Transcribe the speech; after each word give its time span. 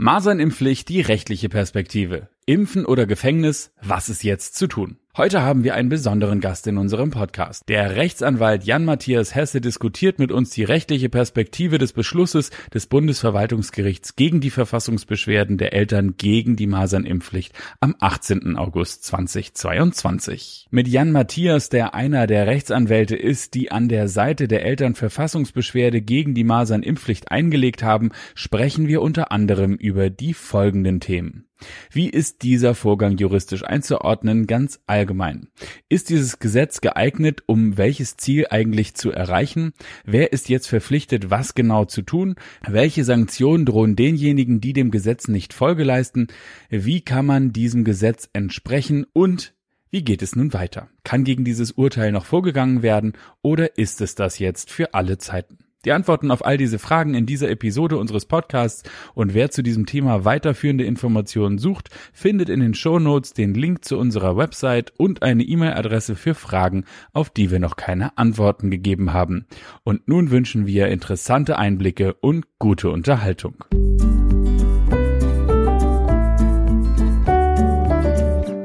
Masernimpfpflicht, 0.00 0.88
die 0.90 1.00
rechtliche 1.00 1.48
Perspektive. 1.48 2.28
Impfen 2.48 2.86
oder 2.86 3.04
Gefängnis, 3.04 3.72
was 3.82 4.08
ist 4.08 4.24
jetzt 4.24 4.56
zu 4.56 4.68
tun? 4.68 4.96
Heute 5.18 5.42
haben 5.42 5.64
wir 5.64 5.74
einen 5.74 5.90
besonderen 5.90 6.40
Gast 6.40 6.66
in 6.66 6.78
unserem 6.78 7.10
Podcast. 7.10 7.68
Der 7.68 7.96
Rechtsanwalt 7.96 8.64
Jan-Matthias 8.64 9.34
Hesse 9.34 9.60
diskutiert 9.60 10.18
mit 10.18 10.32
uns 10.32 10.48
die 10.48 10.64
rechtliche 10.64 11.10
Perspektive 11.10 11.76
des 11.76 11.92
Beschlusses 11.92 12.50
des 12.72 12.86
Bundesverwaltungsgerichts 12.86 14.16
gegen 14.16 14.40
die 14.40 14.48
Verfassungsbeschwerden 14.48 15.58
der 15.58 15.74
Eltern 15.74 16.14
gegen 16.16 16.56
die 16.56 16.68
Masernimpfpflicht 16.68 17.52
am 17.80 17.94
18. 18.00 18.56
August 18.56 19.04
2022. 19.04 20.68
Mit 20.70 20.88
Jan-Matthias, 20.88 21.68
der 21.68 21.94
einer 21.94 22.26
der 22.26 22.46
Rechtsanwälte 22.46 23.16
ist, 23.16 23.52
die 23.52 23.70
an 23.70 23.90
der 23.90 24.08
Seite 24.08 24.48
der 24.48 24.64
Eltern 24.64 24.94
Verfassungsbeschwerde 24.94 26.00
gegen 26.00 26.32
die 26.32 26.44
Masernimpfpflicht 26.44 27.30
eingelegt 27.30 27.82
haben, 27.82 28.08
sprechen 28.34 28.88
wir 28.88 29.02
unter 29.02 29.32
anderem 29.32 29.74
über 29.74 30.08
die 30.08 30.32
folgenden 30.32 31.00
Themen. 31.00 31.47
Wie 31.90 32.08
ist 32.08 32.42
dieser 32.42 32.74
Vorgang 32.74 33.16
juristisch 33.18 33.64
einzuordnen, 33.64 34.46
ganz 34.46 34.80
allgemein? 34.86 35.48
Ist 35.88 36.10
dieses 36.10 36.38
Gesetz 36.38 36.80
geeignet, 36.80 37.42
um 37.46 37.76
welches 37.76 38.16
Ziel 38.16 38.46
eigentlich 38.50 38.94
zu 38.94 39.10
erreichen? 39.10 39.72
Wer 40.04 40.32
ist 40.32 40.48
jetzt 40.48 40.68
verpflichtet, 40.68 41.30
was 41.30 41.54
genau 41.54 41.84
zu 41.84 42.02
tun? 42.02 42.36
Welche 42.66 43.04
Sanktionen 43.04 43.66
drohen 43.66 43.96
denjenigen, 43.96 44.60
die 44.60 44.72
dem 44.72 44.90
Gesetz 44.90 45.28
nicht 45.28 45.52
Folge 45.52 45.84
leisten? 45.84 46.28
Wie 46.70 47.00
kann 47.00 47.26
man 47.26 47.52
diesem 47.52 47.84
Gesetz 47.84 48.28
entsprechen? 48.32 49.06
Und 49.12 49.54
wie 49.90 50.04
geht 50.04 50.22
es 50.22 50.36
nun 50.36 50.52
weiter? 50.52 50.88
Kann 51.02 51.24
gegen 51.24 51.44
dieses 51.44 51.72
Urteil 51.72 52.12
noch 52.12 52.26
vorgegangen 52.26 52.82
werden 52.82 53.14
oder 53.42 53.78
ist 53.78 54.00
es 54.00 54.14
das 54.14 54.38
jetzt 54.38 54.70
für 54.70 54.92
alle 54.92 55.18
Zeiten? 55.18 55.67
Die 55.84 55.92
Antworten 55.92 56.32
auf 56.32 56.44
all 56.44 56.56
diese 56.56 56.80
Fragen 56.80 57.14
in 57.14 57.24
dieser 57.24 57.50
Episode 57.50 57.98
unseres 57.98 58.26
Podcasts 58.26 58.82
und 59.14 59.32
wer 59.32 59.52
zu 59.52 59.62
diesem 59.62 59.86
Thema 59.86 60.24
weiterführende 60.24 60.82
Informationen 60.82 61.58
sucht, 61.58 61.90
findet 62.12 62.48
in 62.48 62.58
den 62.58 62.74
Show 62.74 62.98
Notes 62.98 63.32
den 63.32 63.54
Link 63.54 63.84
zu 63.84 63.96
unserer 63.96 64.36
Website 64.36 64.92
und 64.96 65.22
eine 65.22 65.44
E-Mail-Adresse 65.44 66.16
für 66.16 66.34
Fragen, 66.34 66.84
auf 67.12 67.30
die 67.30 67.52
wir 67.52 67.60
noch 67.60 67.76
keine 67.76 68.18
Antworten 68.18 68.72
gegeben 68.72 69.12
haben. 69.12 69.46
Und 69.84 70.08
nun 70.08 70.32
wünschen 70.32 70.66
wir 70.66 70.88
interessante 70.88 71.58
Einblicke 71.58 72.14
und 72.14 72.46
gute 72.58 72.90
Unterhaltung. 72.90 73.64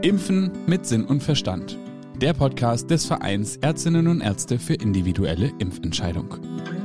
Impfen 0.02 0.52
mit 0.66 0.88
Sinn 0.88 1.06
und 1.06 1.22
Verstand. 1.22 1.78
Der 2.19 2.34
Podcast 2.34 2.89
des 2.89 3.06
Vereins 3.06 3.58
Ärztinnen 3.58 4.08
und 4.08 4.22
Ärzte 4.22 4.58
für 4.58 4.73
individuelle 4.73 5.52
Impfentscheidung. 5.59 6.83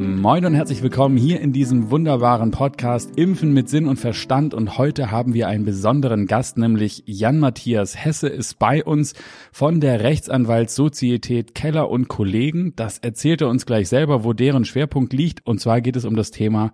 Moin 0.00 0.44
und 0.44 0.54
herzlich 0.54 0.80
willkommen 0.84 1.16
hier 1.16 1.40
in 1.40 1.52
diesem 1.52 1.90
wunderbaren 1.90 2.52
Podcast 2.52 3.18
Impfen 3.18 3.52
mit 3.52 3.68
Sinn 3.68 3.88
und 3.88 3.96
Verstand 3.96 4.54
und 4.54 4.78
heute 4.78 5.10
haben 5.10 5.34
wir 5.34 5.48
einen 5.48 5.64
besonderen 5.64 6.26
Gast, 6.28 6.56
nämlich 6.56 7.02
Jan 7.06 7.40
Matthias 7.40 7.96
Hesse 7.96 8.28
ist 8.28 8.60
bei 8.60 8.84
uns 8.84 9.14
von 9.50 9.80
der 9.80 10.04
Rechtsanwaltssozietät 10.04 11.52
Keller 11.56 11.90
und 11.90 12.06
Kollegen. 12.06 12.74
Das 12.76 12.98
erzählt 12.98 13.40
er 13.40 13.48
uns 13.48 13.66
gleich 13.66 13.88
selber, 13.88 14.22
wo 14.22 14.32
deren 14.32 14.64
Schwerpunkt 14.64 15.12
liegt 15.12 15.44
und 15.44 15.60
zwar 15.60 15.80
geht 15.80 15.96
es 15.96 16.04
um 16.04 16.14
das 16.14 16.30
Thema 16.30 16.72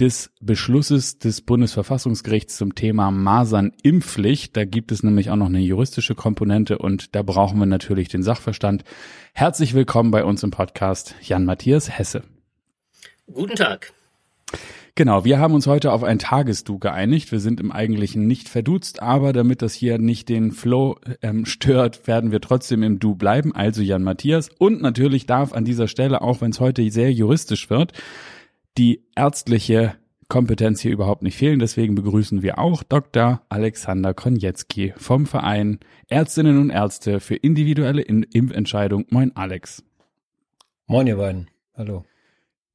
des 0.00 0.32
Beschlusses 0.40 1.20
des 1.20 1.42
Bundesverfassungsgerichts 1.42 2.56
zum 2.56 2.74
Thema 2.74 3.12
Masernimpfpflicht. 3.12 4.56
Da 4.56 4.64
gibt 4.64 4.90
es 4.90 5.04
nämlich 5.04 5.30
auch 5.30 5.36
noch 5.36 5.46
eine 5.46 5.60
juristische 5.60 6.16
Komponente 6.16 6.78
und 6.78 7.14
da 7.14 7.22
brauchen 7.22 7.60
wir 7.60 7.66
natürlich 7.66 8.08
den 8.08 8.24
Sachverstand. 8.24 8.82
Herzlich 9.32 9.74
willkommen 9.74 10.10
bei 10.10 10.24
uns 10.24 10.42
im 10.42 10.50
Podcast 10.50 11.14
Jan 11.22 11.44
Matthias 11.44 11.96
Hesse. 11.96 12.24
Guten 13.32 13.56
Tag. 13.56 13.92
Genau, 14.96 15.24
wir 15.24 15.40
haben 15.40 15.54
uns 15.54 15.66
heute 15.66 15.90
auf 15.90 16.04
ein 16.04 16.20
Tagesdu 16.20 16.78
geeinigt. 16.78 17.32
Wir 17.32 17.40
sind 17.40 17.58
im 17.58 17.72
Eigentlichen 17.72 18.28
nicht 18.28 18.48
verduzt, 18.48 19.02
aber 19.02 19.32
damit 19.32 19.60
das 19.60 19.74
hier 19.74 19.98
nicht 19.98 20.28
den 20.28 20.52
Flow 20.52 21.00
ähm, 21.20 21.46
stört, 21.46 22.06
werden 22.06 22.30
wir 22.30 22.40
trotzdem 22.40 22.82
im 22.84 23.00
Du 23.00 23.16
bleiben, 23.16 23.54
also 23.54 23.82
Jan 23.82 24.04
Matthias. 24.04 24.50
Und 24.58 24.82
natürlich 24.82 25.26
darf 25.26 25.52
an 25.52 25.64
dieser 25.64 25.88
Stelle, 25.88 26.22
auch 26.22 26.40
wenn 26.40 26.50
es 26.50 26.60
heute 26.60 26.88
sehr 26.90 27.12
juristisch 27.12 27.70
wird, 27.70 27.92
die 28.78 29.02
ärztliche 29.16 29.96
Kompetenz 30.28 30.80
hier 30.80 30.92
überhaupt 30.92 31.22
nicht 31.22 31.36
fehlen. 31.36 31.58
Deswegen 31.58 31.96
begrüßen 31.96 32.42
wir 32.42 32.58
auch 32.58 32.82
Dr. 32.84 33.42
Alexander 33.48 34.14
Konietzki 34.14 34.94
vom 34.96 35.26
Verein 35.26 35.80
Ärztinnen 36.08 36.58
und 36.60 36.70
Ärzte 36.70 37.18
für 37.18 37.34
individuelle 37.34 38.02
Impfentscheidung. 38.02 39.06
Moin 39.10 39.34
Alex. 39.34 39.82
Moin 40.86 41.06
ihr 41.06 41.16
beiden. 41.16 41.48
Hallo. 41.76 42.04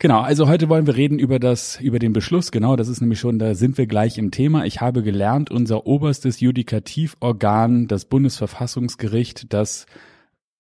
Genau, 0.02 0.22
also 0.22 0.48
heute 0.48 0.70
wollen 0.70 0.88
wir 0.88 0.96
reden 0.96 1.20
über 1.20 1.40
das, 1.40 1.78
über 1.82 2.00
den 2.00 2.14
Beschluss. 2.14 2.52
Genau, 2.52 2.78
das 2.78 2.88
ist 2.88 3.02
nämlich 3.02 3.20
schon, 3.20 3.38
da 3.38 3.54
sind 3.54 3.78
wir 3.78 3.86
gleich 3.86 4.18
im 4.18 4.32
Thema. 4.32 4.66
Ich 4.66 4.80
habe 4.80 5.04
gelernt, 5.04 5.52
unser 5.52 5.86
oberstes 5.86 6.40
Judikativorgan, 6.40 7.88
das 7.88 8.06
Bundesverfassungsgericht, 8.06 9.52
das 9.52 9.88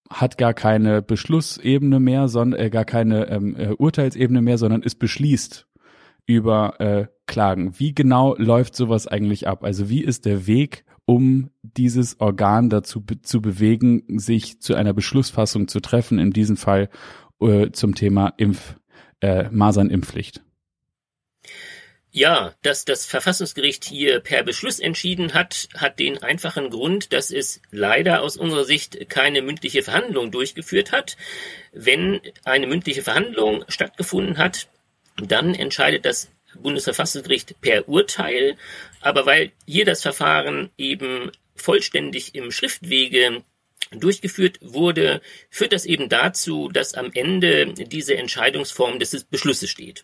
hat 0.09 0.37
gar 0.37 0.53
keine 0.53 1.01
Beschlussebene 1.01 2.01
mehr, 2.01 2.27
sondern 2.27 2.59
äh, 2.59 2.69
gar 2.69 2.83
keine 2.83 3.29
ähm, 3.29 3.55
äh, 3.55 3.69
Urteilsebene 3.69 4.41
mehr, 4.41 4.57
sondern 4.57 4.83
es 4.83 4.95
beschließt 4.95 5.67
über 6.25 6.81
äh, 6.81 7.07
Klagen. 7.25 7.79
Wie 7.79 7.95
genau 7.95 8.35
läuft 8.35 8.75
sowas 8.75 9.07
eigentlich 9.07 9.47
ab? 9.47 9.63
Also 9.63 9.87
wie 9.87 10.03
ist 10.03 10.25
der 10.25 10.47
Weg, 10.47 10.83
um 11.05 11.49
dieses 11.61 12.19
Organ 12.19 12.69
dazu 12.69 13.05
be 13.05 13.21
zu 13.21 13.41
bewegen, 13.41 14.03
sich 14.19 14.59
zu 14.59 14.75
einer 14.75 14.93
Beschlussfassung 14.93 15.69
zu 15.69 15.79
treffen, 15.79 16.19
in 16.19 16.31
diesem 16.31 16.57
Fall 16.57 16.89
äh, 17.39 17.71
zum 17.71 17.95
Thema 17.95 18.33
Impf 18.35 18.75
äh, 19.21 19.49
Masernimpfpflicht. 19.49 20.41
Ja, 22.11 22.55
dass 22.63 22.85
das 22.85 23.05
Verfassungsgericht 23.05 23.85
hier 23.85 24.19
per 24.19 24.41
Beschluss 24.43 24.79
entschieden 24.79 25.35
hat, 25.35 25.69
hat 25.75 25.99
den 25.99 26.17
einfachen 26.23 26.71
Grund, 26.71 27.13
dass 27.13 27.29
es 27.29 27.61
leider 27.69 28.23
aus 28.23 28.35
unserer 28.35 28.63
Sicht 28.63 29.09
keine 29.09 29.43
mündliche 29.43 29.83
Verhandlung 29.83 30.31
durchgeführt 30.31 30.91
hat. 30.91 31.17
Wenn 31.71 32.19
eine 32.45 32.65
mündliche 32.65 33.03
Verhandlung 33.03 33.63
stattgefunden 33.67 34.39
hat, 34.39 34.69
dann 35.17 35.53
entscheidet 35.53 36.03
das 36.05 36.31
Bundesverfassungsgericht 36.55 37.61
per 37.61 37.87
Urteil. 37.87 38.57
Aber 39.01 39.27
weil 39.27 39.51
hier 39.67 39.85
das 39.85 40.01
Verfahren 40.01 40.71
eben 40.77 41.31
vollständig 41.55 42.33
im 42.33 42.49
Schriftwege 42.49 43.43
durchgeführt 43.91 44.59
wurde, 44.61 45.21
führt 45.49 45.73
das 45.73 45.85
eben 45.85 46.09
dazu, 46.09 46.69
dass 46.69 46.93
am 46.93 47.11
Ende 47.13 47.73
diese 47.73 48.17
Entscheidungsform 48.17 48.99
des 48.99 49.23
Beschlusses 49.23 49.69
steht. 49.69 50.03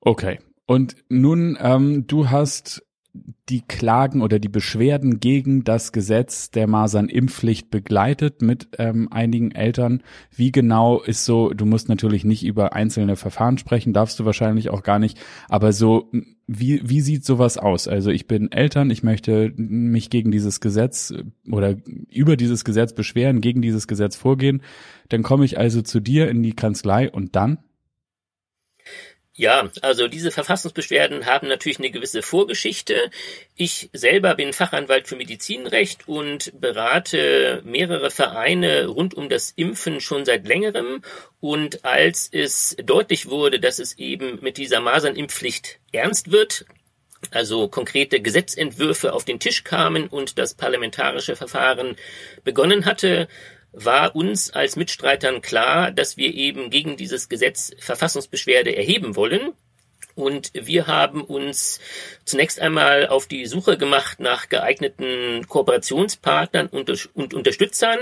Okay. 0.00 0.40
Und 0.66 0.96
nun, 1.08 1.58
ähm, 1.60 2.06
du 2.06 2.30
hast 2.30 2.82
die 3.48 3.60
Klagen 3.60 4.22
oder 4.22 4.38
die 4.38 4.48
Beschwerden 4.48 5.20
gegen 5.20 5.62
das 5.62 5.92
Gesetz 5.92 6.50
der 6.50 6.66
Masernimpfpflicht 6.66 7.70
begleitet 7.70 8.42
mit 8.42 8.68
ähm, 8.78 9.08
einigen 9.12 9.52
Eltern. 9.52 10.02
Wie 10.34 10.50
genau 10.50 11.00
ist 11.00 11.24
so, 11.24 11.50
du 11.50 11.64
musst 11.64 11.88
natürlich 11.88 12.24
nicht 12.24 12.44
über 12.44 12.72
einzelne 12.72 13.14
Verfahren 13.16 13.58
sprechen, 13.58 13.92
darfst 13.92 14.18
du 14.18 14.24
wahrscheinlich 14.24 14.70
auch 14.70 14.82
gar 14.82 14.98
nicht, 14.98 15.18
aber 15.48 15.72
so, 15.72 16.10
wie, 16.46 16.82
wie 16.84 17.00
sieht 17.00 17.24
sowas 17.24 17.56
aus? 17.56 17.88
Also 17.88 18.10
ich 18.10 18.26
bin 18.26 18.52
Eltern, 18.52 18.90
ich 18.90 19.02
möchte 19.02 19.52
mich 19.56 20.10
gegen 20.10 20.30
dieses 20.30 20.60
Gesetz 20.60 21.12
oder 21.50 21.76
über 22.10 22.36
dieses 22.36 22.64
Gesetz 22.64 22.92
beschweren, 22.92 23.40
gegen 23.40 23.62
dieses 23.62 23.86
Gesetz 23.86 24.16
vorgehen. 24.16 24.62
Dann 25.08 25.22
komme 25.22 25.44
ich 25.44 25.58
also 25.58 25.82
zu 25.82 26.00
dir 26.00 26.28
in 26.28 26.42
die 26.42 26.54
Kanzlei 26.54 27.10
und 27.10 27.34
dann? 27.34 27.58
Ja, 29.36 29.68
also 29.82 30.06
diese 30.06 30.30
Verfassungsbeschwerden 30.30 31.26
haben 31.26 31.48
natürlich 31.48 31.80
eine 31.80 31.90
gewisse 31.90 32.22
Vorgeschichte. 32.22 33.10
Ich 33.56 33.90
selber 33.92 34.36
bin 34.36 34.52
Fachanwalt 34.52 35.08
für 35.08 35.16
Medizinrecht 35.16 36.06
und 36.06 36.52
berate 36.60 37.60
mehrere 37.64 38.12
Vereine 38.12 38.86
rund 38.86 39.14
um 39.14 39.28
das 39.28 39.50
Impfen 39.56 40.00
schon 40.00 40.24
seit 40.24 40.46
längerem. 40.46 41.02
Und 41.40 41.84
als 41.84 42.28
es 42.30 42.76
deutlich 42.84 43.28
wurde, 43.28 43.58
dass 43.58 43.80
es 43.80 43.98
eben 43.98 44.38
mit 44.40 44.56
dieser 44.56 44.78
Masernimpfpflicht 44.78 45.80
ernst 45.90 46.30
wird, 46.30 46.64
also 47.32 47.66
konkrete 47.66 48.20
Gesetzentwürfe 48.20 49.12
auf 49.12 49.24
den 49.24 49.40
Tisch 49.40 49.64
kamen 49.64 50.06
und 50.06 50.38
das 50.38 50.54
parlamentarische 50.54 51.34
Verfahren 51.34 51.96
begonnen 52.44 52.84
hatte, 52.84 53.26
war 53.74 54.14
uns 54.14 54.50
als 54.50 54.76
Mitstreitern 54.76 55.42
klar, 55.42 55.90
dass 55.90 56.16
wir 56.16 56.32
eben 56.32 56.70
gegen 56.70 56.96
dieses 56.96 57.28
Gesetz 57.28 57.72
Verfassungsbeschwerde 57.78 58.76
erheben 58.76 59.16
wollen. 59.16 59.52
Und 60.14 60.52
wir 60.54 60.86
haben 60.86 61.24
uns 61.24 61.80
zunächst 62.24 62.60
einmal 62.60 63.08
auf 63.08 63.26
die 63.26 63.46
Suche 63.46 63.76
gemacht 63.76 64.20
nach 64.20 64.48
geeigneten 64.48 65.46
Kooperationspartnern 65.48 66.68
und, 66.68 67.14
und 67.16 67.34
Unterstützern 67.34 67.98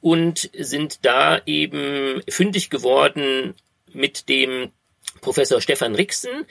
und 0.00 0.50
sind 0.58 1.04
da 1.04 1.40
eben 1.46 2.22
fündig 2.28 2.70
geworden 2.70 3.54
mit 3.92 4.28
dem 4.28 4.72
Professor 5.20 5.60
Stefan 5.60 5.94
Rixen, 5.94 6.44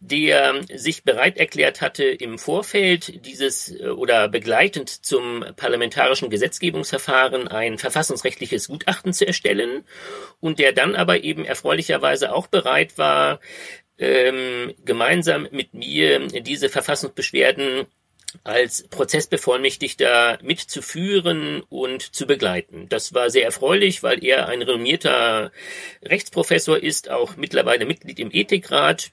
der 0.00 0.60
sich 0.74 1.04
bereit 1.04 1.36
erklärt 1.38 1.80
hatte, 1.80 2.04
im 2.04 2.38
Vorfeld 2.38 3.24
dieses 3.24 3.70
äh, 3.70 3.88
oder 3.88 4.28
begleitend 4.28 4.88
zum 4.88 5.44
parlamentarischen 5.56 6.30
Gesetzgebungsverfahren 6.30 7.48
ein 7.48 7.78
verfassungsrechtliches 7.78 8.68
Gutachten 8.68 9.12
zu 9.12 9.26
erstellen 9.26 9.84
und 10.40 10.58
der 10.58 10.72
dann 10.72 10.94
aber 10.96 11.24
eben 11.24 11.44
erfreulicherweise 11.44 12.34
auch 12.34 12.46
bereit 12.46 12.98
war, 12.98 13.40
ähm, 13.98 14.74
gemeinsam 14.84 15.48
mit 15.52 15.72
mir 15.72 16.26
diese 16.28 16.68
Verfassungsbeschwerden 16.68 17.86
als 18.44 18.86
Prozessbevollmächtigter 18.88 20.38
mitzuführen 20.42 21.62
und 21.68 22.14
zu 22.14 22.26
begleiten. 22.26 22.88
Das 22.88 23.14
war 23.14 23.30
sehr 23.30 23.44
erfreulich, 23.44 24.02
weil 24.02 24.22
er 24.24 24.48
ein 24.48 24.62
renommierter 24.62 25.52
Rechtsprofessor 26.02 26.82
ist, 26.82 27.10
auch 27.10 27.36
mittlerweile 27.36 27.86
Mitglied 27.86 28.18
im 28.18 28.30
Ethikrat. 28.32 29.10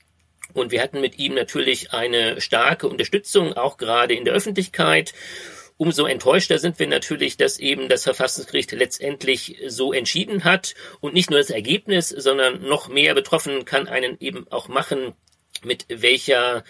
Und 0.54 0.72
wir 0.72 0.82
hatten 0.82 1.02
mit 1.02 1.18
ihm 1.18 1.34
natürlich 1.34 1.94
eine 1.94 2.42
starke 2.42 2.88
Unterstützung, 2.88 3.54
auch 3.54 3.78
gerade 3.78 4.14
in 4.14 4.26
der 4.26 4.34
Öffentlichkeit. 4.34 5.14
Umso 5.78 6.06
enttäuschter 6.06 6.60
sind 6.60 6.78
wir 6.78 6.88
natürlich, 6.88 7.36
dass 7.38 7.58
eben 7.58 7.90
das 7.90 8.04
Verfassungsgericht 8.04 8.72
letztendlich 8.74 9.58
so 9.68 9.92
entschieden 9.92 10.44
hat 10.44 10.76
und 11.00 11.16
nicht 11.16 11.32
nur 11.32 11.40
das 11.40 11.50
Ergebnis, 11.50 12.10
sondern 12.10 12.62
noch 12.62 12.88
mehr 12.88 13.16
betroffen 13.16 13.66
kann 13.66 13.88
einen 13.88 14.18
eben 14.20 14.48
auch 14.52 14.68
machen, 14.68 15.14
mit 15.64 15.86
welcher 15.90 16.64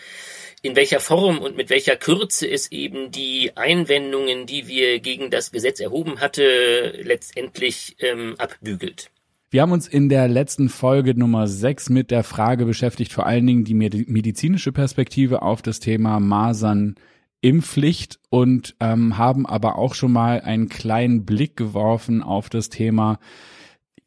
in 0.63 0.77
welcher 0.77 1.01
Form 1.01 1.39
und 1.39 1.57
mit 1.57 1.69
welcher 1.69 1.97
Kürze 1.97 2.49
es 2.49 2.71
eben 2.71 3.11
die 3.11 3.51
Einwendungen, 3.55 4.45
die 4.47 4.67
wir 4.67 4.99
gegen 4.99 5.29
das 5.29 5.51
Gesetz 5.51 5.81
erhoben 5.81 6.21
hatte, 6.21 6.93
letztendlich 7.03 7.97
ähm, 7.99 8.35
abbügelt. 8.37 9.11
Wir 9.51 9.61
haben 9.61 9.73
uns 9.73 9.87
in 9.87 10.07
der 10.09 10.27
letzten 10.27 10.69
Folge 10.69 11.19
Nummer 11.19 11.47
6 11.47 11.89
mit 11.89 12.11
der 12.11 12.23
Frage 12.23 12.65
beschäftigt, 12.65 13.11
vor 13.11 13.27
allen 13.27 13.45
Dingen 13.45 13.65
die 13.65 13.75
medizinische 13.75 14.71
Perspektive 14.71 15.41
auf 15.41 15.61
das 15.61 15.79
Thema 15.79 16.19
Masern 16.19 16.95
Impfpflicht 17.41 18.19
und 18.29 18.73
ähm, 18.79 19.17
haben 19.17 19.45
aber 19.45 19.77
auch 19.77 19.95
schon 19.95 20.13
mal 20.13 20.39
einen 20.39 20.69
kleinen 20.69 21.25
Blick 21.25 21.57
geworfen 21.57 22.23
auf 22.23 22.49
das 22.49 22.69
Thema 22.69 23.19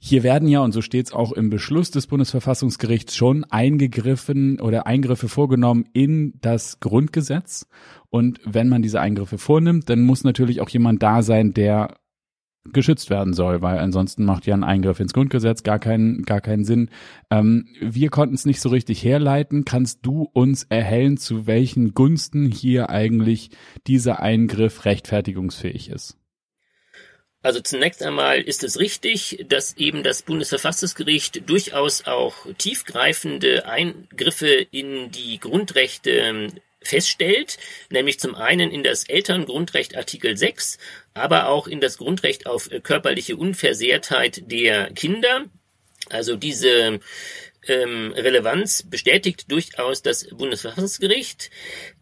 hier 0.07 0.23
werden 0.23 0.47
ja, 0.47 0.61
und 0.61 0.71
so 0.71 0.83
steht 0.83 1.07
es 1.07 1.13
auch 1.13 1.33
im 1.33 1.51
Beschluss 1.51 1.91
des 1.91 2.07
Bundesverfassungsgerichts, 2.07 3.17
schon 3.17 3.43
eingegriffen 3.43 4.61
oder 4.61 4.87
Eingriffe 4.87 5.29
vorgenommen 5.29 5.85
in 5.95 6.35
das 6.41 6.79
Grundgesetz. 6.79 7.67
Und 8.09 8.39
wenn 8.45 8.69
man 8.69 8.83
diese 8.83 9.01
Eingriffe 9.01 9.37
vornimmt, 9.37 9.91
dann 9.91 10.03
muss 10.03 10.23
natürlich 10.23 10.61
auch 10.61 10.69
jemand 10.69 11.03
da 11.03 11.23
sein, 11.23 11.55
der 11.55 11.97
geschützt 12.73 13.11
werden 13.11 13.33
soll, 13.33 13.63
weil 13.63 13.79
ansonsten 13.79 14.25
macht 14.25 14.47
ja 14.47 14.55
ein 14.55 14.63
Eingriff 14.63 15.01
ins 15.01 15.13
Grundgesetz 15.13 15.65
gar 15.65 15.81
keinen, 15.81 16.23
gar 16.23 16.41
keinen 16.41 16.65
Sinn. 16.65 16.89
Ähm, 17.29 17.67
wir 17.81 18.11
konnten 18.11 18.37
es 18.37 18.47
nicht 18.47 18.61
so 18.61 18.69
richtig 18.69 19.03
herleiten. 19.03 19.65
Kannst 19.65 20.07
du 20.07 20.23
uns 20.33 20.63
erhellen, 20.63 21.17
zu 21.17 21.49
welchen 21.49 21.95
Gunsten 21.95 22.47
hier 22.47 22.91
eigentlich 22.91 23.51
dieser 23.89 24.21
Eingriff 24.21 24.85
rechtfertigungsfähig 24.85 25.91
ist? 25.91 26.17
Also 27.47 27.61
zunächst 27.61 28.03
einmal 28.03 28.41
ist 28.41 28.65
es 28.65 28.77
richtig, 28.77 29.45
dass 29.49 29.77
eben 29.77 30.03
das 30.03 30.23
Bundesverfassungsgericht 30.23 31.49
durchaus 31.49 32.05
auch 32.05 32.35
tiefgreifende 32.59 33.67
Eingriffe 33.69 34.67
in 34.73 35.13
die 35.13 35.39
Grundrechte 35.39 36.11
ähm, 36.11 36.53
feststellt, 36.83 37.59
nämlich 37.89 38.19
zum 38.19 38.35
einen 38.35 38.73
in 38.73 38.83
das 38.83 39.05
Elterngrundrecht 39.05 39.97
Artikel 39.97 40.37
6, 40.37 40.79
aber 41.15 41.47
auch 41.47 41.69
in 41.69 41.81
das 41.81 41.99
Grundrecht 41.99 42.49
auf 42.49 42.69
körperliche 42.83 43.37
Unversehrtheit 43.37 44.51
der 44.51 44.91
Kinder. 44.91 45.45
Also 46.11 46.35
diese 46.35 46.99
ähm, 47.67 48.13
Relevanz 48.13 48.83
bestätigt 48.83 49.51
durchaus 49.51 50.03
das 50.03 50.29
Bundesverfassungsgericht. 50.29 51.51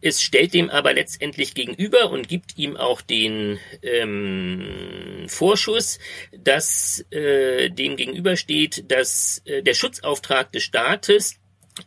Es 0.01 0.21
stellt 0.21 0.53
dem 0.53 0.69
aber 0.69 0.93
letztendlich 0.93 1.53
gegenüber 1.53 2.11
und 2.11 2.27
gibt 2.27 2.57
ihm 2.57 2.77
auch 2.77 3.01
den 3.01 3.59
ähm, 3.81 5.25
Vorschuss, 5.27 5.99
dass 6.37 7.05
äh, 7.11 7.69
dem 7.69 7.95
gegenübersteht, 7.95 8.91
dass 8.91 9.41
äh, 9.45 9.63
der 9.63 9.73
Schutzauftrag 9.73 10.51
des 10.51 10.63
Staates 10.63 11.35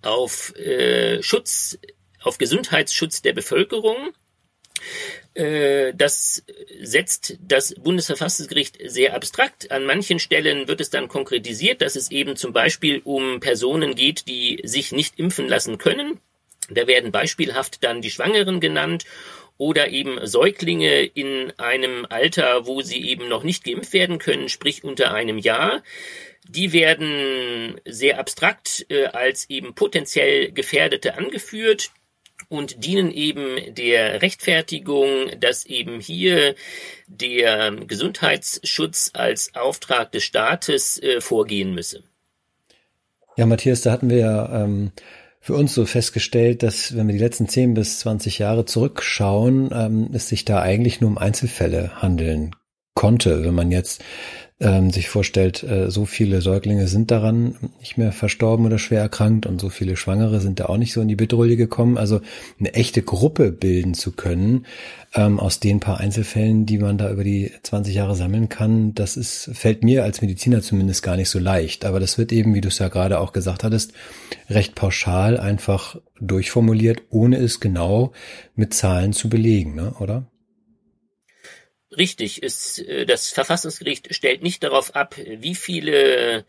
auf 0.03 0.55
äh, 0.57 1.23
Schutz, 1.23 1.79
auf 2.23 2.39
Gesundheitsschutz 2.39 3.23
der 3.23 3.33
Bevölkerung 3.33 4.13
das 5.35 6.43
setzt 6.81 7.39
das 7.41 7.75
Bundesverfassungsgericht 7.75 8.79
sehr 8.87 9.15
abstrakt. 9.15 9.71
An 9.71 9.85
manchen 9.85 10.19
Stellen 10.19 10.67
wird 10.67 10.81
es 10.81 10.91
dann 10.91 11.07
konkretisiert, 11.07 11.81
dass 11.81 11.95
es 11.95 12.11
eben 12.11 12.35
zum 12.35 12.53
Beispiel 12.53 13.01
um 13.05 13.39
Personen 13.39 13.95
geht, 13.95 14.27
die 14.27 14.61
sich 14.65 14.91
nicht 14.91 15.19
impfen 15.19 15.47
lassen 15.47 15.79
können. 15.79 16.19
Da 16.71 16.87
werden 16.87 17.13
beispielhaft 17.13 17.85
dann 17.85 18.03
die 18.03 18.11
Schwangeren 18.11 18.61
genannt 18.61 19.05
oder 19.57 19.89
eben 19.89 20.25
Säuglinge 20.25 21.03
in 21.03 21.53
einem 21.59 22.07
Alter, 22.09 22.67
wo 22.67 22.83
sie 22.83 23.09
eben 23.09 23.29
noch 23.29 23.43
nicht 23.43 23.65
geimpft 23.65 23.93
werden 23.93 24.19
können, 24.19 24.49
sprich 24.49 24.85
unter 24.85 25.13
einem 25.13 25.39
Jahr. 25.39 25.83
Die 26.49 26.73
werden 26.73 27.81
sehr 27.85 28.19
abstrakt 28.19 28.87
äh, 28.89 29.07
als 29.07 29.51
eben 29.51 29.75
potenziell 29.75 30.53
Gefährdete 30.53 31.19
angeführt 31.19 31.91
und 32.49 32.85
dienen 32.85 33.11
eben 33.11 33.75
der 33.75 34.23
Rechtfertigung, 34.23 35.31
dass 35.41 35.67
eben 35.67 36.01
hier 36.01 36.55
der 37.07 37.73
Gesundheitsschutz 37.87 39.11
als 39.13 39.55
Auftrag 39.55 40.13
des 40.13 40.25
Staates 40.25 41.03
äh, 41.03 41.21
vorgehen 41.21 41.75
müsse. 41.75 42.03
Ja, 43.37 43.47
Matthias, 43.47 43.83
da 43.83 43.93
hatten 43.93 44.11
wir 44.11 44.19
ja 44.19 44.65
ähm, 44.65 44.93
für 45.41 45.55
uns 45.55 45.75
so 45.75 45.87
festgestellt, 45.87 46.63
dass 46.63 46.97
wenn 46.97 47.07
wir 47.07 47.13
die 47.13 47.23
letzten 47.23 47.49
10 47.49 47.75
bis 47.75 48.01
20 48.01 48.39
Jahre 48.39 48.65
zurückschauen, 48.65 49.71
ähm, 49.73 50.11
es 50.13 50.29
sich 50.29 50.45
da 50.45 50.61
eigentlich 50.61 51.01
nur 51.01 51.11
um 51.11 51.19
Einzelfälle 51.19 52.03
handeln 52.03 52.55
konnte. 52.99 53.45
Wenn 53.45 53.55
man 53.55 53.71
jetzt 53.71 54.03
ähm, 54.59 54.91
sich 54.91 55.09
vorstellt, 55.09 55.63
äh, 55.63 55.89
so 55.89 56.05
viele 56.05 56.41
Säuglinge 56.41 56.89
sind 56.89 57.13
daran 57.13 57.55
nicht 57.79 57.97
mehr 57.97 58.11
verstorben 58.11 58.67
oder 58.67 58.79
schwer 58.79 59.01
erkrankt 59.01 59.47
und 59.47 59.61
so 59.61 59.69
viele 59.69 59.97
Schwangere 59.97 60.41
sind 60.41 60.59
da 60.59 60.65
auch 60.67 60.79
nicht 60.79 60.93
so 60.93 61.01
in 61.01 61.07
die 61.07 61.15
Bedrohung 61.15 61.57
gekommen. 61.57 61.97
Also 61.97 62.21
eine 62.59 62.75
echte 62.75 63.03
Gruppe 63.03 63.53
bilden 63.53 63.95
zu 63.95 64.11
können 64.11 64.67
ähm, 65.15 65.39
aus 65.39 65.61
den 65.61 65.79
paar 65.79 66.01
Einzelfällen, 66.01 66.67
die 66.67 66.79
man 66.79 66.99
da 66.99 67.09
über 67.09 67.23
die 67.23 67.53
20 67.63 67.95
Jahre 67.95 68.17
sammeln 68.17 68.49
kann, 68.49 68.97
das 68.97 69.17
ist, 69.17 69.49
fällt 69.53 69.85
mir 69.85 70.03
als 70.03 70.21
Mediziner 70.21 70.61
zumindest 70.61 71.05
gar 71.05 71.15
nicht 71.15 71.31
so 71.31 71.39
leicht. 71.39 71.85
Aber 71.85 72.01
das 72.01 72.19
wird 72.19 72.33
eben, 72.33 72.53
wie 72.53 72.61
du 72.61 72.67
es 72.67 72.81
ja 72.81 72.89
gerade 72.89 73.21
auch 73.21 73.33
gesagt 73.33 73.63
hattest, 73.63 73.93
recht 74.51 74.75
pauschal 74.75 75.39
einfach 75.39 76.01
durchformuliert, 76.21 77.03
ohne 77.11 77.37
es 77.37 77.61
genau 77.61 78.11
mit 78.57 78.75
Zahlen 78.75 79.13
zu 79.13 79.29
belegen, 79.29 79.77
ne? 79.77 79.95
oder? 80.01 80.27
Richtig, 81.97 82.43
ist, 82.43 82.81
äh, 82.81 83.07
das 83.07 83.31
Verfassungsgericht 83.31 84.15
stellt 84.15 84.43
nicht 84.43 84.63
darauf 84.63 84.95
ab, 84.95 85.17
wie 85.17 85.55
viele 85.55 86.45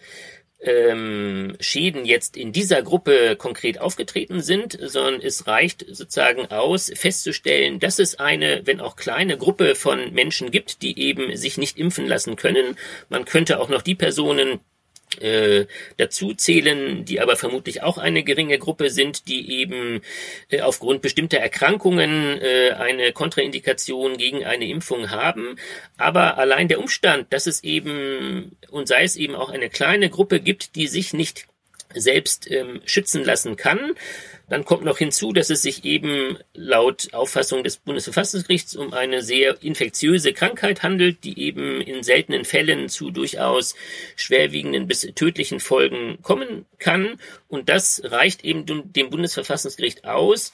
ähm, 0.62 1.56
Schäden 1.59 2.06
jetzt 2.06 2.36
in 2.36 2.51
dieser 2.51 2.81
Gruppe 2.81 3.36
konkret 3.38 3.80
aufgetreten 3.80 4.41
sind, 4.41 4.77
sondern 4.81 5.21
es 5.21 5.47
reicht 5.47 5.86
sozusagen 5.88 6.47
aus, 6.47 6.92
festzustellen, 6.94 7.80
dass 7.80 7.99
es 7.99 8.19
eine, 8.19 8.61
wenn 8.66 8.81
auch 8.81 8.97
kleine 8.97 9.37
Gruppe 9.37 9.75
von 9.75 10.13
Menschen 10.13 10.52
gibt, 10.52 10.81
die 10.81 10.99
eben 10.99 11.35
sich 11.37 11.57
nicht 11.57 11.78
impfen 11.78 12.07
lassen 12.07 12.35
können. 12.35 12.78
Man 13.07 13.25
könnte 13.25 13.59
auch 13.59 13.69
noch 13.69 13.81
die 13.81 13.95
Personen 13.95 14.59
äh, 15.21 15.66
dazu 15.97 16.33
zählen, 16.33 17.06
die 17.06 17.19
aber 17.21 17.35
vermutlich 17.35 17.83
auch 17.83 17.97
eine 17.97 18.23
geringe 18.23 18.57
Gruppe 18.57 18.90
sind, 18.90 19.28
die 19.28 19.59
eben 19.59 20.02
äh, 20.49 20.61
aufgrund 20.61 21.02
bestimmter 21.02 21.38
Erkrankungen 21.38 22.40
äh, 22.42 22.71
eine 22.71 23.11
Kontraindikation 23.11 24.18
gegen 24.18 24.45
eine 24.45 24.68
Impfung 24.68 25.09
haben. 25.09 25.57
Aber 25.97 26.38
allein 26.38 26.68
der 26.68 26.80
Umstand, 26.80 27.31
dass 27.33 27.47
es 27.47 27.64
eben 27.64 28.57
und 28.69 28.88
sei 28.88 29.04
es 29.04 29.16
eben 29.16 29.35
auch 29.35 29.49
eine 29.49 29.69
kleine 29.69 30.09
Gruppe 30.09 30.40
gibt, 30.40 30.76
die 30.76 30.88
sich 30.88 31.14
nicht 31.14 31.47
selbst 31.94 32.49
ähm, 32.52 32.81
schützen 32.85 33.23
lassen 33.23 33.56
kann, 33.56 33.95
dann 34.49 34.65
kommt 34.65 34.83
noch 34.83 34.97
hinzu, 34.97 35.31
dass 35.31 35.49
es 35.49 35.61
sich 35.61 35.85
eben 35.85 36.37
laut 36.53 37.13
Auffassung 37.13 37.63
des 37.63 37.77
Bundesverfassungsgerichts 37.77 38.75
um 38.75 38.94
eine 38.94 39.21
sehr 39.21 39.61
infektiöse 39.61 40.33
Krankheit 40.33 40.83
handelt, 40.83 41.23
die 41.23 41.39
eben 41.39 41.81
in 41.81 42.03
seltenen 42.03 42.45
Fällen 42.45 42.89
zu 42.89 43.11
durchaus 43.11 43.75
schwerwiegenden 44.15 44.87
bis 44.87 45.01
tödlichen 45.15 45.59
Folgen 45.59 46.19
kommen 46.21 46.65
kann. 46.79 47.19
Und 47.47 47.69
das 47.69 48.01
reicht 48.03 48.44
eben 48.44 48.65
dem 48.91 49.09
Bundesverfassungsgericht 49.09 50.06
aus, 50.06 50.53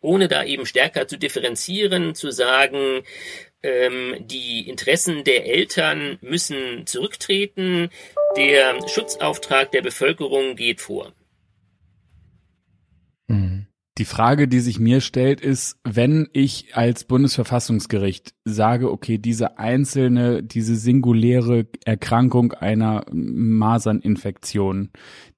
ohne 0.00 0.28
da 0.28 0.44
eben 0.44 0.66
stärker 0.66 1.08
zu 1.08 1.16
differenzieren, 1.16 2.14
zu 2.14 2.30
sagen, 2.30 3.02
ähm, 3.62 4.16
die 4.20 4.68
Interessen 4.68 5.24
der 5.24 5.46
Eltern 5.46 6.18
müssen 6.20 6.86
zurücktreten, 6.86 7.90
der 8.36 8.86
Schutzauftrag 8.88 9.72
der 9.72 9.82
Bevölkerung 9.82 10.56
geht 10.56 10.80
vor. 10.80 11.12
Die 13.98 14.04
Frage, 14.04 14.46
die 14.46 14.60
sich 14.60 14.78
mir 14.78 15.00
stellt, 15.00 15.40
ist, 15.40 15.76
wenn 15.82 16.28
ich 16.32 16.76
als 16.76 17.02
Bundesverfassungsgericht 17.02 18.32
sage, 18.44 18.92
okay, 18.92 19.18
diese 19.18 19.58
einzelne, 19.58 20.44
diese 20.44 20.76
singuläre 20.76 21.66
Erkrankung 21.84 22.52
einer 22.52 23.04
Maserninfektion, 23.10 24.90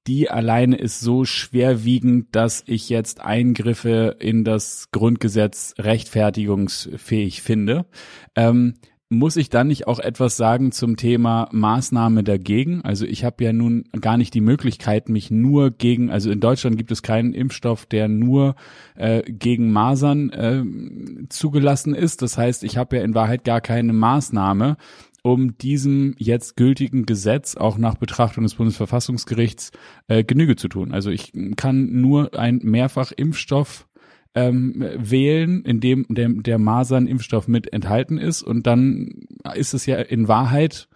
die 0.05 0.29
alleine 0.29 0.77
ist 0.77 0.99
so 0.99 1.25
schwerwiegend, 1.25 2.35
dass 2.35 2.63
ich 2.67 2.87
jetzt 2.89 3.21
Eingriffe 3.21 4.15
in 4.19 4.43
das 4.43 4.89
Grundgesetz 4.91 5.73
rechtfertigungsfähig 5.79 7.41
finde. 7.41 7.87
Ähm, 8.35 8.75
muss 9.11 9.35
ich 9.35 9.49
dann 9.49 9.67
nicht 9.67 9.87
auch 9.87 9.99
etwas 9.99 10.37
sagen 10.37 10.71
zum 10.71 10.95
Thema 10.95 11.49
Maßnahme 11.51 12.23
dagegen? 12.23 12.81
Also 12.83 13.05
ich 13.05 13.25
habe 13.25 13.43
ja 13.43 13.51
nun 13.51 13.83
gar 13.99 14.15
nicht 14.15 14.33
die 14.33 14.39
Möglichkeit, 14.39 15.09
mich 15.09 15.29
nur 15.29 15.69
gegen, 15.69 16.09
also 16.09 16.31
in 16.31 16.39
Deutschland 16.39 16.77
gibt 16.77 16.93
es 16.93 17.03
keinen 17.03 17.33
Impfstoff, 17.33 17.85
der 17.85 18.07
nur 18.07 18.55
äh, 18.95 19.21
gegen 19.23 19.73
Masern 19.73 20.29
äh, 20.29 21.27
zugelassen 21.27 21.93
ist. 21.93 22.21
Das 22.21 22.37
heißt, 22.37 22.63
ich 22.63 22.77
habe 22.77 22.95
ja 22.95 23.03
in 23.03 23.13
Wahrheit 23.13 23.43
gar 23.43 23.59
keine 23.59 23.91
Maßnahme, 23.91 24.77
um 25.23 25.57
diesem 25.57 26.15
jetzt 26.17 26.55
gültigen 26.55 27.05
Gesetz 27.05 27.57
auch 27.57 27.77
nach 27.77 27.95
Betrachtung 27.95 28.45
des 28.45 28.55
Bundesverfassungsgerichts 28.55 29.71
äh, 30.07 30.23
Genüge 30.23 30.55
zu 30.55 30.69
tun. 30.69 30.93
Also 30.93 31.09
ich 31.09 31.33
kann 31.57 31.99
nur 31.99 32.39
ein 32.39 32.59
Mehrfachimpfstoff 32.63 33.87
ähm, 34.35 34.85
wählen, 34.97 35.63
in 35.63 35.79
dem 35.79 36.05
der, 36.09 36.29
der 36.29 36.57
Masernimpfstoff 36.57 37.47
mit 37.47 37.71
enthalten 37.73 38.17
ist. 38.17 38.41
Und 38.43 38.67
dann 38.67 39.25
ist 39.55 39.73
es 39.73 39.85
ja 39.85 39.97
in 39.97 40.27
Wahrheit 40.27 40.87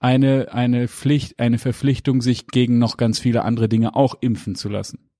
eine, 0.00 0.52
eine 0.52 0.88
Pflicht, 0.88 1.38
eine 1.38 1.58
Verpflichtung, 1.58 2.20
sich 2.20 2.46
gegen 2.48 2.78
noch 2.78 2.96
ganz 2.96 3.18
viele 3.18 3.42
andere 3.42 3.68
Dinge 3.68 3.94
auch 3.96 4.16
impfen 4.20 4.54
zu 4.54 4.68
lassen. 4.68 5.10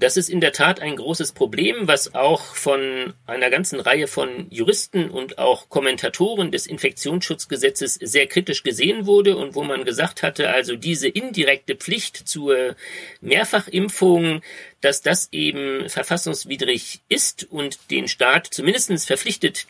Das 0.00 0.16
ist 0.16 0.30
in 0.30 0.40
der 0.40 0.52
Tat 0.52 0.80
ein 0.80 0.96
großes 0.96 1.32
Problem, 1.32 1.86
was 1.86 2.14
auch 2.14 2.54
von 2.54 3.12
einer 3.26 3.50
ganzen 3.50 3.80
Reihe 3.80 4.06
von 4.06 4.46
Juristen 4.48 5.10
und 5.10 5.36
auch 5.36 5.68
Kommentatoren 5.68 6.50
des 6.50 6.66
Infektionsschutzgesetzes 6.66 7.96
sehr 7.96 8.26
kritisch 8.26 8.62
gesehen 8.62 9.04
wurde 9.04 9.36
und 9.36 9.54
wo 9.54 9.62
man 9.62 9.84
gesagt 9.84 10.22
hatte, 10.22 10.48
also 10.48 10.74
diese 10.74 11.06
indirekte 11.06 11.76
Pflicht 11.76 12.16
zur 12.16 12.76
Mehrfachimpfung, 13.20 14.40
dass 14.80 15.02
das 15.02 15.28
eben 15.32 15.90
verfassungswidrig 15.90 17.02
ist 17.10 17.46
und 17.50 17.90
den 17.90 18.08
Staat 18.08 18.46
zumindestens 18.46 19.04
verpflichtet, 19.04 19.66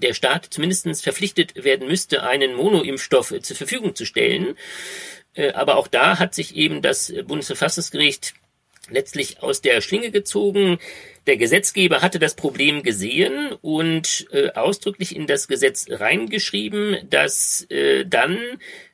der 0.00 0.14
Staat 0.14 0.46
zumindestens 0.46 1.02
verpflichtet 1.02 1.64
werden 1.64 1.86
müsste, 1.86 2.22
einen 2.22 2.54
Monoimpfstoff 2.54 3.34
zur 3.42 3.56
Verfügung 3.56 3.94
zu 3.94 4.06
stellen. 4.06 4.56
Äh, 5.34 5.52
aber 5.52 5.76
auch 5.76 5.86
da 5.86 6.18
hat 6.18 6.34
sich 6.34 6.56
eben 6.56 6.80
das 6.80 7.12
Bundesverfassungsgericht 7.26 8.32
letztlich 8.90 9.42
aus 9.42 9.60
der 9.60 9.80
Schlinge 9.80 10.10
gezogen. 10.10 10.78
Der 11.26 11.36
Gesetzgeber 11.36 12.02
hatte 12.02 12.20
das 12.20 12.36
Problem 12.36 12.84
gesehen 12.84 13.52
und 13.60 14.28
äh, 14.30 14.50
ausdrücklich 14.52 15.16
in 15.16 15.26
das 15.26 15.48
Gesetz 15.48 15.86
reingeschrieben, 15.90 16.98
dass 17.10 17.66
äh, 17.68 18.06
dann, 18.06 18.38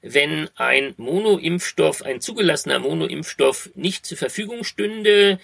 wenn 0.01 0.49
ein 0.55 0.95
Monoimpfstoff, 0.97 2.03
ein 2.03 2.23
zugelassener 2.23 2.79
Monoimpfstoff 2.79 3.71
nicht 3.75 4.07
zur 4.07 4.17
Verfügung 4.17 4.65
stünde, 4.65 5.39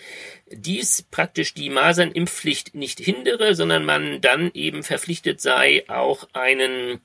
dies 0.51 1.03
praktisch 1.03 1.53
die 1.53 1.69
Masernimpfpflicht 1.69 2.75
nicht 2.75 3.01
hindere, 3.01 3.55
sondern 3.55 3.85
man 3.85 4.23
dann 4.23 4.51
eben 4.55 4.83
verpflichtet 4.83 5.43
sei, 5.43 5.85
auch 5.89 6.27
einen 6.33 7.01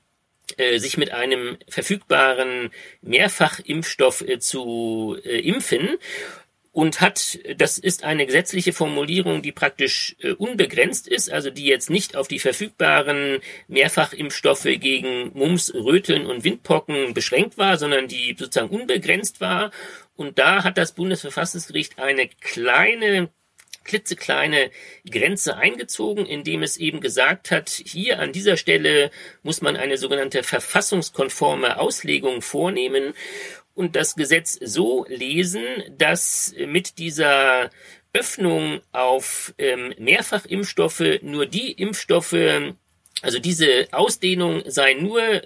äh, 0.56 0.78
sich 0.78 0.96
mit 0.96 1.10
einem 1.10 1.56
verfügbaren 1.68 2.70
Mehrfachimpfstoff 3.02 4.20
äh, 4.20 4.38
zu 4.38 5.16
äh, 5.24 5.40
impfen 5.40 5.96
und 6.74 7.00
hat, 7.00 7.38
das 7.56 7.78
ist 7.78 8.02
eine 8.02 8.26
gesetzliche 8.26 8.72
Formulierung, 8.72 9.42
die 9.42 9.52
praktisch 9.52 10.16
äh, 10.18 10.32
unbegrenzt 10.32 11.06
ist, 11.06 11.30
also 11.30 11.48
die 11.48 11.66
jetzt 11.66 11.88
nicht 11.88 12.16
auf 12.16 12.26
die 12.26 12.40
verfügbaren 12.40 13.38
Mehrfachimpfstoffe 13.68 14.64
gegen 14.64 15.30
Mumps, 15.34 15.72
Röteln 15.72 16.26
und 16.26 16.42
Windpocken 16.42 17.14
beschränkt 17.14 17.58
war, 17.58 17.78
sondern 17.78 18.08
die 18.08 18.34
sozusagen 18.36 18.74
unbegrenzt 18.74 19.40
war. 19.40 19.70
Und 20.16 20.40
da 20.40 20.64
hat 20.64 20.76
das 20.76 20.92
Bundesverfassungsgericht 20.94 22.00
eine 22.00 22.28
kleine 22.40 23.30
klitzekleine 23.84 24.70
Grenze 25.08 25.56
eingezogen, 25.56 26.26
indem 26.26 26.62
es 26.62 26.78
eben 26.78 27.00
gesagt 27.00 27.50
hat, 27.50 27.68
hier 27.68 28.18
an 28.18 28.32
dieser 28.32 28.56
Stelle 28.56 29.10
muss 29.42 29.60
man 29.60 29.76
eine 29.76 29.98
sogenannte 29.98 30.42
verfassungskonforme 30.42 31.78
Auslegung 31.78 32.40
vornehmen 32.40 33.12
und 33.74 33.96
das 33.96 34.14
Gesetz 34.14 34.58
so 34.62 35.04
lesen, 35.08 35.64
dass 35.96 36.54
mit 36.66 36.98
dieser 36.98 37.70
Öffnung 38.12 38.80
auf 38.92 39.52
ähm, 39.58 39.92
Mehrfachimpfstoffe 39.98 41.20
nur 41.22 41.46
die 41.46 41.72
Impfstoffe, 41.72 42.36
also 43.22 43.38
diese 43.40 43.88
Ausdehnung 43.90 44.62
sei 44.66 44.94
nur 44.94 45.42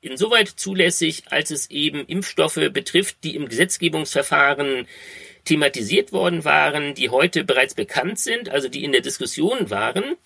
insoweit 0.00 0.48
zulässig, 0.48 1.24
als 1.30 1.50
es 1.50 1.70
eben 1.70 2.06
Impfstoffe 2.06 2.60
betrifft, 2.72 3.24
die 3.24 3.34
im 3.34 3.48
Gesetzgebungsverfahren 3.48 4.86
thematisiert 5.44 6.12
worden 6.12 6.44
waren, 6.44 6.94
die 6.94 7.10
heute 7.10 7.44
bereits 7.44 7.74
bekannt 7.74 8.18
sind, 8.18 8.48
also 8.48 8.68
die 8.68 8.84
in 8.84 8.92
der 8.92 9.00
Diskussion 9.00 9.70
waren. 9.70 10.16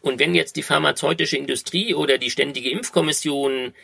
Und 0.00 0.18
wenn 0.18 0.34
jetzt 0.34 0.56
die 0.56 0.62
pharmazeutische 0.62 1.36
Industrie 1.36 1.94
oder 1.94 2.18
die 2.18 2.30
Ständige 2.30 2.70
Impfkommission 2.70 3.74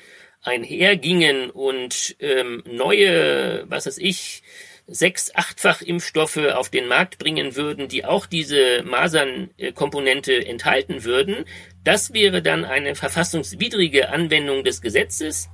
einhergingen 0.43 1.51
und 1.51 2.17
ähm, 2.21 2.63
neue, 2.67 3.65
was 3.69 3.87
weiß 3.87 3.99
ich, 3.99 4.43
sechs, 4.87 5.35
achtfach 5.35 5.83
Impfstoffe 5.83 6.37
auf 6.37 6.69
den 6.69 6.87
Markt 6.87 7.19
bringen 7.19 7.57
würden, 7.57 7.89
die 7.89 8.05
auch 8.05 8.27
diese 8.27 8.83
Masernkomponente 8.85 10.47
enthalten 10.47 11.05
würden, 11.05 11.45
das 11.83 12.13
wäre 12.13 12.43
dann 12.43 12.65
eine 12.65 12.95
verfassungswidrige 12.95 14.11
Anwendung 14.11 14.65
des 14.65 14.81
Gesetzes. 14.81 15.49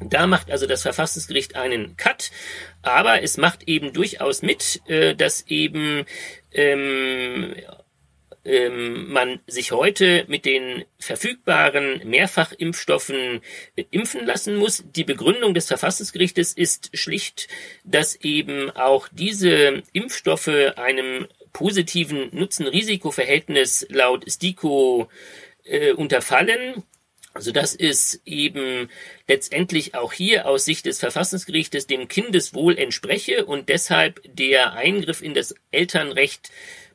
Da 0.00 0.26
macht 0.26 0.50
also 0.50 0.66
das 0.66 0.82
Verfassungsgericht 0.82 1.56
einen 1.56 1.96
Cut, 1.96 2.30
aber 2.82 3.22
es 3.22 3.36
macht 3.36 3.64
eben 3.64 3.92
durchaus 3.92 4.42
mit, 4.42 4.80
äh, 4.86 5.14
dass 5.14 5.46
eben 5.48 6.04
ähm, 6.52 7.54
ähm, 8.48 9.12
man 9.12 9.40
sich 9.46 9.72
heute 9.72 10.24
mit 10.26 10.46
den 10.46 10.84
verfügbaren 10.98 12.00
Mehrfachimpfstoffen 12.08 13.42
äh, 13.76 13.84
impfen 13.90 14.24
lassen 14.24 14.56
muss. 14.56 14.84
Die 14.96 15.04
Begründung 15.04 15.52
des 15.52 15.66
Verfassungsgerichtes 15.66 16.54
ist 16.54 16.96
schlicht, 16.96 17.48
dass 17.84 18.16
eben 18.16 18.70
auch 18.70 19.08
diese 19.12 19.82
Impfstoffe 19.92 20.48
einem 20.76 21.28
positiven 21.52 22.30
Nutzen-Risiko-Verhältnis 22.32 23.86
laut 23.90 24.24
STIKO 24.26 25.08
äh, 25.64 25.92
unterfallen. 25.92 26.82
Also 27.34 27.52
das 27.52 27.74
ist 27.74 28.22
eben 28.24 28.88
letztendlich 29.28 29.94
auch 29.94 30.14
hier 30.14 30.46
aus 30.46 30.64
Sicht 30.64 30.86
des 30.86 30.98
Verfassungsgerichtes 30.98 31.86
dem 31.86 32.08
Kindeswohl 32.08 32.78
entspreche 32.78 33.44
und 33.44 33.68
deshalb 33.68 34.22
der 34.24 34.72
Eingriff 34.72 35.22
in 35.22 35.34
das 35.34 35.54
Elternrecht 35.70 36.50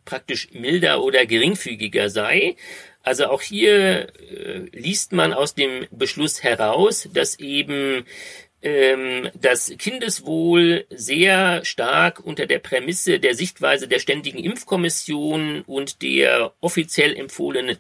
praktisch 0.06 0.50
milder 0.52 1.04
oder 1.04 1.26
geringfügiger 1.26 2.10
sei. 2.10 2.56
Also 3.02 3.26
auch 3.28 3.42
hier 3.42 4.08
äh, 4.32 4.70
liest 4.72 5.12
man 5.12 5.34
aus 5.34 5.56
dem 5.56 5.88
Beschluss 5.92 6.42
heraus, 6.42 7.10
dass 7.14 7.38
eben 7.38 8.06
ähm, 8.62 9.30
das 9.36 9.74
Kindeswohl 9.78 10.86
sehr 10.90 11.66
stark 11.66 12.22
unter 12.26 12.46
der 12.46 12.60
Prämisse 12.60 13.20
der 13.20 13.36
Sichtweise 13.36 13.88
der 13.88 14.00
Ständigen 14.00 14.40
Impfkommission 14.40 15.62
und 15.64 16.02
der 16.02 16.54
offiziell 16.62 17.16
empfohlenen 17.16 17.78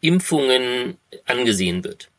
Impfungen 0.00 0.96
angesehen 1.26 1.84
wird. 1.84 2.09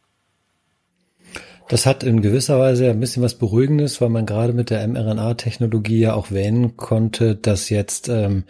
Das 1.71 1.85
hat 1.85 2.03
in 2.03 2.21
gewisser 2.21 2.59
Weise 2.59 2.89
ein 2.89 2.99
bisschen 2.99 3.23
was 3.23 3.35
Beruhigendes, 3.35 4.01
weil 4.01 4.09
man 4.09 4.25
gerade 4.25 4.51
mit 4.51 4.71
der 4.71 4.85
mRNA-Technologie 4.85 6.01
ja 6.01 6.15
auch 6.15 6.29
wähnen 6.29 6.75
konnte, 6.75 7.33
dass 7.33 7.69
jetzt 7.69 8.09
ähm, 8.09 8.43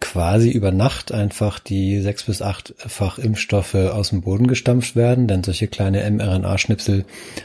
quasi 0.00 0.50
über 0.50 0.72
Nacht 0.72 1.12
einfach 1.12 1.60
die 1.60 2.00
sechs 2.00 2.24
bis 2.24 2.42
achtfach 2.42 3.20
Impfstoffe 3.20 3.76
aus 3.76 4.08
dem 4.08 4.22
Boden 4.22 4.48
gestampft 4.48 4.96
werden, 4.96 5.28
denn 5.28 5.44
solche 5.44 5.68
kleine 5.68 6.10
mRNA-Schnipsel 6.10 7.04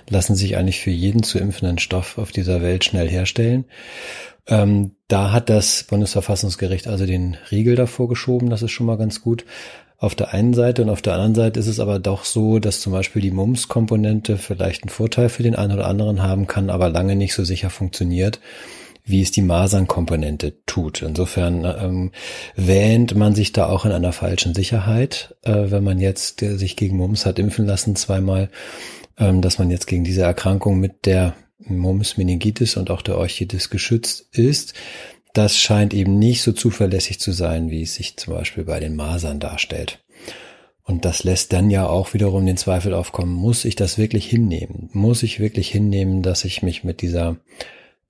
lassen 0.09 0.33
sich 0.33 0.57
eigentlich 0.57 0.79
für 0.79 0.89
jeden 0.89 1.21
zu 1.21 1.37
impfenden 1.37 1.77
Stoff 1.77 2.17
auf 2.17 2.31
dieser 2.31 2.63
Welt 2.63 2.83
schnell 2.83 3.07
herstellen. 3.07 3.65
Ähm, 4.47 4.95
da 5.09 5.31
hat 5.31 5.51
das 5.51 5.83
Bundesverfassungsgericht 5.83 6.87
also 6.87 7.05
den 7.05 7.37
Riegel 7.51 7.75
davor 7.75 8.09
geschoben, 8.09 8.49
das 8.49 8.63
ist 8.63 8.71
schon 8.71 8.87
mal 8.87 8.97
ganz 8.97 9.21
gut 9.21 9.45
auf 9.99 10.15
der 10.15 10.33
einen 10.33 10.53
Seite 10.53 10.81
und 10.81 10.89
auf 10.89 11.01
der 11.01 11.13
anderen 11.13 11.35
Seite 11.35 11.59
ist 11.59 11.67
es 11.67 11.79
aber 11.79 11.99
doch 11.99 12.23
so, 12.23 12.59
dass 12.59 12.79
zum 12.79 12.93
Beispiel 12.93 13.21
die 13.21 13.31
Mums-Komponente 13.31 14.37
vielleicht 14.37 14.83
einen 14.83 14.89
Vorteil 14.89 15.27
für 15.27 15.43
den 15.43 15.55
einen 15.55 15.73
oder 15.73 15.87
anderen 15.87 16.23
haben 16.23 16.47
kann, 16.47 16.69
aber 16.69 16.89
lange 16.89 17.17
nicht 17.17 17.33
so 17.33 17.43
sicher 17.43 17.69
funktioniert, 17.69 18.39
wie 19.03 19.21
es 19.21 19.31
die 19.31 19.41
Masern-Komponente 19.41 20.53
tut. 20.65 21.01
Insofern 21.01 21.65
ähm, 21.65 22.11
wähnt 22.55 23.15
man 23.15 23.35
sich 23.35 23.51
da 23.51 23.67
auch 23.67 23.83
in 23.83 23.91
einer 23.91 24.13
falschen 24.13 24.55
Sicherheit, 24.55 25.35
äh, 25.43 25.65
wenn 25.69 25.83
man 25.83 25.99
jetzt 25.99 26.41
äh, 26.43 26.55
sich 26.55 26.77
gegen 26.77 26.95
Mums 26.95 27.25
hat 27.25 27.37
impfen 27.37 27.65
lassen 27.65 27.97
zweimal, 27.97 28.49
ähm, 29.17 29.41
dass 29.41 29.59
man 29.59 29.69
jetzt 29.69 29.85
gegen 29.85 30.05
diese 30.05 30.21
Erkrankung 30.21 30.79
mit 30.79 31.05
der 31.05 31.35
Mumps, 31.59 32.15
Meningitis 32.15 32.77
und 32.77 32.89
auch 32.89 33.01
der 33.01 33.17
Orchitis 33.17 33.69
geschützt 33.69 34.27
ist 34.31 34.73
das 35.33 35.57
scheint 35.57 35.93
eben 35.93 36.17
nicht 36.17 36.41
so 36.41 36.51
zuverlässig 36.51 37.19
zu 37.19 37.31
sein, 37.31 37.69
wie 37.69 37.83
es 37.83 37.95
sich 37.95 38.17
zum 38.17 38.33
Beispiel 38.33 38.63
bei 38.63 38.79
den 38.79 38.95
Masern 38.95 39.39
darstellt. 39.39 40.03
Und 40.83 41.05
das 41.05 41.23
lässt 41.23 41.53
dann 41.53 41.69
ja 41.69 41.85
auch 41.85 42.15
wiederum 42.15 42.47
den 42.47 42.57
Zweifel 42.57 42.95
aufkommen, 42.95 43.31
muss 43.31 43.63
ich 43.63 43.75
das 43.75 43.99
wirklich 43.99 44.25
hinnehmen? 44.25 44.89
Muss 44.91 45.21
ich 45.21 45.39
wirklich 45.39 45.69
hinnehmen, 45.69 46.23
dass 46.23 46.45
ich 46.45 46.63
mich 46.63 46.83
mit 46.83 47.03
dieser 47.03 47.37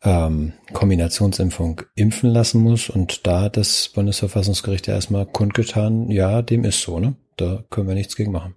ähm, 0.02 0.54
Kombinationsimpfung 0.72 1.82
impfen 1.96 2.30
lassen 2.30 2.62
muss? 2.62 2.90
Und 2.90 3.28
da 3.28 3.42
hat 3.42 3.58
das 3.58 3.90
Bundesverfassungsgericht 3.90 4.88
ja 4.88 4.94
erstmal 4.94 5.26
kundgetan, 5.26 6.10
ja, 6.10 6.42
dem 6.42 6.64
ist 6.64 6.82
so, 6.82 7.00
ne? 7.00 7.16
Da 7.36 7.66
können 7.70 7.90
wir 7.90 7.96
nichts 7.96 8.16
gegen 8.16 8.32
machen. 8.32 8.56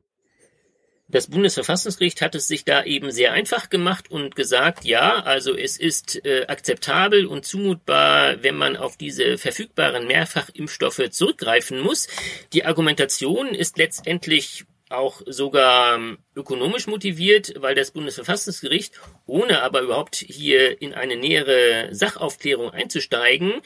Das 1.13 1.27
Bundesverfassungsgericht 1.27 2.23
hat 2.23 2.35
es 2.35 2.49
sich 2.49 2.65
da 2.65 2.85
eben 2.85 3.11
sehr 3.11 3.33
einfach 3.33 3.69
gemacht 3.69 4.11
und 4.11 4.35
gesagt, 4.35 4.87
ja, 4.87 5.21
also 5.23 5.55
es 5.55 5.77
ist 5.77 6.25
äh, 6.25 6.47
akzeptabel 6.49 7.27
und 7.27 7.45
zumutbar, 7.45 8.43
wenn 8.43 8.57
man 8.57 8.79
auf 8.79 8.97
diese 8.97 9.37
verfügbaren 9.37 10.07
Mehrfachimpfstoffe 10.07 11.11
zurückgreifen 11.11 11.81
muss. 11.81 12.09
Die 12.55 12.65
Argumentation 12.65 13.55
ist 13.55 13.77
letztendlich 13.77 14.65
auch 14.89 15.21
sogar 15.27 15.97
ähm, 15.97 16.17
ökonomisch 16.35 16.87
motiviert, 16.87 17.53
weil 17.59 17.75
das 17.75 17.91
Bundesverfassungsgericht, 17.91 18.99
ohne 19.27 19.61
aber 19.63 19.83
überhaupt 19.83 20.17
hier 20.17 20.81
in 20.81 20.95
eine 20.95 21.17
nähere 21.17 21.95
Sachaufklärung 21.95 22.71
einzusteigen, 22.71 23.61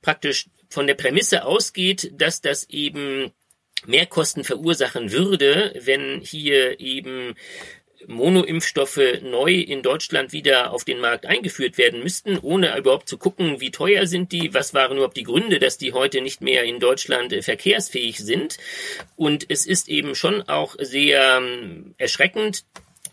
praktisch 0.00 0.48
von 0.70 0.86
der 0.86 0.94
Prämisse 0.94 1.44
ausgeht, 1.44 2.12
dass 2.14 2.40
das 2.40 2.66
eben 2.70 3.30
Mehrkosten 3.86 4.44
verursachen 4.44 5.12
würde, 5.12 5.74
wenn 5.84 6.20
hier 6.20 6.80
eben 6.80 7.34
Monoimpfstoffe 8.06 9.20
neu 9.22 9.52
in 9.52 9.82
Deutschland 9.82 10.32
wieder 10.32 10.72
auf 10.72 10.84
den 10.84 11.00
Markt 11.00 11.26
eingeführt 11.26 11.78
werden 11.78 12.02
müssten, 12.02 12.38
ohne 12.38 12.76
überhaupt 12.76 13.08
zu 13.08 13.18
gucken, 13.18 13.60
wie 13.60 13.70
teuer 13.70 14.06
sind 14.06 14.32
die, 14.32 14.54
was 14.54 14.74
waren 14.74 14.96
überhaupt 14.96 15.16
die 15.16 15.22
Gründe, 15.22 15.58
dass 15.58 15.78
die 15.78 15.92
heute 15.92 16.20
nicht 16.20 16.40
mehr 16.40 16.64
in 16.64 16.80
Deutschland 16.80 17.32
äh, 17.32 17.42
verkehrsfähig 17.42 18.18
sind. 18.18 18.58
Und 19.16 19.46
es 19.48 19.66
ist 19.66 19.88
eben 19.88 20.14
schon 20.14 20.42
auch 20.42 20.76
sehr 20.78 21.38
ähm, 21.38 21.94
erschreckend, 21.98 22.64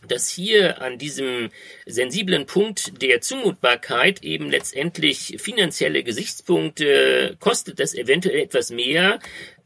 dass 0.07 0.29
hier 0.29 0.81
an 0.81 0.97
diesem 0.97 1.49
sensiblen 1.85 2.45
Punkt 2.45 3.01
der 3.01 3.19
Zumutbarkeit 3.19 4.23
eben 4.23 4.49
letztendlich 4.49 5.35
finanzielle 5.39 6.03
Gesichtspunkte 6.03 7.35
kostet 7.39 7.79
das 7.79 7.93
eventuell 7.93 8.39
etwas 8.39 8.71
mehr, 8.71 9.19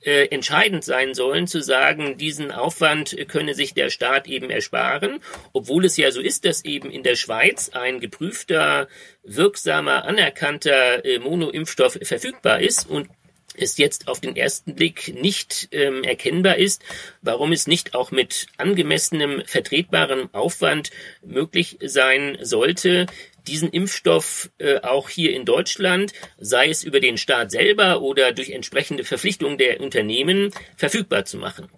äh, 0.03 0.27
entscheidend 0.27 0.83
sein 0.83 1.13
sollen, 1.13 1.47
zu 1.47 1.61
sagen, 1.61 2.17
diesen 2.17 2.51
Aufwand 2.51 3.15
könne 3.27 3.53
sich 3.53 3.73
der 3.73 3.89
Staat 3.89 4.27
eben 4.27 4.49
ersparen, 4.49 5.19
obwohl 5.53 5.85
es 5.85 5.97
ja 5.97 6.11
so 6.11 6.21
ist, 6.21 6.45
dass 6.45 6.65
eben 6.65 6.91
in 6.91 7.03
der 7.03 7.15
Schweiz 7.15 7.69
ein 7.69 7.99
geprüfter, 7.99 8.87
wirksamer, 9.23 10.05
anerkannter 10.05 11.05
äh, 11.05 11.19
Monoimpfstoff 11.19 11.99
verfügbar 12.01 12.59
ist 12.59 12.89
und 12.89 13.07
es 13.55 13.77
jetzt 13.77 14.07
auf 14.07 14.19
den 14.19 14.35
ersten 14.35 14.75
Blick 14.75 15.13
nicht 15.13 15.69
ähm, 15.71 16.03
erkennbar 16.03 16.57
ist, 16.57 16.83
warum 17.21 17.51
es 17.51 17.67
nicht 17.67 17.95
auch 17.95 18.11
mit 18.11 18.47
angemessenem, 18.57 19.43
vertretbarem 19.45 20.29
Aufwand 20.33 20.91
möglich 21.21 21.77
sein 21.81 22.37
sollte, 22.41 23.05
diesen 23.47 23.69
Impfstoff 23.69 24.49
äh, 24.57 24.79
auch 24.79 25.09
hier 25.09 25.33
in 25.33 25.45
Deutschland, 25.45 26.13
sei 26.37 26.69
es 26.69 26.83
über 26.83 26.99
den 26.99 27.17
Staat 27.17 27.51
selber 27.51 28.01
oder 28.01 28.31
durch 28.31 28.49
entsprechende 28.49 29.03
Verpflichtungen 29.03 29.57
der 29.57 29.81
Unternehmen, 29.81 30.51
verfügbar 30.77 31.25
zu 31.25 31.37
machen. 31.37 31.69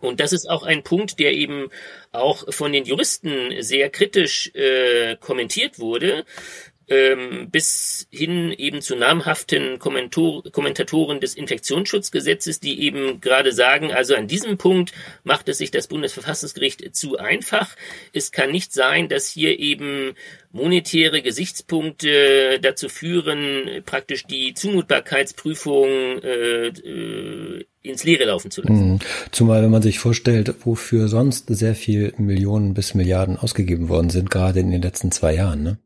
Und 0.00 0.18
das 0.18 0.32
ist 0.32 0.50
auch 0.50 0.64
ein 0.64 0.82
Punkt, 0.82 1.20
der 1.20 1.32
eben 1.32 1.68
auch 2.10 2.52
von 2.52 2.72
den 2.72 2.84
Juristen 2.84 3.62
sehr 3.62 3.88
kritisch 3.88 4.52
äh, 4.54 5.16
kommentiert 5.20 5.78
wurde 5.78 6.24
ähm, 6.88 7.48
bis 7.50 8.06
hin 8.10 8.52
eben 8.52 8.80
zu 8.82 8.96
namhaften 8.96 9.78
Kommentor 9.78 10.42
Kommentatoren 10.50 11.20
des 11.20 11.34
Infektionsschutzgesetzes, 11.34 12.60
die 12.60 12.82
eben 12.82 13.20
gerade 13.20 13.52
sagen, 13.52 13.92
also 13.92 14.14
an 14.14 14.26
diesem 14.26 14.58
Punkt 14.58 14.92
macht 15.24 15.48
es 15.48 15.58
sich 15.58 15.70
das 15.70 15.86
Bundesverfassungsgericht 15.86 16.94
zu 16.94 17.18
einfach. 17.18 17.76
Es 18.12 18.32
kann 18.32 18.50
nicht 18.50 18.72
sein, 18.72 19.08
dass 19.08 19.28
hier 19.28 19.58
eben 19.58 20.14
monetäre 20.52 21.22
Gesichtspunkte 21.22 22.58
dazu 22.60 22.88
führen, 22.88 23.82
praktisch 23.86 24.26
die 24.26 24.54
Zumutbarkeitsprüfung 24.54 25.88
äh, 26.22 26.66
äh, 26.68 27.64
ins 27.82 28.04
Leere 28.04 28.24
laufen 28.24 28.50
zu 28.50 28.62
lassen. 28.62 28.92
Mhm. 28.92 28.98
Zumal 29.30 29.62
wenn 29.62 29.70
man 29.70 29.82
sich 29.82 29.98
vorstellt, 29.98 30.54
wofür 30.64 31.08
sonst 31.08 31.46
sehr 31.48 31.74
viel 31.74 32.12
Millionen 32.18 32.74
bis 32.74 32.94
Milliarden 32.94 33.36
ausgegeben 33.36 33.88
worden 33.88 34.10
sind, 34.10 34.30
gerade 34.30 34.60
in 34.60 34.70
den 34.70 34.82
letzten 34.82 35.10
zwei 35.10 35.34
Jahren. 35.34 35.62
Ne? 35.62 35.78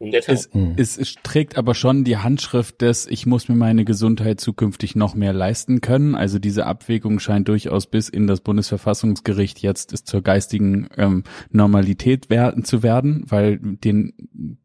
Es, 0.00 0.54
mhm. 0.54 0.74
es, 0.78 0.96
es 0.96 1.16
trägt 1.22 1.58
aber 1.58 1.74
schon 1.74 2.04
die 2.04 2.16
Handschrift 2.16 2.80
des, 2.80 3.06
ich 3.06 3.26
muss 3.26 3.50
mir 3.50 3.54
meine 3.54 3.84
Gesundheit 3.84 4.40
zukünftig 4.40 4.96
noch 4.96 5.14
mehr 5.14 5.34
leisten 5.34 5.82
können. 5.82 6.14
Also 6.14 6.38
diese 6.38 6.64
Abwägung 6.64 7.18
scheint 7.20 7.48
durchaus 7.48 7.86
bis 7.86 8.08
in 8.08 8.26
das 8.26 8.40
Bundesverfassungsgericht 8.40 9.58
jetzt 9.58 9.92
ist 9.92 10.06
zur 10.06 10.22
geistigen 10.22 10.88
ähm, 10.96 11.24
Normalität 11.50 12.30
werden, 12.30 12.64
zu 12.64 12.82
werden, 12.82 13.24
weil 13.28 13.58
den 13.58 14.14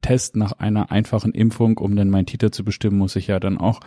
Test 0.02 0.38
nach 0.38 0.54
einer 0.54 0.89
einfachen 0.91 1.34
Impfung, 1.34 1.80
um 1.80 1.98
dann 1.98 2.10
meinen 2.10 2.28
Titer 2.28 2.54
zu 2.54 2.63
bestimmen, 2.63 2.98
muss 2.98 3.17
ich 3.17 3.28
ja 3.28 3.41
dann 3.41 3.58
auch 3.58 3.82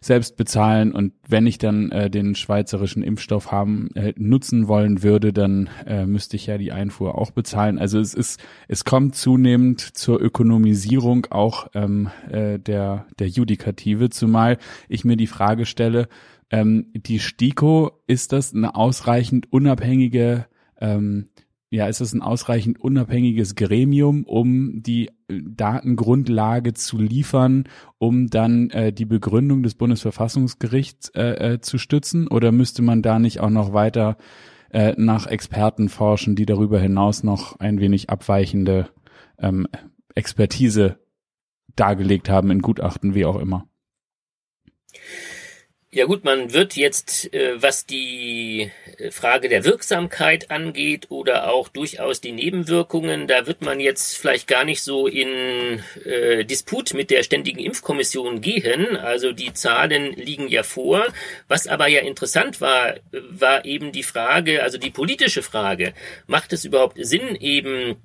selbst 0.00 0.36
bezahlen 0.36 0.92
und 0.92 1.12
wenn 1.26 1.46
ich 1.46 1.58
dann 1.58 1.90
äh, 1.90 2.10
den 2.10 2.34
schweizerischen 2.34 3.02
Impfstoff 3.02 3.50
haben 3.50 3.88
äh, 3.94 4.12
nutzen 4.16 4.68
wollen 4.68 5.02
würde, 5.02 5.32
dann 5.32 5.68
äh, 5.86 6.06
müsste 6.06 6.36
ich 6.36 6.46
ja 6.46 6.58
die 6.58 6.72
Einfuhr 6.72 7.16
auch 7.16 7.30
bezahlen. 7.30 7.78
Also 7.78 7.98
es 7.98 8.14
ist 8.14 8.40
es 8.68 8.84
kommt 8.84 9.16
zunehmend 9.16 9.80
zur 9.80 10.20
Ökonomisierung 10.20 11.26
auch 11.30 11.68
ähm, 11.74 12.10
äh, 12.30 12.58
der 12.58 13.06
der 13.18 13.28
Judikative, 13.28 14.10
zumal 14.10 14.58
ich 14.88 15.04
mir 15.04 15.16
die 15.16 15.26
Frage 15.26 15.66
stelle, 15.66 16.08
ähm, 16.50 16.86
die 16.94 17.18
STIKO 17.18 17.92
ist 18.06 18.32
das 18.32 18.54
eine 18.54 18.74
ausreichend 18.74 19.52
unabhängige 19.52 20.46
ähm, 20.80 21.28
ja, 21.70 21.86
ist 21.86 22.00
es 22.00 22.14
ein 22.14 22.22
ausreichend 22.22 22.80
unabhängiges 22.80 23.54
Gremium, 23.54 24.24
um 24.24 24.82
die 24.82 25.10
äh, 25.28 25.40
Datengrundlage 25.44 26.72
zu 26.72 26.98
liefern, 26.98 27.64
um 27.98 28.28
dann 28.28 28.70
äh, 28.70 28.92
die 28.92 29.04
Begründung 29.04 29.62
des 29.62 29.74
Bundesverfassungsgerichts 29.74 31.10
äh, 31.10 31.54
äh, 31.54 31.60
zu 31.60 31.78
stützen? 31.78 32.26
Oder 32.28 32.52
müsste 32.52 32.82
man 32.82 33.02
da 33.02 33.18
nicht 33.18 33.40
auch 33.40 33.50
noch 33.50 33.72
weiter 33.74 34.16
äh, 34.70 34.94
nach 34.96 35.26
Experten 35.26 35.88
forschen, 35.88 36.36
die 36.36 36.46
darüber 36.46 36.80
hinaus 36.80 37.22
noch 37.22 37.60
ein 37.60 37.80
wenig 37.80 38.08
abweichende 38.08 38.88
ähm, 39.38 39.68
Expertise 40.14 40.98
dargelegt 41.76 42.30
haben 42.30 42.50
in 42.50 42.62
Gutachten, 42.62 43.14
wie 43.14 43.26
auch 43.26 43.38
immer? 43.38 43.68
Ja 45.98 46.04
gut, 46.04 46.22
man 46.22 46.52
wird 46.52 46.76
jetzt, 46.76 47.34
äh, 47.34 47.60
was 47.60 47.84
die 47.84 48.70
äh, 48.98 49.10
Frage 49.10 49.48
der 49.48 49.64
Wirksamkeit 49.64 50.48
angeht 50.48 51.10
oder 51.10 51.50
auch 51.50 51.66
durchaus 51.66 52.20
die 52.20 52.30
Nebenwirkungen, 52.30 53.26
da 53.26 53.48
wird 53.48 53.62
man 53.62 53.80
jetzt 53.80 54.16
vielleicht 54.16 54.46
gar 54.46 54.62
nicht 54.62 54.80
so 54.80 55.08
in 55.08 55.82
äh, 56.04 56.44
Disput 56.44 56.94
mit 56.94 57.10
der 57.10 57.24
Ständigen 57.24 57.58
Impfkommission 57.58 58.40
gehen. 58.40 58.96
Also 58.96 59.32
die 59.32 59.52
Zahlen 59.54 60.12
liegen 60.12 60.46
ja 60.46 60.62
vor. 60.62 61.04
Was 61.48 61.66
aber 61.66 61.88
ja 61.88 62.02
interessant 62.02 62.60
war, 62.60 62.94
war 63.10 63.64
eben 63.64 63.90
die 63.90 64.04
Frage, 64.04 64.62
also 64.62 64.78
die 64.78 64.90
politische 64.90 65.42
Frage, 65.42 65.94
macht 66.28 66.52
es 66.52 66.64
überhaupt 66.64 66.98
Sinn, 67.00 67.34
eben 67.40 67.96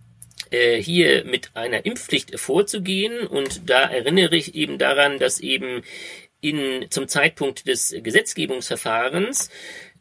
hier 0.51 1.25
mit 1.25 1.49
einer 1.55 1.83
Impfpflicht 1.83 2.39
vorzugehen. 2.39 3.25
Und 3.25 3.71
da 3.71 3.89
erinnere 3.89 4.35
ich 4.35 4.53
eben 4.53 4.77
daran, 4.77 5.17
dass 5.17 5.39
eben 5.39 5.81
in, 6.43 6.87
zum 6.89 7.07
Zeitpunkt 7.07 7.67
des 7.67 7.95
Gesetzgebungsverfahrens 7.97 9.49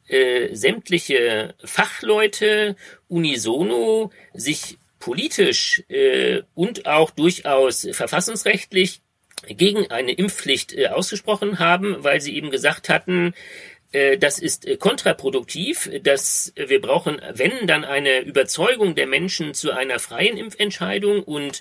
äh, 0.09 0.55
sämtliche 0.55 1.55
Fachleute 1.65 2.77
unisono 3.09 4.11
sich 4.35 4.79
politisch 4.99 5.85
äh, 5.89 6.43
und 6.55 6.87
auch 6.87 7.11
durchaus 7.11 7.89
verfassungsrechtlich 7.93 9.01
gegen 9.49 9.91
eine 9.91 10.13
Impfpflicht 10.13 10.73
äh, 10.73 10.89
ausgesprochen 10.89 11.61
haben, 11.61 12.03
weil 12.03 12.21
sie 12.21 12.35
eben 12.35 12.51
gesagt 12.51 12.89
hatten, 12.89 13.35
das 14.19 14.39
ist 14.39 14.67
äh, 14.67 14.77
kontraproduktiv, 14.77 15.91
dass 16.03 16.53
wir 16.57 16.81
brauchen, 16.81 17.21
wenn 17.35 17.67
dann 17.67 17.85
eine 17.85 18.21
Überzeugung 18.21 18.95
der 18.95 19.07
Menschen 19.07 19.55
zu 19.55 19.71
einer 19.71 19.99
freien 19.99 20.37
Impfentscheidung 20.37 21.23
und 21.23 21.61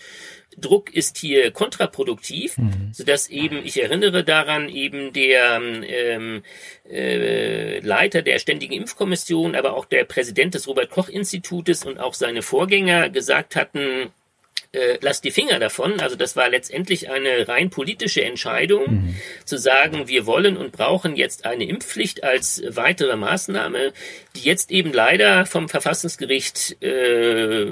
Druck 0.57 0.93
ist 0.93 1.17
hier 1.17 1.51
kontraproduktiv, 1.51 2.57
mhm. 2.57 2.91
so 2.91 3.03
dass 3.03 3.29
eben, 3.29 3.65
ich 3.65 3.81
erinnere 3.81 4.23
daran, 4.23 4.67
eben 4.69 5.13
der 5.13 5.61
ähm, 5.61 6.43
äh, 6.89 7.79
Leiter 7.79 8.21
der 8.21 8.39
Ständigen 8.39 8.73
Impfkommission, 8.73 9.55
aber 9.55 9.75
auch 9.75 9.85
der 9.85 10.03
Präsident 10.03 10.53
des 10.53 10.67
Robert 10.67 10.89
Koch 10.89 11.07
Institutes 11.07 11.85
und 11.85 11.99
auch 11.99 12.13
seine 12.13 12.41
Vorgänger 12.41 13.09
gesagt 13.09 13.55
hatten, 13.55 14.11
äh, 14.73 14.97
lasst 15.01 15.23
die 15.23 15.31
Finger 15.31 15.59
davon. 15.59 15.99
Also 15.99 16.15
das 16.15 16.35
war 16.35 16.49
letztendlich 16.49 17.09
eine 17.09 17.47
rein 17.47 17.69
politische 17.69 18.23
Entscheidung, 18.23 18.83
mhm. 18.83 19.15
zu 19.45 19.57
sagen, 19.57 20.07
wir 20.07 20.25
wollen 20.25 20.57
und 20.57 20.71
brauchen 20.71 21.15
jetzt 21.15 21.45
eine 21.45 21.65
Impfpflicht 21.65 22.23
als 22.23 22.63
weitere 22.67 23.15
Maßnahme, 23.15 23.93
die 24.35 24.41
jetzt 24.41 24.71
eben 24.71 24.93
leider 24.93 25.45
vom 25.45 25.67
Verfassungsgericht 25.67 26.81
äh, 26.81 27.67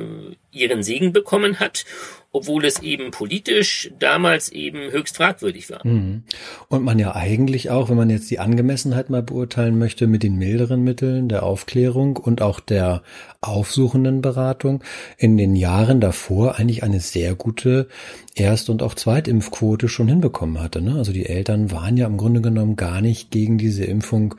ihren 0.51 0.83
Segen 0.83 1.13
bekommen 1.13 1.59
hat 1.59 1.85
obwohl 2.31 2.65
es 2.65 2.81
eben 2.81 3.09
politisch 3.11 3.91
damals 3.97 4.49
eben 4.49 4.91
höchst 4.91 5.17
fragwürdig 5.17 5.69
war. 5.71 5.85
Mhm. 5.85 6.23
Und 6.67 6.83
man 6.83 6.99
ja 6.99 7.15
eigentlich 7.15 7.71
auch, 7.71 7.89
wenn 7.89 7.97
man 7.97 8.09
jetzt 8.09 8.29
die 8.29 8.39
Angemessenheit 8.39 9.09
mal 9.09 9.23
beurteilen 9.23 9.79
möchte, 9.79 10.05
mit 10.05 10.21
den 10.21 10.35
milderen 10.35 10.83
Mitteln 10.83 11.27
der 11.27 11.43
Aufklärung 11.43 12.17
und 12.17 12.41
auch 12.41 12.59
der 12.59 13.01
aufsuchenden 13.41 14.21
Beratung 14.21 14.83
in 15.17 15.37
den 15.37 15.55
Jahren 15.55 16.01
davor 16.01 16.55
eigentlich 16.55 16.83
eine 16.83 16.99
sehr 16.99 17.35
gute 17.35 17.87
Erst- 18.35 18.69
und 18.69 18.83
auch 18.83 18.95
Zweitimpfquote 18.95 19.87
schon 19.87 20.09
hinbekommen 20.09 20.61
hatte. 20.61 20.81
Ne? 20.81 20.95
Also 20.95 21.13
die 21.13 21.25
Eltern 21.25 21.71
waren 21.71 21.95
ja 21.95 22.05
im 22.07 22.17
Grunde 22.17 22.41
genommen 22.41 22.75
gar 22.75 23.01
nicht 23.01 23.31
gegen 23.31 23.57
diese 23.57 23.85
Impfung 23.85 24.35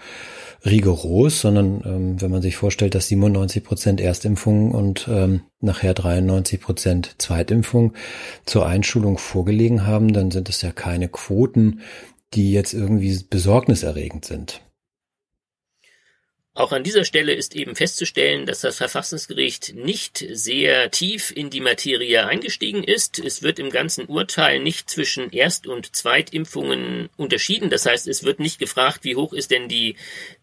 rigoros, 0.64 1.40
sondern 1.40 1.82
ähm, 1.86 2.20
wenn 2.20 2.30
man 2.30 2.42
sich 2.42 2.56
vorstellt, 2.56 2.94
dass 2.94 3.08
97 3.08 3.64
Prozent 3.64 4.00
Erstimpfung 4.02 4.72
und 4.72 5.08
ähm, 5.10 5.42
nachher 5.60 5.94
93 5.94 6.60
Prozent 6.60 7.14
Zweitimpfung 7.16 7.94
zur 8.44 8.66
Einschulung 8.66 9.16
vorgelegen 9.16 9.86
haben, 9.86 10.12
dann 10.12 10.30
sind 10.30 10.50
es 10.50 10.60
ja 10.60 10.72
keine 10.72 11.08
Quoten, 11.08 11.80
die 12.34 12.52
jetzt 12.52 12.74
irgendwie 12.74 13.18
besorgniserregend 13.28 14.26
sind. 14.26 14.60
Auch 16.61 16.73
an 16.73 16.85
dieser 16.85 17.07
Stelle 17.07 17.33
ist 17.33 17.57
eben 17.57 17.75
festzustellen, 17.75 18.44
dass 18.44 18.61
das 18.61 18.77
Verfassungsgericht 18.77 19.77
nicht 19.77 20.23
sehr 20.31 20.90
tief 20.90 21.33
in 21.35 21.49
die 21.49 21.62
Materie 21.62 22.27
eingestiegen 22.27 22.85
ist. 22.85 23.18
Es 23.18 23.42
wird 23.42 23.59
im 23.59 23.70
ganzen 23.70 24.05
Urteil 24.05 24.61
nicht 24.61 24.90
zwischen 24.90 25.31
Erst- 25.31 25.66
und 25.66 25.96
Zweitimpfungen 25.96 27.09
unterschieden. 27.16 27.70
Das 27.70 27.87
heißt, 27.87 28.07
es 28.09 28.25
wird 28.25 28.40
nicht 28.40 28.59
gefragt, 28.59 29.05
wie 29.05 29.16
hoch 29.16 29.33
ist 29.33 29.51
denn 29.51 29.70
die, 29.70 29.96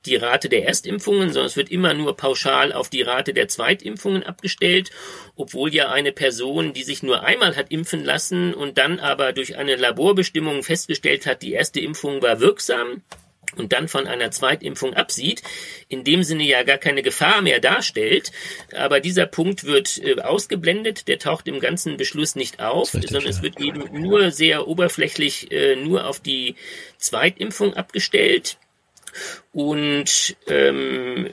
die 0.07 0.15
Rate 0.15 0.49
der 0.49 0.65
Erstimpfungen, 0.65 1.33
sondern 1.33 1.45
es 1.45 1.55
wird 1.55 1.69
immer 1.69 1.93
nur 1.93 2.17
pauschal 2.17 2.73
auf 2.73 2.89
die 2.89 3.03
Rate 3.03 3.35
der 3.35 3.47
Zweitimpfungen 3.47 4.23
abgestellt, 4.23 4.89
obwohl 5.35 5.71
ja 5.71 5.91
eine 5.91 6.13
Person, 6.13 6.73
die 6.73 6.83
sich 6.83 7.03
nur 7.03 7.25
einmal 7.25 7.55
hat 7.55 7.69
impfen 7.69 8.03
lassen 8.03 8.55
und 8.55 8.79
dann 8.79 8.99
aber 8.99 9.33
durch 9.33 9.55
eine 9.55 9.75
Laborbestimmung 9.75 10.63
festgestellt 10.63 11.27
hat, 11.27 11.43
die 11.43 11.53
erste 11.53 11.79
Impfung 11.79 12.23
war 12.23 12.39
wirksam, 12.39 13.03
und 13.55 13.73
dann 13.73 13.87
von 13.87 14.07
einer 14.07 14.31
Zweitimpfung 14.31 14.93
absieht, 14.93 15.41
in 15.87 16.03
dem 16.03 16.23
Sinne 16.23 16.43
ja 16.43 16.63
gar 16.63 16.77
keine 16.77 17.01
Gefahr 17.01 17.41
mehr 17.41 17.59
darstellt. 17.59 18.31
Aber 18.75 18.99
dieser 18.99 19.25
Punkt 19.25 19.63
wird 19.63 19.97
äh, 20.03 20.19
ausgeblendet, 20.21 21.07
der 21.07 21.19
taucht 21.19 21.47
im 21.47 21.59
ganzen 21.59 21.97
Beschluss 21.97 22.35
nicht 22.35 22.59
auf, 22.59 22.93
richtig, 22.93 23.11
sondern 23.11 23.29
es 23.29 23.41
wird 23.41 23.59
eben 23.59 24.01
nur 24.01 24.31
sehr 24.31 24.67
oberflächlich 24.67 25.51
äh, 25.51 25.75
nur 25.75 26.07
auf 26.07 26.19
die 26.19 26.55
Zweitimpfung 26.97 27.73
abgestellt. 27.73 28.57
Und 29.51 30.35
ähm, 30.47 31.29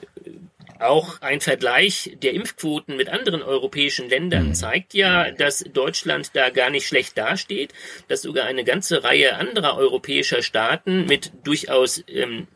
auch 0.79 1.21
ein 1.21 1.41
Vergleich 1.41 2.17
der 2.21 2.33
Impfquoten 2.33 2.97
mit 2.97 3.09
anderen 3.09 3.41
europäischen 3.41 4.09
Ländern 4.09 4.49
mhm. 4.49 4.53
zeigt 4.55 4.93
ja, 4.93 5.31
dass 5.31 5.59
Deutschland 5.59 6.31
da 6.35 6.49
gar 6.49 6.69
nicht 6.69 6.87
schlecht 6.87 7.17
dasteht, 7.17 7.73
dass 8.07 8.21
sogar 8.21 8.45
eine 8.45 8.63
ganze 8.63 9.03
Reihe 9.03 9.35
anderer 9.35 9.77
europäischer 9.77 10.41
Staaten 10.41 11.05
mit 11.05 11.31
durchaus 11.43 12.03
ähm, 12.07 12.47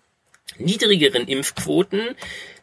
niedrigeren 0.60 1.28
Impfquoten 1.28 2.16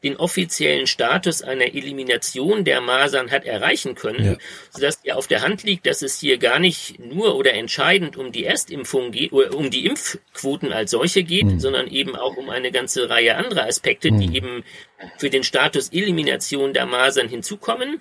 den 0.02 0.16
offiziellen 0.16 0.86
Status 0.86 1.42
einer 1.42 1.74
Elimination 1.74 2.64
der 2.64 2.80
Masern 2.80 3.30
hat 3.30 3.44
erreichen 3.44 3.94
können, 3.94 4.24
ja. 4.24 4.36
sodass 4.70 5.00
ja 5.02 5.16
auf 5.16 5.26
der 5.26 5.42
Hand 5.42 5.64
liegt, 5.64 5.86
dass 5.86 6.02
es 6.02 6.20
hier 6.20 6.38
gar 6.38 6.58
nicht 6.58 6.98
nur 7.00 7.36
oder 7.36 7.54
entscheidend 7.54 8.16
um 8.16 8.30
die 8.30 8.44
Erstimpfung 8.44 9.10
geht, 9.10 9.32
oder 9.32 9.54
um 9.54 9.70
die 9.70 9.84
Impfquoten 9.86 10.72
als 10.72 10.92
solche 10.92 11.24
geht, 11.24 11.46
mhm. 11.46 11.60
sondern 11.60 11.88
eben 11.88 12.14
auch 12.14 12.36
um 12.36 12.50
eine 12.50 12.70
ganze 12.70 13.10
Reihe 13.10 13.36
anderer 13.36 13.66
Aspekte, 13.66 14.12
mhm. 14.12 14.20
die 14.20 14.36
eben 14.36 14.64
für 15.18 15.30
den 15.30 15.42
Status 15.42 15.88
Elimination 15.88 16.72
der 16.72 16.86
Masern 16.86 17.28
hinzukommen. 17.28 17.98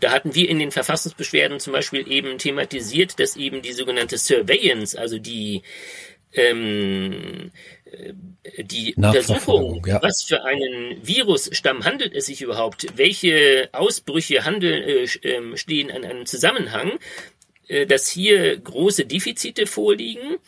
Da 0.00 0.10
hatten 0.10 0.34
wir 0.34 0.48
in 0.48 0.58
den 0.58 0.70
Verfassungsbeschwerden 0.70 1.60
zum 1.60 1.72
Beispiel 1.72 2.10
eben 2.10 2.38
thematisiert, 2.38 3.20
dass 3.20 3.36
eben 3.36 3.62
die 3.62 3.72
sogenannte 3.72 4.18
Surveillance, 4.18 4.98
also 4.98 5.18
die 5.18 5.62
ähm, 6.32 7.50
äh, 7.79 7.79
die 8.58 8.94
Untersuchung, 8.94 9.84
ja. 9.86 10.02
was 10.02 10.22
für 10.22 10.44
einen 10.44 11.06
Virusstamm 11.06 11.84
handelt 11.84 12.14
es 12.14 12.26
sich 12.26 12.42
überhaupt, 12.42 12.86
welche 12.96 13.68
Ausbrüche 13.72 14.44
handeln, 14.44 14.82
äh, 14.82 15.28
ähm, 15.28 15.56
stehen 15.56 15.90
an 15.90 16.04
einem 16.04 16.26
Zusammenhang, 16.26 16.98
äh, 17.68 17.86
dass 17.86 18.08
hier 18.08 18.56
große 18.58 19.06
Defizite 19.06 19.66
vorliegen, 19.66 20.38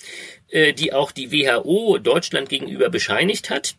äh, 0.48 0.72
die 0.72 0.92
auch 0.92 1.12
die 1.12 1.32
WHO 1.32 1.98
Deutschland 1.98 2.48
gegenüber 2.48 2.90
bescheinigt 2.90 3.50
hat 3.50 3.76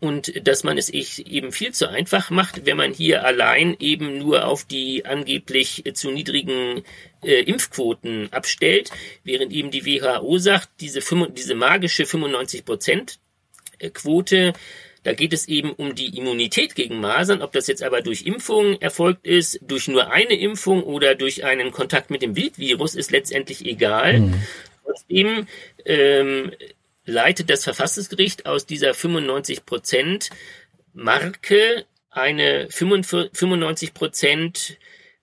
und 0.00 0.46
dass 0.46 0.64
man 0.64 0.78
es 0.78 0.88
eben 0.90 1.52
viel 1.52 1.72
zu 1.72 1.88
einfach 1.88 2.30
macht, 2.30 2.66
wenn 2.66 2.76
man 2.76 2.92
hier 2.92 3.24
allein 3.24 3.76
eben 3.80 4.18
nur 4.18 4.46
auf 4.46 4.64
die 4.64 5.04
angeblich 5.04 5.84
zu 5.94 6.10
niedrigen 6.10 6.82
äh, 7.22 7.42
Impfquoten 7.42 8.32
abstellt, 8.32 8.90
während 9.24 9.52
eben 9.52 9.70
die 9.70 9.86
WHO 9.86 10.38
sagt, 10.38 10.68
diese, 10.80 11.00
diese 11.30 11.54
magische 11.54 12.06
95 12.06 12.64
Prozent 12.64 13.18
äh, 13.78 13.90
Quote, 13.90 14.52
da 15.06 15.12
geht 15.12 15.32
es 15.32 15.46
eben 15.46 15.70
um 15.72 15.94
die 15.94 16.18
Immunität 16.18 16.74
gegen 16.74 17.00
Masern, 17.00 17.40
ob 17.40 17.52
das 17.52 17.68
jetzt 17.68 17.84
aber 17.84 18.02
durch 18.02 18.26
Impfung 18.26 18.80
erfolgt 18.80 19.24
ist, 19.24 19.60
durch 19.62 19.86
nur 19.86 20.10
eine 20.10 20.34
Impfung 20.34 20.82
oder 20.82 21.14
durch 21.14 21.44
einen 21.44 21.70
Kontakt 21.70 22.10
mit 22.10 22.22
dem 22.22 22.34
Wildvirus, 22.34 22.96
ist 22.96 23.12
letztendlich 23.12 23.64
egal. 23.64 24.18
Mhm. 24.18 24.42
Trotzdem 24.84 25.46
ähm, 25.84 26.50
leitet 27.06 27.48
das 27.48 27.64
Verfassungsgericht 27.64 28.46
aus 28.46 28.66
dieser 28.66 28.92
95 28.92 29.64
Prozent 29.64 30.30
Marke 30.92 31.86
eine 32.10 32.68
95 32.70 33.94
Prozent 33.94 34.78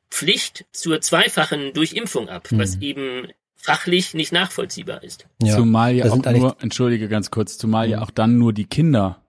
Pflicht 0.09 0.65
zur 0.71 1.01
zweifachen 1.01 1.73
Durchimpfung 1.73 2.29
ab, 2.29 2.49
hm. 2.49 2.59
was 2.59 2.77
eben 2.81 3.27
fachlich 3.55 4.13
nicht 4.13 4.31
nachvollziehbar 4.31 5.03
ist. 5.03 5.25
Ja, 5.41 5.55
zumal 5.55 5.95
ja 5.95 6.11
auch 6.11 6.17
nur, 6.17 6.57
entschuldige 6.61 7.07
ganz 7.07 7.31
kurz, 7.31 7.57
zumal 7.57 7.89
ja 7.89 7.97
hm. 7.97 8.03
auch 8.03 8.11
dann 8.11 8.37
nur 8.37 8.53
die 8.53 8.65
Kinder 8.65 9.22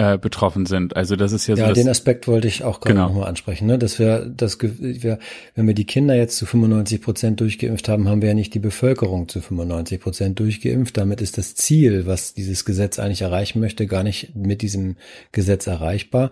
äh, 0.00 0.16
betroffen 0.16 0.64
sind. 0.64 0.96
Also 0.96 1.14
das 1.14 1.32
ist 1.32 1.46
ja 1.46 1.56
so. 1.56 1.62
Ja, 1.62 1.72
den 1.74 1.88
Aspekt 1.88 2.26
wollte 2.26 2.48
ich 2.48 2.64
auch 2.64 2.80
gerade 2.80 2.94
genau. 2.94 3.08
nochmal 3.08 3.28
ansprechen, 3.28 3.66
ne? 3.66 3.78
dass 3.78 3.98
wir, 3.98 4.24
dass 4.24 4.58
wir, 4.58 5.18
wenn 5.54 5.66
wir 5.66 5.74
die 5.74 5.84
Kinder 5.84 6.14
jetzt 6.14 6.38
zu 6.38 6.46
95 6.46 7.02
Prozent 7.02 7.40
durchgeimpft 7.40 7.86
haben, 7.86 8.08
haben 8.08 8.22
wir 8.22 8.30
ja 8.30 8.34
nicht 8.34 8.54
die 8.54 8.60
Bevölkerung 8.60 9.28
zu 9.28 9.42
95 9.42 10.00
Prozent 10.00 10.40
durchgeimpft. 10.40 10.96
Damit 10.96 11.20
ist 11.20 11.36
das 11.36 11.54
Ziel, 11.54 12.06
was 12.06 12.32
dieses 12.32 12.64
Gesetz 12.64 12.98
eigentlich 12.98 13.20
erreichen 13.20 13.60
möchte, 13.60 13.86
gar 13.86 14.02
nicht 14.02 14.34
mit 14.34 14.62
diesem 14.62 14.96
Gesetz 15.32 15.66
erreichbar 15.66 16.30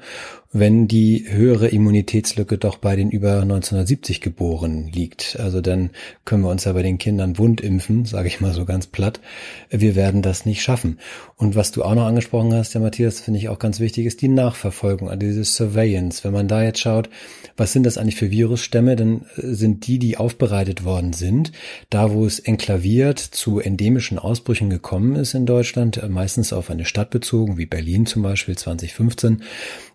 wenn 0.51 0.89
die 0.89 1.27
höhere 1.29 1.69
Immunitätslücke 1.69 2.57
doch 2.57 2.79
bei 2.79 2.97
den 2.97 3.11
über 3.11 3.43
1970 3.43 4.23
Geborenen 4.23 4.89
liegt. 4.89 5.39
Also 5.39 5.61
dann 5.61 5.91
können 6.25 6.43
wir 6.43 6.51
uns 6.51 6.65
ja 6.65 6.73
bei 6.73 6.83
den 6.83 6.97
Kindern 6.97 7.37
wund 7.37 7.61
impfen, 7.61 8.07
sage 8.07 8.29
ich 8.29 8.41
mal 8.41 8.55
so 8.55 8.65
ganz 8.65 8.87
platt. 8.87 9.21
Wir 9.69 9.95
werden 9.95 10.23
das 10.23 10.47
nicht 10.47 10.63
schaffen. 10.63 10.99
Und 11.37 11.55
was 11.55 11.71
du 11.71 11.85
auch 11.85 11.95
noch 11.95 12.07
angesprochen 12.07 12.55
hast, 12.55 12.73
ja 12.73 12.81
Matthias, 12.81 13.21
finde 13.21 13.39
ich 13.39 13.51
auch 13.51 13.59
ganz 13.59 13.79
wichtig, 13.79 14.07
ist 14.07 14.23
die 14.23 14.29
Nachverfolgung, 14.29 15.09
also 15.11 15.19
diese 15.19 15.45
Surveillance. 15.45 16.25
Wenn 16.25 16.33
man 16.33 16.49
da 16.49 16.63
jetzt 16.63 16.81
schaut, 16.81 17.11
was 17.59 17.73
sind 17.75 17.85
das 17.85 17.99
eigentlich 17.99 18.17
für 18.17 18.31
Virusstämme, 18.31 18.97
dann 18.97 19.27
äh, 19.37 19.53
sind 19.53 19.87
die, 19.87 19.99
die 19.99 20.17
aufbereitet 20.17 20.85
worden 20.85 21.13
sind, 21.13 21.53
da 21.91 22.13
wo 22.13 22.25
es 22.25 22.39
enklaviert 22.39 23.19
zu 23.19 23.61
endemischen 23.61 24.19
Ausbrüchen 24.19 24.71
gekommen 24.71 25.15
ist 25.17 25.35
in 25.35 25.45
Deutschland, 25.45 25.99
äh, 25.99 26.09
meistens 26.09 26.55
auf 26.55 26.71
eine 26.71 26.87
Stadt 26.87 27.11
bezogen, 27.11 27.59
wie 27.59 27.67
Berlin 27.67 28.07
zum 28.07 28.23
Beispiel 28.23 28.57
2015, 28.57 29.43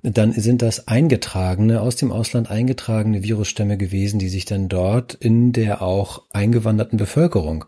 dann 0.04 0.34
sind 0.44 0.62
das 0.62 0.88
eingetragene, 0.88 1.82
aus 1.82 1.96
dem 1.96 2.12
Ausland 2.12 2.52
eingetragene 2.52 3.24
Virusstämme 3.24 3.78
gewesen, 3.78 4.20
die 4.20 4.30
sich 4.30 4.46
dann 4.46 4.70
dort 4.70 5.16
in 5.16 5.52
der 5.52 5.82
auch 5.82 6.24
eingewanderten 6.32 6.98
Bevölkerung 6.98 7.66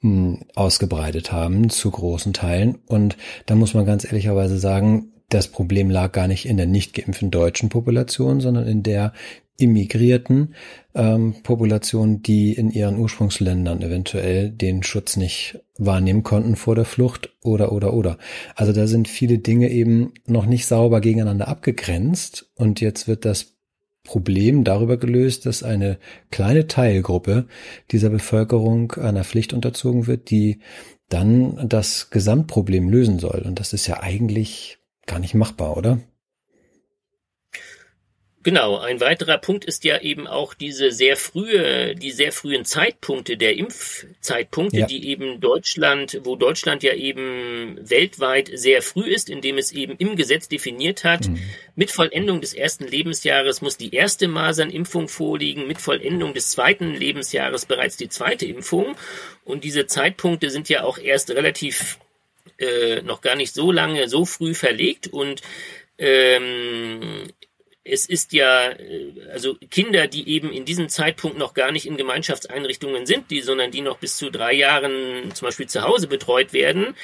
hm, 0.00 0.44
ausgebreitet 0.54 1.32
haben, 1.32 1.70
zu 1.70 1.90
großen 1.90 2.32
Teilen. 2.32 2.78
Und 2.86 3.16
da 3.46 3.56
muss 3.56 3.74
man 3.74 3.86
ganz 3.86 4.04
ehrlicherweise 4.04 4.58
sagen, 4.58 5.08
das 5.28 5.48
Problem 5.48 5.90
lag 5.90 6.12
gar 6.12 6.28
nicht 6.28 6.46
in 6.46 6.56
der 6.56 6.66
nicht 6.66 6.94
geimpften 6.94 7.30
deutschen 7.30 7.68
Population, 7.68 8.40
sondern 8.40 8.66
in 8.66 8.82
der 8.82 9.12
immigrierten 9.60 10.54
ähm, 10.94 11.34
Population, 11.42 12.22
die 12.22 12.52
in 12.52 12.70
ihren 12.70 12.98
Ursprungsländern 12.98 13.82
eventuell 13.82 14.50
den 14.50 14.82
Schutz 14.82 15.16
nicht 15.16 15.60
wahrnehmen 15.78 16.22
konnten 16.22 16.56
vor 16.56 16.74
der 16.74 16.84
Flucht 16.84 17.34
oder 17.42 17.72
oder 17.72 17.92
oder. 17.94 18.18
Also 18.54 18.72
da 18.72 18.86
sind 18.86 19.08
viele 19.08 19.38
Dinge 19.38 19.70
eben 19.70 20.12
noch 20.26 20.46
nicht 20.46 20.66
sauber 20.66 21.00
gegeneinander 21.00 21.48
abgegrenzt 21.48 22.50
und 22.54 22.80
jetzt 22.80 23.06
wird 23.08 23.24
das 23.24 23.56
Problem 24.04 24.64
darüber 24.64 24.96
gelöst, 24.96 25.46
dass 25.46 25.62
eine 25.62 25.98
kleine 26.30 26.66
Teilgruppe 26.66 27.46
dieser 27.90 28.08
Bevölkerung 28.08 28.92
einer 28.92 29.24
Pflicht 29.24 29.52
unterzogen 29.52 30.06
wird, 30.06 30.30
die 30.30 30.60
dann 31.08 31.68
das 31.68 32.10
Gesamtproblem 32.10 32.88
lösen 32.88 33.18
soll. 33.18 33.42
Und 33.44 33.60
das 33.60 33.72
ist 33.72 33.86
ja 33.86 34.00
eigentlich 34.00 34.78
gar 35.06 35.18
nicht 35.18 35.34
machbar, 35.34 35.76
oder? 35.76 36.00
Genau, 38.42 38.78
ein 38.78 39.00
weiterer 39.00 39.36
Punkt 39.36 39.66
ist 39.66 39.84
ja 39.84 40.00
eben 40.00 40.26
auch 40.26 40.54
diese 40.54 40.92
sehr 40.92 41.18
frühe, 41.18 41.94
die 41.94 42.10
sehr 42.10 42.32
frühen 42.32 42.64
Zeitpunkte 42.64 43.36
der 43.36 43.54
Impfzeitpunkte, 43.54 44.78
ja. 44.78 44.86
die 44.86 45.08
eben 45.08 45.42
Deutschland, 45.42 46.20
wo 46.24 46.36
Deutschland 46.36 46.82
ja 46.82 46.94
eben 46.94 47.78
weltweit 47.82 48.50
sehr 48.54 48.80
früh 48.80 49.04
ist, 49.04 49.28
indem 49.28 49.58
es 49.58 49.72
eben 49.72 49.94
im 49.98 50.16
Gesetz 50.16 50.48
definiert 50.48 51.04
hat, 51.04 51.28
mhm. 51.28 51.38
mit 51.76 51.90
Vollendung 51.90 52.40
des 52.40 52.54
ersten 52.54 52.86
Lebensjahres 52.86 53.60
muss 53.60 53.76
die 53.76 53.94
erste 53.94 54.26
Masernimpfung 54.26 55.08
vorliegen, 55.08 55.66
mit 55.66 55.78
Vollendung 55.78 56.32
des 56.32 56.50
zweiten 56.50 56.94
Lebensjahres 56.94 57.66
bereits 57.66 57.98
die 57.98 58.08
zweite 58.08 58.46
Impfung. 58.46 58.96
Und 59.44 59.64
diese 59.64 59.86
Zeitpunkte 59.86 60.48
sind 60.48 60.70
ja 60.70 60.84
auch 60.84 60.96
erst 60.96 61.30
relativ 61.30 61.98
äh, 62.56 63.02
noch 63.02 63.20
gar 63.20 63.36
nicht 63.36 63.52
so 63.52 63.70
lange, 63.70 64.08
so 64.08 64.24
früh 64.24 64.54
verlegt 64.54 65.08
und 65.08 65.42
ähm, 65.98 67.28
es 67.90 68.06
ist 68.06 68.32
ja, 68.32 68.70
äh, 68.70 69.12
also 69.32 69.56
Kinder, 69.70 70.06
die 70.06 70.28
eben 70.28 70.52
in 70.52 70.64
diesem 70.64 70.88
Zeitpunkt 70.88 71.38
noch 71.38 71.54
gar 71.54 71.72
nicht 71.72 71.86
in 71.86 71.96
Gemeinschaftseinrichtungen 71.96 73.06
sind, 73.06 73.30
die, 73.30 73.40
sondern 73.40 73.70
die 73.70 73.80
noch 73.80 73.98
bis 73.98 74.16
zu 74.16 74.30
drei 74.30 74.52
Jahren 74.54 75.34
zum 75.34 75.46
Beispiel 75.46 75.68
zu 75.68 75.82
Hause 75.82 76.06
betreut 76.06 76.52
werden, 76.52 76.94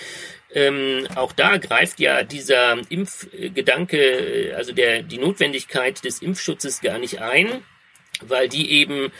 ähm, 0.54 1.06
auch 1.16 1.32
da 1.32 1.56
greift 1.56 2.00
ja 2.00 2.22
dieser 2.22 2.78
Impfgedanke, 2.88 4.54
also 4.56 4.72
der, 4.72 5.02
die 5.02 5.18
Notwendigkeit 5.18 6.04
des 6.04 6.22
Impfschutzes 6.22 6.80
gar 6.80 6.98
nicht 6.98 7.20
ein 7.20 7.62
weil 8.22 8.48
die 8.48 8.70
eben 8.72 9.12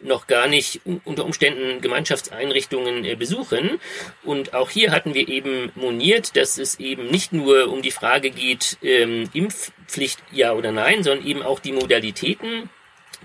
noch 0.00 0.26
gar 0.26 0.48
nicht 0.48 0.80
unter 1.04 1.24
Umständen 1.24 1.80
Gemeinschaftseinrichtungen 1.80 3.04
äh, 3.04 3.16
besuchen. 3.16 3.80
Und 4.22 4.54
auch 4.54 4.70
hier 4.70 4.92
hatten 4.92 5.14
wir 5.14 5.28
eben 5.28 5.72
moniert, 5.74 6.36
dass 6.36 6.58
es 6.58 6.78
eben 6.78 7.06
nicht 7.06 7.32
nur 7.32 7.72
um 7.72 7.82
die 7.82 7.90
Frage 7.90 8.30
geht, 8.30 8.78
ähm, 8.82 9.28
Impfpflicht 9.32 10.20
ja 10.30 10.52
oder 10.52 10.72
nein, 10.72 11.02
sondern 11.02 11.26
eben 11.26 11.42
auch 11.42 11.60
die 11.60 11.72
Modalitäten, 11.72 12.68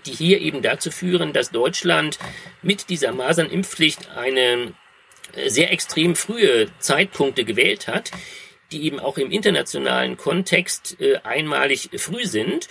die 0.05 0.13
hier 0.13 0.39
eben 0.39 0.61
dazu 0.61 0.91
führen, 0.91 1.33
dass 1.33 1.51
Deutschland 1.51 2.17
mit 2.61 2.89
dieser 2.89 3.11
Masernimpfpflicht 3.11 4.09
eine 4.15 4.73
äh, 5.35 5.49
sehr 5.49 5.71
extrem 5.71 6.15
frühe 6.15 6.67
Zeitpunkte 6.79 7.43
gewählt 7.43 7.87
hat, 7.87 8.11
die 8.71 8.83
eben 8.83 8.99
auch 8.99 9.17
im 9.17 9.31
internationalen 9.31 10.15
Kontext 10.15 10.99
äh, 11.01 11.17
einmalig 11.23 11.89
früh 11.97 12.25
sind 12.25 12.67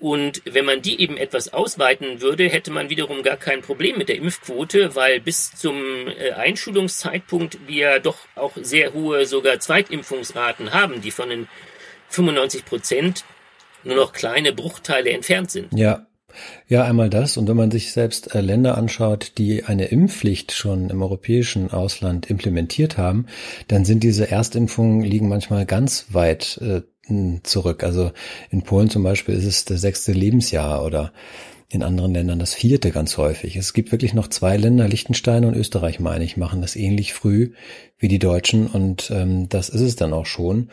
und 0.00 0.40
wenn 0.46 0.64
man 0.64 0.80
die 0.80 1.00
eben 1.00 1.18
etwas 1.18 1.52
ausweiten 1.52 2.22
würde, 2.22 2.48
hätte 2.48 2.70
man 2.70 2.88
wiederum 2.88 3.22
gar 3.22 3.36
kein 3.36 3.60
Problem 3.60 3.98
mit 3.98 4.08
der 4.08 4.16
Impfquote, 4.16 4.96
weil 4.96 5.20
bis 5.20 5.52
zum 5.54 5.76
äh, 6.08 6.32
Einschulungszeitpunkt 6.32 7.58
wir 7.66 8.00
doch 8.00 8.16
auch 8.34 8.52
sehr 8.56 8.94
hohe 8.94 9.26
sogar 9.26 9.60
Zweitimpfungsraten 9.60 10.72
haben, 10.72 11.02
die 11.02 11.10
von 11.10 11.28
den 11.28 11.48
95 12.08 12.64
Prozent 12.64 13.24
nur 13.84 13.96
noch 13.96 14.12
kleine 14.12 14.52
Bruchteile 14.54 15.10
entfernt 15.10 15.50
sind. 15.50 15.68
Ja. 15.74 16.06
Ja, 16.68 16.84
einmal 16.84 17.10
das. 17.10 17.36
Und 17.36 17.48
wenn 17.48 17.56
man 17.56 17.72
sich 17.72 17.92
selbst 17.92 18.36
äh, 18.36 18.40
Länder 18.40 18.78
anschaut, 18.78 19.32
die 19.36 19.64
eine 19.64 19.86
Impfpflicht 19.86 20.52
schon 20.52 20.88
im 20.88 21.02
europäischen 21.02 21.72
Ausland 21.72 22.30
implementiert 22.30 22.96
haben, 22.96 23.26
dann 23.66 23.84
sind 23.84 24.04
diese 24.04 24.30
Erstimpfungen 24.30 25.00
liegen 25.00 25.28
manchmal 25.28 25.66
ganz 25.66 26.06
weit 26.10 26.58
äh, 26.62 26.82
zurück. 27.42 27.82
Also 27.82 28.12
in 28.50 28.62
Polen 28.62 28.90
zum 28.90 29.02
Beispiel 29.02 29.34
ist 29.34 29.44
es 29.44 29.64
das 29.64 29.80
sechste 29.80 30.12
Lebensjahr 30.12 30.84
oder 30.84 31.12
in 31.68 31.82
anderen 31.82 32.12
Ländern 32.12 32.40
das 32.40 32.54
vierte 32.54 32.90
ganz 32.90 33.16
häufig. 33.16 33.56
Es 33.56 33.72
gibt 33.72 33.92
wirklich 33.92 34.12
noch 34.12 34.28
zwei 34.28 34.56
Länder, 34.56 34.88
Liechtenstein 34.88 35.44
und 35.44 35.56
Österreich, 35.56 36.00
meine 36.00 36.24
ich, 36.24 36.36
machen 36.36 36.60
das 36.60 36.74
ähnlich 36.74 37.12
früh 37.12 37.52
wie 37.98 38.08
die 38.08 38.18
Deutschen 38.18 38.66
und 38.66 39.10
ähm, 39.10 39.48
das 39.48 39.68
ist 39.68 39.80
es 39.80 39.96
dann 39.96 40.12
auch 40.12 40.26
schon. 40.26 40.70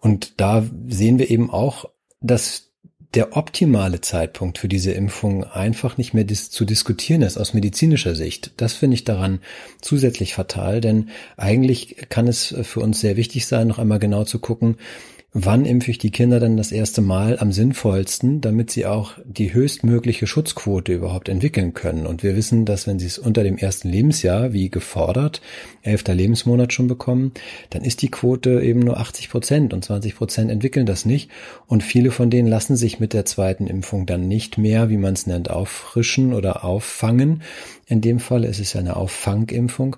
Und 0.00 0.40
da 0.40 0.64
sehen 0.88 1.18
wir 1.18 1.30
eben 1.30 1.50
auch, 1.50 1.88
dass 2.20 2.70
der 3.14 3.36
optimale 3.36 4.00
Zeitpunkt 4.00 4.58
für 4.58 4.68
diese 4.68 4.92
Impfung 4.92 5.44
einfach 5.44 5.98
nicht 5.98 6.14
mehr 6.14 6.24
dis 6.24 6.50
zu 6.50 6.64
diskutieren 6.64 7.22
ist 7.22 7.38
aus 7.38 7.54
medizinischer 7.54 8.14
Sicht. 8.14 8.52
Das 8.56 8.72
finde 8.74 8.94
ich 8.94 9.04
daran 9.04 9.40
zusätzlich 9.80 10.34
fatal, 10.34 10.80
denn 10.80 11.10
eigentlich 11.36 12.08
kann 12.08 12.28
es 12.28 12.54
für 12.62 12.80
uns 12.80 13.00
sehr 13.00 13.16
wichtig 13.16 13.46
sein, 13.46 13.68
noch 13.68 13.78
einmal 13.78 13.98
genau 13.98 14.24
zu 14.24 14.38
gucken, 14.38 14.76
wann 15.32 15.64
impfe 15.64 15.92
ich 15.92 15.98
die 15.98 16.10
Kinder 16.10 16.40
denn 16.40 16.56
das 16.56 16.72
erste 16.72 17.02
Mal 17.02 17.38
am 17.38 17.52
sinnvollsten, 17.52 18.40
damit 18.40 18.70
sie 18.70 18.86
auch 18.86 19.12
die 19.24 19.54
höchstmögliche 19.54 20.26
Schutzquote 20.26 20.92
überhaupt 20.92 21.28
entwickeln 21.28 21.72
können. 21.72 22.06
Und 22.06 22.24
wir 22.24 22.34
wissen, 22.34 22.64
dass 22.64 22.88
wenn 22.88 22.98
sie 22.98 23.06
es 23.06 23.18
unter 23.18 23.44
dem 23.44 23.56
ersten 23.56 23.88
Lebensjahr, 23.88 24.52
wie 24.52 24.70
gefordert, 24.70 25.40
elfter 25.82 26.14
Lebensmonat 26.14 26.72
schon 26.72 26.88
bekommen, 26.88 27.32
dann 27.70 27.82
ist 27.82 28.02
die 28.02 28.10
Quote 28.10 28.60
eben 28.60 28.80
nur 28.80 28.98
80 28.98 29.30
Prozent 29.30 29.72
und 29.72 29.84
20 29.84 30.16
Prozent 30.16 30.50
entwickeln 30.50 30.86
das 30.86 31.04
nicht. 31.04 31.30
Und 31.68 31.84
viele 31.84 32.10
von 32.10 32.28
denen 32.28 32.48
lassen 32.48 32.74
sich 32.74 32.98
mit 32.98 33.12
der 33.12 33.24
zweiten 33.24 33.68
Impfung 33.68 34.06
dann 34.06 34.26
nicht 34.26 34.58
mehr, 34.58 34.90
wie 34.90 34.96
man 34.96 35.14
es 35.14 35.28
nennt, 35.28 35.48
auffrischen 35.48 36.34
oder 36.34 36.64
auffangen. 36.64 37.42
In 37.90 38.00
dem 38.00 38.20
Fall 38.20 38.44
ist 38.44 38.60
es 38.60 38.74
eine 38.74 38.96
Auffangimpfung 38.96 39.96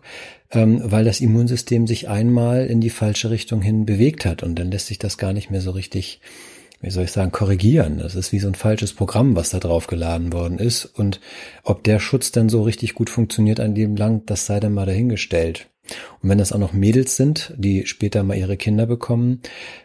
ähm, 0.52 0.80
weil 0.84 1.04
das 1.04 1.20
Immunsystem 1.20 1.86
sich 1.86 2.08
einmal 2.08 2.66
in 2.66 2.80
die 2.80 2.90
falsche 2.90 3.30
Richtung 3.30 3.62
hin 3.62 3.86
bewegt 3.86 4.24
hat 4.24 4.42
und 4.42 4.58
dann 4.58 4.70
lässt 4.70 4.86
sich 4.86 4.98
das 4.98 5.18
gar 5.18 5.32
nicht 5.32 5.50
mehr 5.50 5.60
so 5.60 5.70
richtig, 5.70 6.20
wie 6.80 6.90
soll 6.90 7.04
ich 7.04 7.12
sagen, 7.12 7.32
korrigieren. 7.32 7.98
Das 7.98 8.14
ist 8.14 8.32
wie 8.32 8.38
so 8.38 8.48
ein 8.48 8.54
falsches 8.54 8.92
Programm, 8.92 9.34
was 9.34 9.50
da 9.50 9.58
drauf 9.58 9.86
geladen 9.86 10.32
worden 10.32 10.58
ist 10.58 10.84
und 10.84 11.20
ob 11.64 11.84
der 11.84 11.98
Schutz 11.98 12.32
dann 12.32 12.48
so 12.48 12.62
richtig 12.62 12.94
gut 12.94 13.10
funktioniert 13.10 13.60
an 13.60 13.74
dem 13.74 13.96
lang, 13.96 14.26
das 14.26 14.46
sei 14.46 14.60
dann 14.60 14.74
mal 14.74 14.86
dahingestellt. 14.86 15.68
Und 16.22 16.28
wenn 16.28 16.38
das 16.38 16.52
auch 16.52 16.58
noch 16.58 16.72
Mädels 16.72 17.16
sind, 17.16 17.52
die 17.56 17.86
später 17.86 18.22
mal 18.22 18.36
ihre 18.36 18.56
Kinder 18.56 18.86
bekommen, 18.86 19.40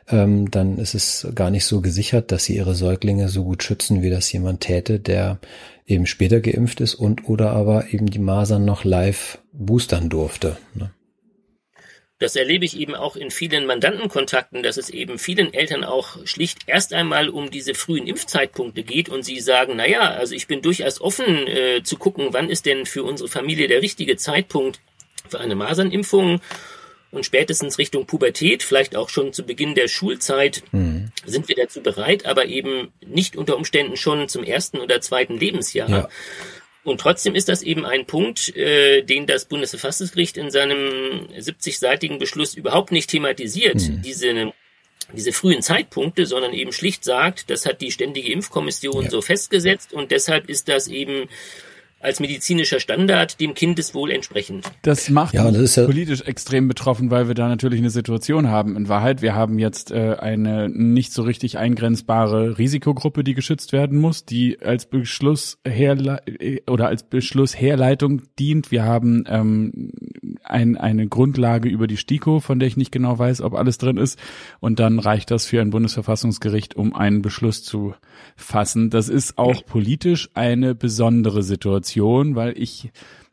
ähm, 0.09 0.51
dann 0.51 0.77
ist 0.77 0.93
es 0.93 1.27
gar 1.33 1.49
nicht 1.49 1.65
so 1.65 1.81
gesichert, 1.81 2.31
dass 2.31 2.45
sie 2.45 2.55
ihre 2.55 2.75
Säuglinge 2.75 3.29
so 3.29 3.43
gut 3.43 3.63
schützen, 3.63 4.03
wie 4.03 4.11
das 4.11 4.31
jemand 4.31 4.61
täte, 4.61 4.99
der 4.99 5.39
eben 5.88 6.06
später 6.06 6.41
geimpft 6.41 6.82
ist 6.82 6.95
und 6.95 7.28
oder 7.28 7.52
aber 7.52 7.91
eben 7.91 8.08
die 8.08 8.19
Masern 8.19 8.65
noch 8.65 8.84
live 8.84 9.39
boostern 9.54 10.10
durfte. 10.10 10.58
Ne? 10.76 10.91
Das 12.19 12.36
erlebe 12.36 12.65
ich 12.65 12.78
eben 12.80 12.95
auch 12.95 13.15
in 13.15 13.30
vielen 13.30 13.67
Mandantenkontakten, 13.67 14.63
dass 14.63 14.78
es 14.78 14.89
eben 14.89 15.19
vielen 15.19 15.54
Eltern 15.54 15.84
auch 15.84 16.26
schlicht 16.26 16.60
erst 16.65 16.93
einmal 16.93 17.30
um 17.30 17.52
diese 17.52 17.76
frühen 17.76 18.08
Impfzeitpunkte 18.08 18.84
geht 18.84 19.08
und 19.08 19.23
sie 19.23 19.39
sagen, 19.39 19.73
na 19.76 19.88
ja, 19.88 20.02
also 20.02 20.34
ich 20.34 20.47
bin 20.47 20.63
durchaus 20.63 21.00
offen 21.00 21.47
äh, 21.47 21.84
zu 21.84 21.97
gucken, 21.97 22.30
wann 22.32 22.50
ist 22.50 22.65
denn 22.65 22.88
für 22.88 23.04
unsere 23.04 23.30
Familie 23.30 23.67
der 23.67 23.84
richtige 23.84 24.17
Zeitpunkt 24.17 24.82
für 25.30 25.39
eine 25.39 25.56
Masernimpfung 25.56 26.41
und 27.11 27.25
spätestens 27.25 27.77
Richtung 27.77 28.05
Pubertät, 28.05 28.63
vielleicht 28.63 28.95
auch 28.95 29.09
schon 29.09 29.33
zu 29.33 29.43
Beginn 29.43 29.75
der 29.75 29.87
Schulzeit, 29.87 30.63
mhm. 30.71 31.11
sind 31.25 31.47
wir 31.47 31.55
dazu 31.55 31.81
bereit, 31.81 32.25
aber 32.25 32.45
eben 32.45 32.91
nicht 33.05 33.35
unter 33.35 33.55
Umständen 33.55 33.95
schon 33.95 34.27
zum 34.27 34.43
ersten 34.43 34.79
oder 34.79 34.99
zweiten 35.01 35.37
Lebensjahr. 35.37 35.89
Ja. 35.89 36.09
Und 36.83 37.01
trotzdem 37.01 37.35
ist 37.35 37.49
das 37.49 37.63
eben 37.63 37.85
ein 37.85 38.05
Punkt, 38.05 38.55
äh, 38.55 39.01
den 39.01 39.25
das 39.25 39.45
Bundesverfassungsgericht 39.45 40.37
in 40.37 40.51
seinem 40.51 41.27
70-seitigen 41.37 42.17
Beschluss 42.17 42.55
überhaupt 42.55 42.91
nicht 42.91 43.09
thematisiert, 43.09 43.75
mhm. 43.75 44.01
diese, 44.01 44.53
diese 45.11 45.33
frühen 45.33 45.61
Zeitpunkte, 45.61 46.25
sondern 46.25 46.53
eben 46.53 46.71
schlicht 46.71 47.03
sagt, 47.03 47.49
das 47.49 47.65
hat 47.65 47.81
die 47.81 47.91
Ständige 47.91 48.31
Impfkommission 48.31 49.03
ja. 49.05 49.09
so 49.09 49.21
festgesetzt 49.21 49.93
und 49.93 50.11
deshalb 50.11 50.49
ist 50.49 50.69
das 50.69 50.87
eben 50.87 51.27
als 51.99 52.19
medizinischer 52.19 52.79
Standard 52.79 53.39
dem 53.39 53.55
Kindeswohl 53.55 54.12
entsprechend. 54.12 54.69
Das 54.83 55.10
macht 55.10 55.33
ja, 55.33 55.49
das 55.49 55.75
ja 55.75 55.86
politisch 55.86 56.21
extrem 56.21 56.67
betroffen, 56.67 57.10
weil 57.10 57.27
wir 57.27 57.33
da 57.33 57.47
natürlich 57.47 57.79
eine 57.79 57.89
Situation 57.89 58.49
haben. 58.49 58.77
In 58.77 58.88
Wahrheit, 58.88 59.23
wir 59.23 59.33
haben 59.33 59.57
jetzt 59.57 59.91
äh, 59.91 60.15
eine 60.19 60.69
nicht 60.69 61.12
so 61.12 61.23
richtig 61.23 61.57
eingrenzbare 61.57 62.60
Risikogruppe, 62.60 63.23
die 63.23 63.33
geschützt 63.33 63.73
werden 63.73 63.97
muss, 63.97 64.25
die 64.25 64.62
als 64.62 64.86
Beschluss 64.86 65.57
äh, 65.63 66.62
oder 66.67 66.88
als 66.88 67.03
Beschlussherleitung 67.03 68.21
dient. 68.38 68.69
Wir 68.69 68.83
haben 68.83 69.23
ähm, 69.27 69.91
ein, 70.43 70.77
eine 70.77 71.07
Grundlage 71.07 71.67
über 71.67 71.88
die 71.88 71.97
STIKO, 71.97 72.41
von 72.41 72.60
der 72.60 72.67
ich 72.67 72.77
nicht 72.77 72.91
genau 72.91 73.17
weiß, 73.17 73.41
ob 73.41 73.55
alles 73.55 73.79
drin 73.79 73.97
ist. 73.97 74.19
Und 74.60 74.79
dann 74.79 74.99
reicht 74.99 75.31
das 75.31 75.45
für 75.45 75.62
ein 75.62 75.71
Bundesverfassungsgericht, 75.71 76.75
um 76.75 76.95
einen 76.95 77.23
Beschluss 77.23 77.63
zu 77.63 77.95
fassen. 78.36 78.91
Das 78.91 79.10
ist 79.10 79.39
auch 79.39 79.65
politisch 79.65 80.29
eine 80.36 80.75
besondere 80.75 81.41
Situation, 81.41 81.87
weil 82.36 82.58
ich 82.58 82.91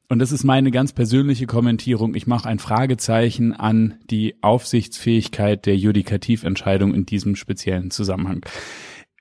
und 0.08 0.18
das 0.18 0.32
ist 0.32 0.44
meine 0.44 0.70
ganz 0.70 0.92
persönliche 0.92 1.46
Kommentierung. 1.46 2.14
Ich 2.14 2.26
mache 2.26 2.48
ein 2.48 2.58
Fragezeichen 2.58 3.52
an 3.54 3.98
die 4.10 4.36
Aufsichtsfähigkeit 4.42 5.64
der 5.64 5.76
Judikativentscheidung 5.76 6.94
in 6.94 7.06
diesem 7.06 7.36
speziellen 7.36 7.90
Zusammenhang. 7.90 8.44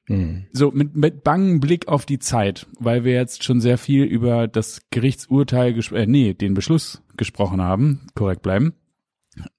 Mhm. 0.08 0.46
So, 0.52 0.72
mit, 0.72 0.96
mit 0.96 1.24
bangem 1.24 1.62
Blick 1.62 1.88
auf 1.88 2.06
die 2.06 2.19
Zeit, 2.19 2.67
weil 2.80 3.06
wir 3.06 3.13
jetzt 3.13 3.43
schon 3.43 3.62
sehr 3.62 3.78
viel 3.78 4.04
über 4.04 4.48
das 4.48 4.82
Gerichtsurteil, 4.91 5.78
äh, 5.93 6.06
nee, 6.06 6.34
den 6.34 6.54
Beschluss 6.54 7.02
gesprochen 7.15 7.62
haben, 7.62 8.08
korrekt 8.13 8.41
bleiben. 8.41 8.74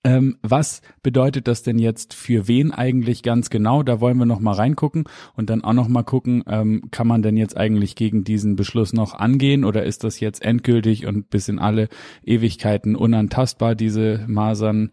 Ähm, 0.05 0.39
was 0.43 0.83
bedeutet 1.03 1.49
das 1.49 1.63
denn 1.63 1.79
jetzt 1.79 2.15
für 2.15 2.47
wen 2.47 2.73
eigentlich 2.73 3.23
ganz 3.23 3.51
genau? 3.51 3.83
Da 3.83 4.01
wollen 4.01 4.19
wir 4.19 4.27
noch 4.27 4.41
mal 4.41 4.53
reingucken 4.53 5.05
und 5.35 5.51
dann 5.51 5.65
auch 5.65 5.73
noch 5.73 5.89
mal 5.89 6.03
gucken, 6.03 6.45
ähm, 6.47 6.89
kann 6.91 7.07
man 7.07 7.23
denn 7.23 7.37
jetzt 7.37 7.57
eigentlich 7.57 7.97
gegen 7.97 8.25
diesen 8.25 8.57
Beschluss 8.57 8.93
noch 8.93 9.15
angehen 9.15 9.65
oder 9.65 9.85
ist 9.85 10.05
das 10.05 10.21
jetzt 10.21 10.43
endgültig 10.43 11.07
und 11.07 11.31
bis 11.31 11.49
in 11.49 11.59
alle 11.59 11.89
Ewigkeiten 12.25 12.97
unantastbar, 12.97 13.75
diese 13.75 14.25
Masern 14.29 14.93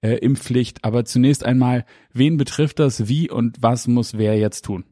äh? 0.00 0.18
Aber 0.82 1.04
zunächst 1.04 1.44
einmal, 1.44 1.84
wen 2.12 2.36
betrifft 2.36 2.78
das, 2.78 3.08
wie 3.08 3.30
und 3.30 3.62
was 3.62 3.86
muss 3.86 4.16
wer 4.18 4.36
jetzt 4.38 4.64
tun? 4.64 4.84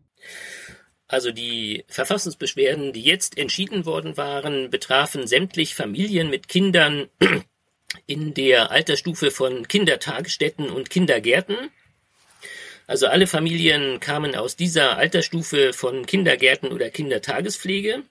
Also 1.09 1.33
die 1.33 1.85
Verfassungsbeschwerden, 1.88 2.92
die 2.92 3.03
jetzt 3.03 3.37
entschieden 3.37 3.85
worden 3.85 4.16
waren, 4.16 4.70
betrafen 4.70 5.26
sämtlich 5.26 5.74
Familien 5.74 6.31
mit 6.31 6.46
Kindern 6.46 7.09
in 8.07 8.35
der 8.35 8.70
Altersstufe 8.70 9.31
von 9.31 9.66
Kindertagesstätten 9.68 10.70
und 10.70 10.90
Kindergärten. 10.90 11.57
Also 12.87 13.07
alle 13.07 13.26
Familien 13.26 14.00
kamen 14.00 14.35
aus 14.35 14.57
dieser 14.57 14.96
Altersstufe 14.96 15.72
von 15.72 16.07
Kindergärten 16.07 16.72
oder 16.72 16.90
Kindertagespflege. 16.90 18.03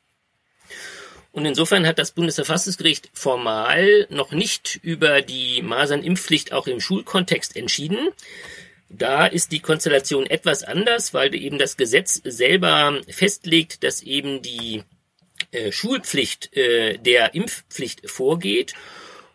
Und 1.31 1.45
insofern 1.45 1.85
hat 1.85 1.99
das 1.99 2.11
Bundesverfassungsgericht 2.11 3.09
formal 3.13 4.07
noch 4.09 4.31
nicht 4.31 4.79
über 4.81 5.21
die 5.21 5.61
Masernimpfpflicht 5.61 6.53
auch 6.53 6.67
im 6.67 6.79
Schulkontext 6.79 7.55
entschieden, 7.55 8.09
Da 8.89 9.27
ist 9.27 9.51
die 9.51 9.59
Konstellation 9.59 10.25
etwas 10.25 10.63
anders, 10.63 11.13
weil 11.13 11.35
eben 11.35 11.59
das 11.59 11.77
Gesetz 11.77 12.21
selber 12.23 12.99
festlegt, 13.07 13.83
dass 13.83 14.01
eben 14.01 14.41
die 14.41 14.83
äh, 15.51 15.71
Schulpflicht 15.71 16.55
äh, 16.57 16.97
der 16.97 17.35
Impfpflicht 17.35 18.09
vorgeht 18.09 18.73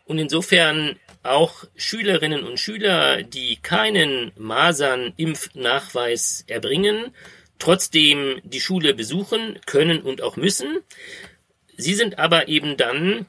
und 0.05 0.19
insofern 0.19 0.97
auch 1.23 1.64
Schülerinnen 1.75 2.45
und 2.45 2.61
Schüler, 2.61 3.23
die 3.23 3.57
keinen 3.57 4.33
Masern-Impfnachweis 4.37 6.45
erbringen, 6.47 7.14
trotzdem 7.59 8.40
die 8.45 8.61
Schule 8.61 8.95
besuchen 8.95 9.59
können 9.64 10.03
und 10.03 10.23
auch 10.23 10.37
müssen. 10.37 10.81
Sie 11.77 11.95
sind 11.95 12.19
aber 12.19 12.49
eben 12.49 12.77
dann 12.77 13.27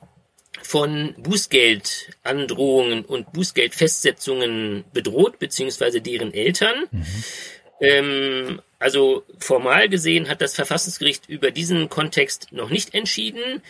von 0.61 1.15
Bußgeldandrohungen 1.17 3.05
und 3.05 3.31
Bußgeldfestsetzungen 3.33 4.83
bedroht, 4.93 5.39
beziehungsweise 5.39 6.01
deren 6.01 6.33
Eltern. 6.33 6.85
Mhm. 6.91 7.05
Ähm, 7.81 8.61
also 8.79 9.23
formal 9.39 9.89
gesehen 9.89 10.27
hat 10.27 10.41
das 10.41 10.55
Verfassungsgericht 10.55 11.29
über 11.29 11.51
diesen 11.51 11.89
Kontext 11.89 12.47
noch 12.51 12.69
nicht 12.69 12.93
entschieden. 12.93 13.61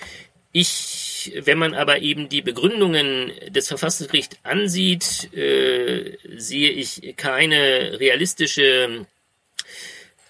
Ich, 0.52 1.15
wenn 1.44 1.58
man 1.58 1.74
aber 1.74 2.02
eben 2.02 2.30
die 2.30 2.42
Begründungen 2.42 3.32
des 3.50 3.68
Verfassungsgerichts 3.68 4.38
ansieht, 4.44 5.34
äh, 5.34 6.18
sehe 6.36 6.70
ich 6.70 7.16
keine 7.18 8.00
realistische 8.00 9.06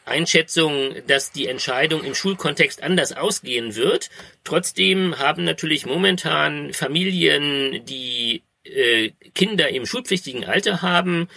Einschätzung, 0.05 0.95
dass 1.07 1.31
die 1.31 1.47
Entscheidung 1.47 2.03
im 2.03 2.15
Schulkontext 2.15 2.83
anders 2.83 3.11
ausgehen 3.11 3.75
wird. 3.75 4.09
Trotzdem 4.43 5.17
haben 5.17 5.43
natürlich 5.43 5.85
momentan 5.85 6.73
Familien, 6.73 7.83
die 7.85 8.43
äh, 8.63 9.11
Kinder 9.33 9.69
im 9.69 9.85
schulpflichtigen 9.85 10.45
Alter 10.45 10.81
haben, 10.81 11.27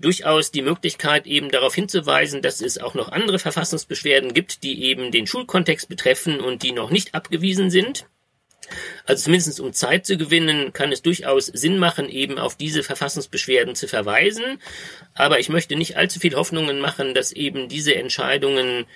durchaus 0.00 0.50
die 0.50 0.62
Möglichkeit 0.62 1.26
eben 1.26 1.50
darauf 1.50 1.74
hinzuweisen, 1.74 2.42
dass 2.42 2.60
es 2.60 2.78
auch 2.78 2.94
noch 2.94 3.10
andere 3.10 3.38
Verfassungsbeschwerden 3.38 4.32
gibt, 4.34 4.62
die 4.62 4.84
eben 4.84 5.12
den 5.12 5.26
Schulkontext 5.26 5.88
betreffen 5.88 6.40
und 6.40 6.62
die 6.62 6.72
noch 6.72 6.90
nicht 6.90 7.14
abgewiesen 7.14 7.70
sind. 7.70 8.06
Also 9.06 9.24
zumindest 9.24 9.60
um 9.60 9.72
Zeit 9.72 10.06
zu 10.06 10.16
gewinnen, 10.16 10.72
kann 10.72 10.92
es 10.92 11.02
durchaus 11.02 11.46
Sinn 11.46 11.78
machen, 11.78 12.08
eben 12.08 12.38
auf 12.38 12.56
diese 12.56 12.82
Verfassungsbeschwerden 12.82 13.74
zu 13.74 13.88
verweisen. 13.88 14.60
Aber 15.14 15.40
ich 15.40 15.48
möchte 15.48 15.76
nicht 15.76 15.96
allzu 15.96 16.20
viel 16.20 16.34
Hoffnungen 16.34 16.80
machen, 16.80 17.14
dass 17.14 17.32
eben 17.32 17.68
diese 17.68 17.94
Entscheidungen 17.94 18.86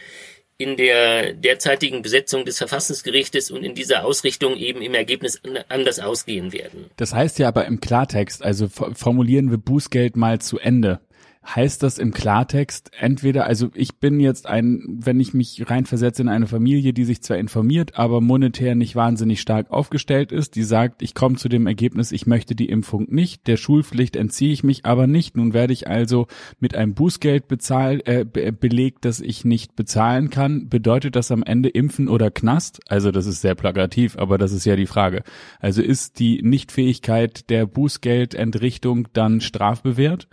in 0.56 0.76
der 0.76 1.32
derzeitigen 1.32 2.02
Besetzung 2.02 2.44
des 2.44 2.58
Verfassungsgerichtes 2.58 3.50
und 3.50 3.64
in 3.64 3.74
dieser 3.74 4.04
Ausrichtung 4.04 4.56
eben 4.56 4.82
im 4.82 4.94
Ergebnis 4.94 5.40
anders 5.68 5.98
ausgehen 5.98 6.52
werden. 6.52 6.87
Das 6.96 7.12
heißt 7.12 7.40
ja 7.40 7.48
aber 7.48 7.66
im 7.66 7.80
Klartext, 7.80 8.42
also 8.42 8.68
formulieren 8.68 9.50
wir 9.50 9.58
Bußgeld 9.58 10.16
mal 10.16 10.40
zu 10.40 10.58
Ende 10.58 11.00
heißt 11.46 11.83
das 11.83 11.98
im 11.98 12.12
Klartext 12.12 12.90
entweder, 12.98 13.46
also 13.46 13.70
ich 13.74 13.96
bin 13.96 14.18
jetzt 14.20 14.46
ein, 14.46 14.83
wenn 14.87 15.20
ich 15.20 15.35
mich 15.35 15.68
reinversetze 15.68 16.22
in 16.22 16.28
eine 16.28 16.46
Familie, 16.46 16.92
die 16.92 17.04
sich 17.04 17.22
zwar 17.22 17.37
informiert, 17.37 17.98
aber 17.98 18.20
monetär 18.20 18.74
nicht 18.74 18.96
wahnsinnig 18.96 19.40
stark 19.40 19.70
aufgestellt 19.70 20.33
ist, 20.33 20.57
die 20.57 20.62
sagt, 20.62 21.02
ich 21.02 21.14
komme 21.14 21.37
zu 21.37 21.48
dem 21.48 21.66
Ergebnis, 21.66 22.12
ich 22.12 22.26
möchte 22.26 22.54
die 22.54 22.68
Impfung 22.68 23.07
nicht, 23.11 23.46
der 23.46 23.57
Schulpflicht 23.57 24.16
entziehe 24.16 24.52
ich 24.52 24.64
mich 24.64 24.87
aber 24.87 25.07
nicht, 25.07 25.37
nun 25.37 25.52
werde 25.52 25.72
ich 25.72 25.87
also 25.88 26.26
mit 26.61 26.74
einem 26.74 26.94
Bußgeld 26.94 27.46
bezahlt, 27.46 28.07
äh, 28.07 28.24
belegt, 28.24 29.04
das 29.04 29.20
ich 29.20 29.44
nicht 29.44 29.76
bezahlen 29.76 30.30
kann, 30.30 30.68
bedeutet 30.68 31.14
das 31.16 31.30
am 31.30 31.42
Ende 31.42 31.68
Impfen 31.68 32.09
oder 32.09 32.30
Knast? 32.30 32.80
Also 32.88 33.11
das 33.11 33.26
ist 33.26 33.42
sehr 33.42 33.54
plakativ, 33.54 34.16
aber 34.16 34.38
das 34.38 34.52
ist 34.52 34.64
ja 34.64 34.76
die 34.76 34.87
Frage. 34.87 35.22
Also 35.61 35.83
ist 35.83 36.18
die 36.18 36.42
Nichtfähigkeit 36.42 37.50
der 37.50 37.66
Bußgeldentrichtung 37.66 39.09
dann 39.12 39.40
strafbewehrt? 39.40 40.28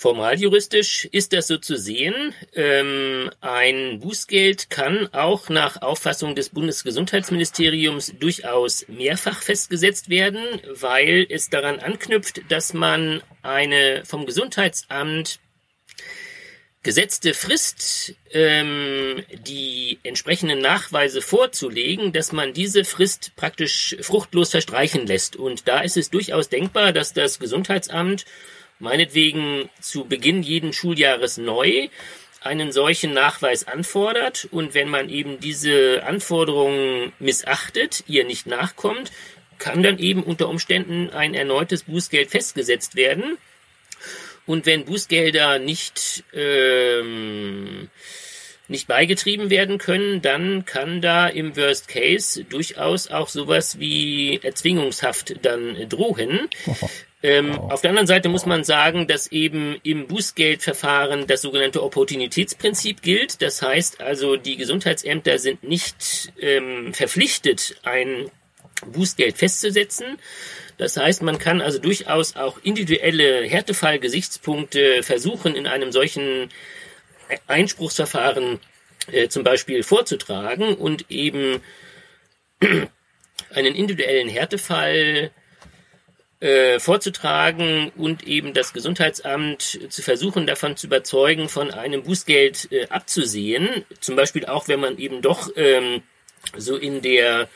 Formal 0.00 0.40
juristisch 0.40 1.04
ist 1.12 1.34
das 1.34 1.46
so 1.46 1.58
zu 1.58 1.76
sehen. 1.76 2.32
Ähm, 2.54 3.30
ein 3.42 4.00
Bußgeld 4.00 4.70
kann 4.70 5.12
auch 5.12 5.50
nach 5.50 5.82
Auffassung 5.82 6.34
des 6.34 6.48
Bundesgesundheitsministeriums 6.48 8.14
durchaus 8.18 8.88
mehrfach 8.88 9.42
festgesetzt 9.42 10.08
werden, 10.08 10.42
weil 10.72 11.26
es 11.28 11.50
daran 11.50 11.80
anknüpft, 11.80 12.40
dass 12.48 12.72
man 12.72 13.22
eine 13.42 14.02
vom 14.06 14.24
Gesundheitsamt 14.24 15.38
gesetzte 16.82 17.34
Frist, 17.34 18.14
ähm, 18.32 19.22
die 19.46 19.98
entsprechenden 20.02 20.60
Nachweise 20.60 21.20
vorzulegen, 21.20 22.12
dass 22.12 22.32
man 22.32 22.54
diese 22.54 22.86
Frist 22.86 23.32
praktisch 23.36 23.96
fruchtlos 24.00 24.52
verstreichen 24.52 25.06
lässt. 25.06 25.36
Und 25.36 25.68
da 25.68 25.80
ist 25.80 25.98
es 25.98 26.08
durchaus 26.08 26.48
denkbar, 26.48 26.94
dass 26.94 27.12
das 27.12 27.38
Gesundheitsamt 27.38 28.24
meinetwegen 28.80 29.68
zu 29.80 30.04
Beginn 30.04 30.42
jeden 30.42 30.72
Schuljahres 30.72 31.38
neu 31.38 31.88
einen 32.40 32.72
solchen 32.72 33.12
Nachweis 33.12 33.68
anfordert 33.68 34.48
und 34.50 34.74
wenn 34.74 34.88
man 34.88 35.10
eben 35.10 35.40
diese 35.40 36.02
Anforderungen 36.04 37.12
missachtet, 37.18 38.02
ihr 38.08 38.24
nicht 38.24 38.46
nachkommt, 38.46 39.12
kann 39.58 39.82
dann 39.82 39.98
eben 39.98 40.22
unter 40.22 40.48
Umständen 40.48 41.10
ein 41.10 41.34
erneutes 41.34 41.84
Bußgeld 41.84 42.30
festgesetzt 42.30 42.96
werden. 42.96 43.36
Und 44.46 44.64
wenn 44.64 44.86
Bußgelder 44.86 45.58
nicht 45.58 46.24
ähm, 46.32 47.90
nicht 48.68 48.86
beigetrieben 48.86 49.50
werden 49.50 49.78
können, 49.78 50.22
dann 50.22 50.64
kann 50.64 51.02
da 51.02 51.26
im 51.26 51.56
Worst 51.56 51.88
Case 51.88 52.44
durchaus 52.44 53.08
auch 53.08 53.28
sowas 53.28 53.78
wie 53.80 54.40
Erzwingungshaft 54.42 55.44
dann 55.44 55.88
drohen. 55.88 56.48
Ähm, 57.22 57.54
wow. 57.54 57.72
Auf 57.72 57.80
der 57.82 57.90
anderen 57.90 58.06
Seite 58.06 58.28
muss 58.28 58.46
man 58.46 58.64
sagen, 58.64 59.06
dass 59.06 59.26
eben 59.26 59.78
im 59.82 60.06
Bußgeldverfahren 60.06 61.26
das 61.26 61.42
sogenannte 61.42 61.82
Opportunitätsprinzip 61.82 63.02
gilt. 63.02 63.42
Das 63.42 63.60
heißt 63.60 64.00
also, 64.00 64.36
die 64.36 64.56
Gesundheitsämter 64.56 65.38
sind 65.38 65.62
nicht 65.62 66.32
ähm, 66.40 66.94
verpflichtet, 66.94 67.76
ein 67.82 68.30
Bußgeld 68.86 69.36
festzusetzen. 69.36 70.18
Das 70.78 70.96
heißt, 70.96 71.22
man 71.22 71.38
kann 71.38 71.60
also 71.60 71.78
durchaus 71.78 72.36
auch 72.36 72.58
individuelle 72.62 73.44
Härtefallgesichtspunkte 73.44 75.02
versuchen, 75.02 75.54
in 75.54 75.66
einem 75.66 75.92
solchen 75.92 76.48
Einspruchsverfahren 77.46 78.60
äh, 79.12 79.28
zum 79.28 79.44
Beispiel 79.44 79.82
vorzutragen 79.82 80.74
und 80.74 81.10
eben 81.10 81.60
einen 82.60 83.74
individuellen 83.74 84.30
Härtefall 84.30 85.30
äh, 86.40 86.80
vorzutragen 86.80 87.92
und 87.96 88.26
eben 88.26 88.54
das 88.54 88.72
Gesundheitsamt 88.72 89.78
zu 89.90 90.02
versuchen, 90.02 90.46
davon 90.46 90.76
zu 90.76 90.86
überzeugen, 90.86 91.48
von 91.48 91.70
einem 91.70 92.02
Bußgeld 92.02 92.72
äh, 92.72 92.86
abzusehen. 92.88 93.84
Zum 94.00 94.16
Beispiel 94.16 94.46
auch, 94.46 94.66
wenn 94.66 94.80
man 94.80 94.98
eben 94.98 95.20
doch 95.22 95.50
ähm, 95.56 96.02
so 96.56 96.76
in 96.76 97.02
der 97.02 97.48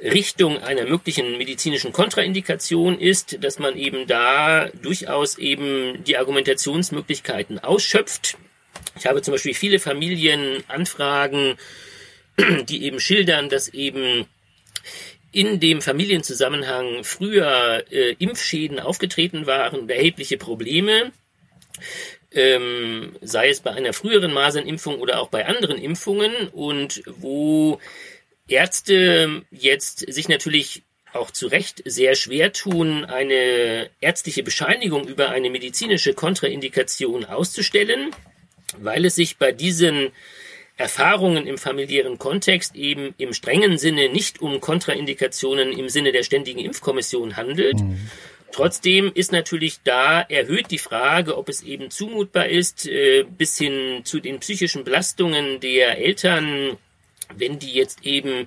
Richtung 0.00 0.62
einer 0.62 0.84
möglichen 0.84 1.38
medizinischen 1.38 1.92
Kontraindikation 1.92 3.00
ist, 3.00 3.42
dass 3.42 3.58
man 3.58 3.76
eben 3.76 4.06
da 4.06 4.68
durchaus 4.68 5.38
eben 5.38 6.04
die 6.04 6.18
Argumentationsmöglichkeiten 6.18 7.58
ausschöpft. 7.58 8.36
Ich 8.98 9.06
habe 9.06 9.22
zum 9.22 9.32
Beispiel 9.32 9.54
viele 9.54 9.78
Familienanfragen, 9.78 11.56
die 12.68 12.84
eben 12.84 13.00
schildern, 13.00 13.48
dass 13.48 13.68
eben 13.68 14.26
in 15.36 15.60
dem 15.60 15.82
Familienzusammenhang 15.82 17.04
früher 17.04 17.84
äh, 17.90 18.14
Impfschäden 18.18 18.80
aufgetreten 18.80 19.46
waren, 19.46 19.86
erhebliche 19.90 20.38
Probleme, 20.38 21.12
ähm, 22.32 23.14
sei 23.20 23.50
es 23.50 23.60
bei 23.60 23.72
einer 23.72 23.92
früheren 23.92 24.32
Masernimpfung 24.32 24.98
oder 24.98 25.20
auch 25.20 25.28
bei 25.28 25.44
anderen 25.44 25.76
Impfungen 25.76 26.48
und 26.48 27.02
wo 27.18 27.78
Ärzte 28.48 29.42
jetzt 29.50 30.10
sich 30.10 30.30
natürlich 30.30 30.84
auch 31.12 31.30
zu 31.30 31.48
Recht 31.48 31.82
sehr 31.84 32.14
schwer 32.14 32.54
tun, 32.54 33.04
eine 33.04 33.90
ärztliche 34.00 34.42
Bescheinigung 34.42 35.06
über 35.06 35.28
eine 35.28 35.50
medizinische 35.50 36.14
Kontraindikation 36.14 37.26
auszustellen, 37.26 38.10
weil 38.78 39.04
es 39.04 39.16
sich 39.16 39.36
bei 39.36 39.52
diesen 39.52 40.12
Erfahrungen 40.76 41.46
im 41.46 41.56
familiären 41.56 42.18
Kontext 42.18 42.76
eben 42.76 43.14
im 43.16 43.32
strengen 43.32 43.78
Sinne 43.78 44.10
nicht 44.10 44.42
um 44.42 44.60
Kontraindikationen 44.60 45.72
im 45.72 45.88
Sinne 45.88 46.12
der 46.12 46.22
ständigen 46.22 46.60
Impfkommission 46.60 47.36
handelt. 47.36 47.80
Mhm. 47.80 48.10
Trotzdem 48.52 49.10
ist 49.12 49.32
natürlich 49.32 49.80
da 49.84 50.20
erhöht 50.20 50.70
die 50.70 50.78
Frage, 50.78 51.36
ob 51.36 51.48
es 51.48 51.62
eben 51.62 51.90
zumutbar 51.90 52.48
ist, 52.48 52.86
äh, 52.86 53.24
bis 53.24 53.58
hin 53.58 54.02
zu 54.04 54.20
den 54.20 54.38
psychischen 54.40 54.84
Belastungen 54.84 55.60
der 55.60 55.98
Eltern, 55.98 56.76
wenn 57.36 57.58
die 57.58 57.72
jetzt 57.72 58.04
eben 58.04 58.46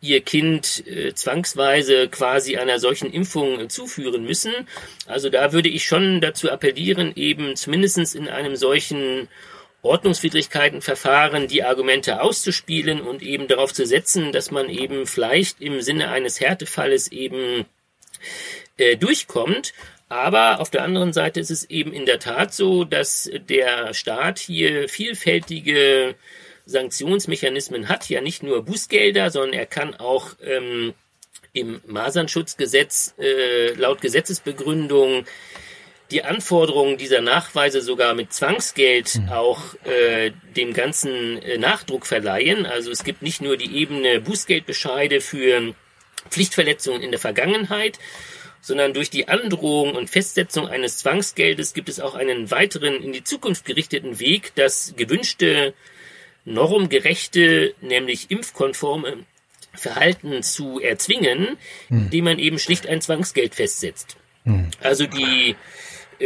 ihr 0.00 0.20
Kind 0.20 0.86
äh, 0.86 1.12
zwangsweise 1.14 2.08
quasi 2.08 2.56
einer 2.56 2.78
solchen 2.78 3.12
Impfung 3.12 3.68
zuführen 3.68 4.24
müssen. 4.24 4.52
Also 5.06 5.28
da 5.28 5.52
würde 5.52 5.68
ich 5.68 5.84
schon 5.84 6.20
dazu 6.20 6.50
appellieren, 6.50 7.12
eben 7.16 7.56
zumindestens 7.56 8.14
in 8.14 8.28
einem 8.28 8.54
solchen 8.54 9.28
Ordnungswidrigkeitenverfahren 9.88 11.48
die 11.48 11.64
Argumente 11.64 12.20
auszuspielen 12.20 13.00
und 13.00 13.22
eben 13.22 13.48
darauf 13.48 13.72
zu 13.72 13.86
setzen, 13.86 14.32
dass 14.32 14.50
man 14.50 14.68
eben 14.68 15.06
vielleicht 15.06 15.60
im 15.60 15.80
Sinne 15.80 16.10
eines 16.10 16.40
Härtefalles 16.40 17.10
eben 17.10 17.66
äh, 18.76 18.96
durchkommt. 18.96 19.72
Aber 20.08 20.60
auf 20.60 20.70
der 20.70 20.84
anderen 20.84 21.12
Seite 21.12 21.40
ist 21.40 21.50
es 21.50 21.68
eben 21.68 21.92
in 21.92 22.06
der 22.06 22.18
Tat 22.18 22.54
so, 22.54 22.84
dass 22.84 23.30
der 23.48 23.92
Staat 23.92 24.38
hier 24.38 24.88
vielfältige 24.88 26.14
Sanktionsmechanismen 26.64 27.88
hat, 27.88 28.08
ja 28.08 28.20
nicht 28.20 28.42
nur 28.42 28.64
Bußgelder, 28.64 29.30
sondern 29.30 29.54
er 29.54 29.66
kann 29.66 29.94
auch 29.94 30.30
ähm, 30.42 30.94
im 31.52 31.80
Masernschutzgesetz 31.86 33.14
äh, 33.18 33.72
laut 33.72 34.00
Gesetzesbegründung 34.00 35.24
die 36.10 36.24
Anforderungen 36.24 36.96
dieser 36.96 37.20
Nachweise 37.20 37.82
sogar 37.82 38.14
mit 38.14 38.32
Zwangsgeld 38.32 39.16
mhm. 39.16 39.28
auch 39.28 39.74
äh, 39.84 40.32
dem 40.56 40.72
ganzen 40.72 41.40
äh, 41.42 41.58
Nachdruck 41.58 42.06
verleihen. 42.06 42.64
Also 42.66 42.90
es 42.90 43.04
gibt 43.04 43.22
nicht 43.22 43.42
nur 43.42 43.56
die 43.56 43.76
Ebene 43.76 44.20
Bußgeldbescheide 44.20 45.20
für 45.20 45.74
Pflichtverletzungen 46.30 47.02
in 47.02 47.10
der 47.10 47.20
Vergangenheit, 47.20 47.98
sondern 48.60 48.94
durch 48.94 49.10
die 49.10 49.28
Androhung 49.28 49.94
und 49.94 50.10
Festsetzung 50.10 50.66
eines 50.66 50.98
Zwangsgeldes 50.98 51.74
gibt 51.74 51.88
es 51.88 52.00
auch 52.00 52.14
einen 52.14 52.50
weiteren 52.50 53.02
in 53.02 53.12
die 53.12 53.24
Zukunft 53.24 53.64
gerichteten 53.64 54.18
Weg, 54.18 54.52
das 54.54 54.94
gewünschte 54.96 55.74
normgerechte, 56.44 57.74
nämlich 57.80 58.30
impfkonforme 58.30 59.18
Verhalten 59.74 60.42
zu 60.42 60.80
erzwingen, 60.80 61.56
hm. 61.88 62.04
indem 62.04 62.24
man 62.24 62.38
eben 62.38 62.58
schlicht 62.58 62.86
ein 62.86 63.00
Zwangsgeld 63.00 63.54
festsetzt. 63.54 64.16
Hm. 64.44 64.70
Also 64.80 65.06
die 65.06 65.56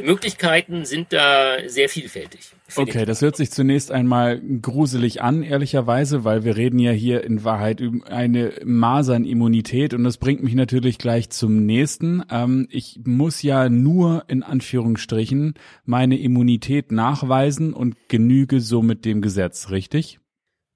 Möglichkeiten 0.01 0.85
sind 0.85 1.13
da 1.13 1.57
sehr 1.67 1.89
vielfältig. 1.89 2.41
Okay, 2.77 3.05
das 3.05 3.21
hört 3.21 3.37
sich 3.37 3.51
zunächst 3.51 3.93
einmal 3.93 4.41
gruselig 4.41 5.21
an, 5.21 5.43
ehrlicherweise, 5.43 6.25
weil 6.25 6.45
wir 6.45 6.57
reden 6.57 6.79
ja 6.79 6.93
hier 6.93 7.23
in 7.25 7.45
Wahrheit 7.45 7.81
über 7.81 8.07
eine 8.11 8.55
Masernimmunität 8.65 9.93
und 9.93 10.05
das 10.05 10.17
bringt 10.17 10.43
mich 10.43 10.55
natürlich 10.55 10.97
gleich 10.97 11.29
zum 11.29 11.67
nächsten. 11.67 12.23
Ähm, 12.31 12.69
ich 12.71 13.01
muss 13.05 13.43
ja 13.43 13.69
nur 13.69 14.25
in 14.29 14.43
Anführungsstrichen 14.43 15.55
meine 15.85 16.19
Immunität 16.19 16.93
nachweisen 16.93 17.75
und 17.75 17.97
genüge 18.09 18.61
somit 18.61 19.05
dem 19.05 19.21
Gesetz, 19.21 19.71
richtig? 19.71 20.22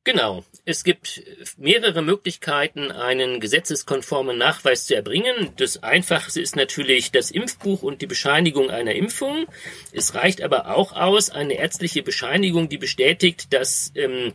Genau. 0.07 0.45
Es 0.65 0.85
gibt 0.85 1.21
mehrere 1.57 2.01
Möglichkeiten, 2.01 2.93
einen 2.93 3.41
gesetzeskonformen 3.41 4.39
Nachweis 4.39 4.87
zu 4.87 4.95
erbringen. 4.95 5.51
Das 5.57 5.83
einfachste 5.83 6.41
ist 6.41 6.55
natürlich 6.55 7.11
das 7.11 7.33
Impfbuch 7.33 7.83
und 7.83 8.03
die 8.03 8.07
Bescheinigung 8.07 8.71
einer 8.71 8.95
Impfung. 8.95 9.47
Es 9.91 10.15
reicht 10.15 10.43
aber 10.43 10.77
auch 10.77 10.93
aus, 10.93 11.31
eine 11.31 11.55
ärztliche 11.55 12.05
Bescheinigung, 12.05 12.69
die 12.69 12.79
bestätigt, 12.79 13.53
dass 13.53 13.91
ähm, 13.97 14.35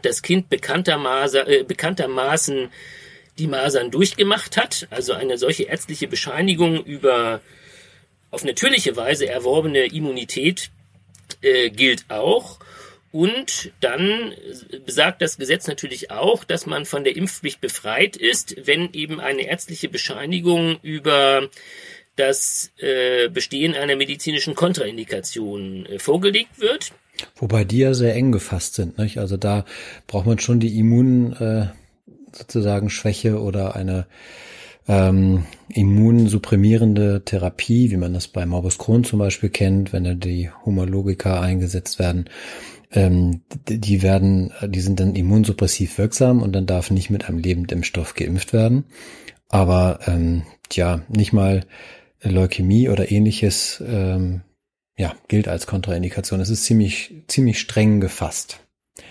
das 0.00 0.22
Kind 0.22 0.48
bekanntermaßen, 0.48 1.46
äh, 1.46 1.64
bekanntermaßen 1.64 2.70
die 3.38 3.46
Masern 3.46 3.90
durchgemacht 3.90 4.56
hat. 4.56 4.88
Also 4.88 5.12
eine 5.12 5.36
solche 5.36 5.64
ärztliche 5.64 6.08
Bescheinigung 6.08 6.82
über 6.82 7.42
auf 8.30 8.42
natürliche 8.42 8.96
Weise 8.96 9.28
erworbene 9.28 9.84
Immunität 9.84 10.70
äh, 11.42 11.68
gilt 11.68 12.06
auch. 12.08 12.58
Und 13.12 13.72
dann 13.80 14.32
besagt 14.86 15.20
das 15.20 15.36
Gesetz 15.36 15.66
natürlich 15.66 16.12
auch, 16.12 16.44
dass 16.44 16.66
man 16.66 16.84
von 16.84 17.02
der 17.02 17.16
Impfpflicht 17.16 17.60
befreit 17.60 18.16
ist, 18.16 18.54
wenn 18.66 18.92
eben 18.92 19.18
eine 19.18 19.42
ärztliche 19.42 19.88
Bescheinigung 19.88 20.78
über 20.82 21.48
das 22.14 22.70
äh, 22.78 23.28
Bestehen 23.28 23.74
einer 23.74 23.96
medizinischen 23.96 24.54
Kontraindikation 24.54 25.86
äh, 25.86 25.98
vorgelegt 25.98 26.60
wird. 26.60 26.92
Wobei 27.36 27.64
die 27.64 27.78
ja 27.78 27.94
sehr 27.94 28.14
eng 28.14 28.30
gefasst 28.30 28.74
sind. 28.74 28.98
Nicht? 28.98 29.18
Also 29.18 29.36
da 29.36 29.64
braucht 30.06 30.26
man 30.26 30.38
schon 30.38 30.60
die 30.60 30.78
Immun 30.78 31.32
äh, 31.32 31.66
sozusagen 32.32 32.90
Schwäche 32.90 33.40
oder 33.40 33.74
eine 33.74 34.06
ähm, 34.86 35.46
immunsupprimierende 35.68 37.22
Therapie, 37.24 37.90
wie 37.90 37.96
man 37.96 38.14
das 38.14 38.28
bei 38.28 38.46
Morbus 38.46 38.78
Crohn 38.78 39.04
zum 39.04 39.18
Beispiel 39.18 39.50
kennt, 39.50 39.92
wenn 39.92 40.04
da 40.04 40.14
die 40.14 40.50
Homologika 40.64 41.40
eingesetzt 41.40 41.98
werden 41.98 42.26
ähm, 42.92 43.42
die 43.68 44.02
werden, 44.02 44.52
die 44.66 44.80
sind 44.80 45.00
dann 45.00 45.14
immunsuppressiv 45.14 45.98
wirksam 45.98 46.42
und 46.42 46.52
dann 46.52 46.66
darf 46.66 46.90
nicht 46.90 47.10
mit 47.10 47.28
einem 47.28 47.38
Lebendimpfstoff 47.38 48.14
geimpft 48.14 48.52
werden. 48.52 48.84
Aber 49.48 50.00
ähm, 50.06 50.42
ja, 50.72 51.02
nicht 51.08 51.32
mal 51.32 51.64
Leukämie 52.22 52.88
oder 52.88 53.10
ähnliches 53.10 53.82
ähm, 53.86 54.42
ja, 54.96 55.14
gilt 55.28 55.48
als 55.48 55.66
Kontraindikation. 55.66 56.40
Es 56.40 56.50
ist 56.50 56.64
ziemlich, 56.64 57.24
ziemlich 57.26 57.58
streng 57.58 58.00
gefasst. 58.00 58.60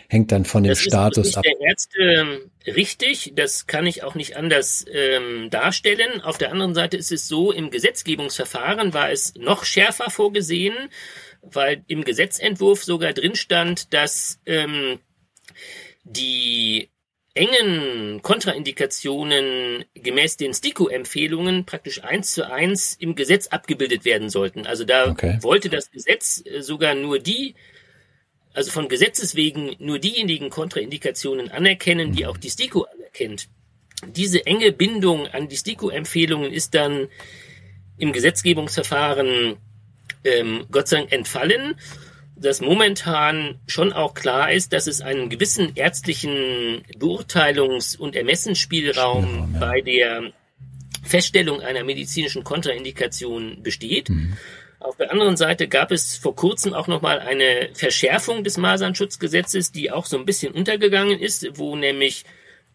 Hängt 0.07 0.31
dann 0.31 0.45
von 0.45 0.63
dem 0.63 0.69
das 0.69 0.81
Status 0.81 1.37
ab. 1.37 1.43
Der 1.43 1.59
Ärzte 1.59 2.01
ähm, 2.01 2.51
richtig, 2.65 3.33
das 3.35 3.67
kann 3.67 3.85
ich 3.85 4.03
auch 4.03 4.15
nicht 4.15 4.35
anders 4.37 4.85
ähm, 4.91 5.49
darstellen. 5.49 6.21
Auf 6.21 6.37
der 6.37 6.51
anderen 6.51 6.73
Seite 6.73 6.97
ist 6.97 7.11
es 7.11 7.27
so, 7.27 7.51
im 7.51 7.69
Gesetzgebungsverfahren 7.69 8.93
war 8.93 9.11
es 9.11 9.35
noch 9.35 9.65
schärfer 9.65 10.09
vorgesehen 10.09 10.89
weil 11.41 11.83
im 11.87 12.03
Gesetzentwurf 12.03 12.83
sogar 12.83 13.13
drin 13.13 13.35
stand, 13.35 13.93
dass 13.93 14.39
ähm, 14.45 14.99
die 16.03 16.89
engen 17.33 18.21
Kontraindikationen 18.21 19.85
gemäß 19.93 20.37
den 20.37 20.53
STIKO-Empfehlungen 20.53 21.65
praktisch 21.65 22.03
eins 22.03 22.33
zu 22.33 22.51
eins 22.51 22.95
im 22.99 23.15
Gesetz 23.15 23.47
abgebildet 23.47 24.03
werden 24.03 24.29
sollten. 24.29 24.65
Also 24.65 24.83
da 24.83 25.09
okay. 25.09 25.37
wollte 25.41 25.69
das 25.69 25.91
Gesetz 25.91 26.43
äh, 26.45 26.61
sogar 26.61 26.95
nur 26.95 27.19
die, 27.19 27.55
also 28.53 28.71
von 28.71 28.89
Gesetzes 28.89 29.35
wegen 29.35 29.75
nur 29.79 29.99
diejenigen 29.99 30.49
Kontraindikationen 30.49 31.51
anerkennen, 31.51 32.13
die 32.13 32.25
auch 32.25 32.37
die 32.37 32.49
STIKO 32.49 32.83
anerkennt. 32.83 33.47
Diese 34.07 34.45
enge 34.45 34.71
Bindung 34.71 35.27
an 35.27 35.49
die 35.49 35.57
STIKO-Empfehlungen 35.57 36.51
ist 36.51 36.73
dann 36.73 37.07
im 37.97 38.13
Gesetzgebungsverfahren 38.13 39.57
ähm, 40.23 40.65
Gott 40.71 40.87
sei 40.87 40.97
Dank 40.97 41.11
entfallen, 41.11 41.75
dass 42.35 42.61
momentan 42.61 43.59
schon 43.67 43.91
auch 43.91 44.13
klar 44.13 44.51
ist, 44.51 44.71
dass 44.71 44.87
es 44.87 45.01
einen 45.01 45.29
gewissen 45.29 45.75
ärztlichen 45.75 46.83
Beurteilungs- 46.97 47.97
und 47.97 48.15
Ermessensspielraum 48.15 49.25
Spielraum, 49.25 49.53
ja. 49.53 49.59
bei 49.59 49.81
der 49.81 50.33
Feststellung 51.03 51.61
einer 51.61 51.83
medizinischen 51.83 52.43
Kontraindikation 52.43 53.61
besteht. 53.63 54.09
Mhm. 54.09 54.37
Auf 54.79 54.95
der 54.95 55.11
anderen 55.11 55.35
Seite 55.35 55.67
gab 55.67 55.91
es 55.91 56.15
vor 56.15 56.35
kurzem 56.35 56.73
auch 56.73 56.87
nochmal 56.87 57.19
eine 57.19 57.69
Verschärfung 57.73 58.45
des 58.45 58.57
Masernschutzgesetzes, 58.57 59.73
die 59.73 59.91
auch 59.91 60.05
so 60.05 60.17
ein 60.17 60.25
bisschen 60.25 60.53
untergegangen 60.53 61.19
ist, 61.19 61.57
wo 61.57 61.75
nämlich, 61.75 62.23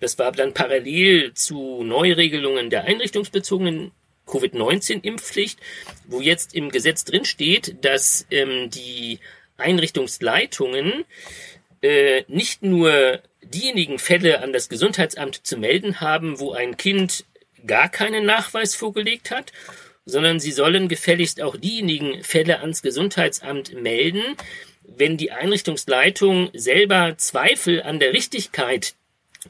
das 0.01 0.19
war 0.19 0.31
dann 0.33 0.53
parallel 0.53 1.33
zu 1.33 1.83
Neuregelungen 1.83 2.69
der 2.69 2.85
einrichtungsbezogenen 2.85 3.93
Covid-19-Impfpflicht, 4.27 5.59
wo 6.07 6.21
jetzt 6.21 6.55
im 6.55 6.71
Gesetz 6.71 7.05
drin 7.05 7.25
steht, 7.25 7.85
dass 7.85 8.27
ähm, 8.31 8.69
die 8.71 9.21
Einrichtungsleitungen 9.57 11.05
äh, 11.81 12.25
nicht 12.29 12.63
nur 12.63 13.21
diejenigen 13.43 13.99
Fälle 13.99 14.43
an 14.43 14.53
das 14.53 14.69
Gesundheitsamt 14.69 15.47
zu 15.47 15.57
melden 15.57 16.01
haben, 16.01 16.39
wo 16.39 16.53
ein 16.53 16.77
Kind 16.77 17.25
gar 17.67 17.89
keinen 17.89 18.27
Nachweis 18.27 18.75
vorgelegt 18.75 19.31
hat, 19.31 19.53
sondern 20.07 20.41
sie 20.41 20.53
sollen 20.53 20.89
gefälligst 20.89 21.41
auch 21.41 21.57
diejenigen 21.57 22.23
Fälle 22.23 22.61
ans 22.61 22.83
Gesundheitsamt 22.83 23.75
melden, 23.81 24.23
wenn 24.83 25.17
die 25.17 25.31
Einrichtungsleitung 25.31 26.51
selber 26.53 27.15
Zweifel 27.17 27.83
an 27.83 27.99
der 27.99 28.13
Richtigkeit 28.13 28.95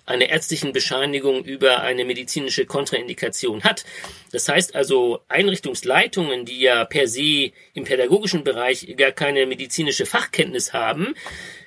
einer 0.07 0.29
ärztlichen 0.29 0.73
Bescheinigung 0.73 1.45
über 1.45 1.81
eine 1.83 2.05
medizinische 2.05 2.67
Kontraindikation 2.67 3.63
hat. 3.63 3.85
Das 4.33 4.49
heißt 4.49 4.75
also, 4.75 5.21
Einrichtungsleitungen, 5.29 6.45
die 6.45 6.61
ja 6.61 6.85
per 6.85 7.07
se 7.07 7.53
im 7.75 7.85
pädagogischen 7.85 8.45
Bereich 8.45 8.95
gar 8.97 9.13
keine 9.13 9.47
medizinische 9.47 10.07
Fachkenntnis 10.07 10.73
haben, 10.73 11.15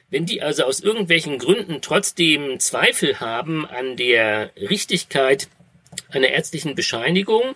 wenn 0.09 0.25
die 0.25 0.41
also 0.41 0.63
aus 0.63 0.79
irgendwelchen 0.79 1.37
Gründen 1.37 1.81
trotzdem 1.81 2.59
Zweifel 2.59 3.19
haben 3.19 3.65
an 3.65 3.97
der 3.97 4.51
Richtigkeit 4.57 5.47
einer 6.09 6.29
ärztlichen 6.29 6.75
Bescheinigung, 6.75 7.55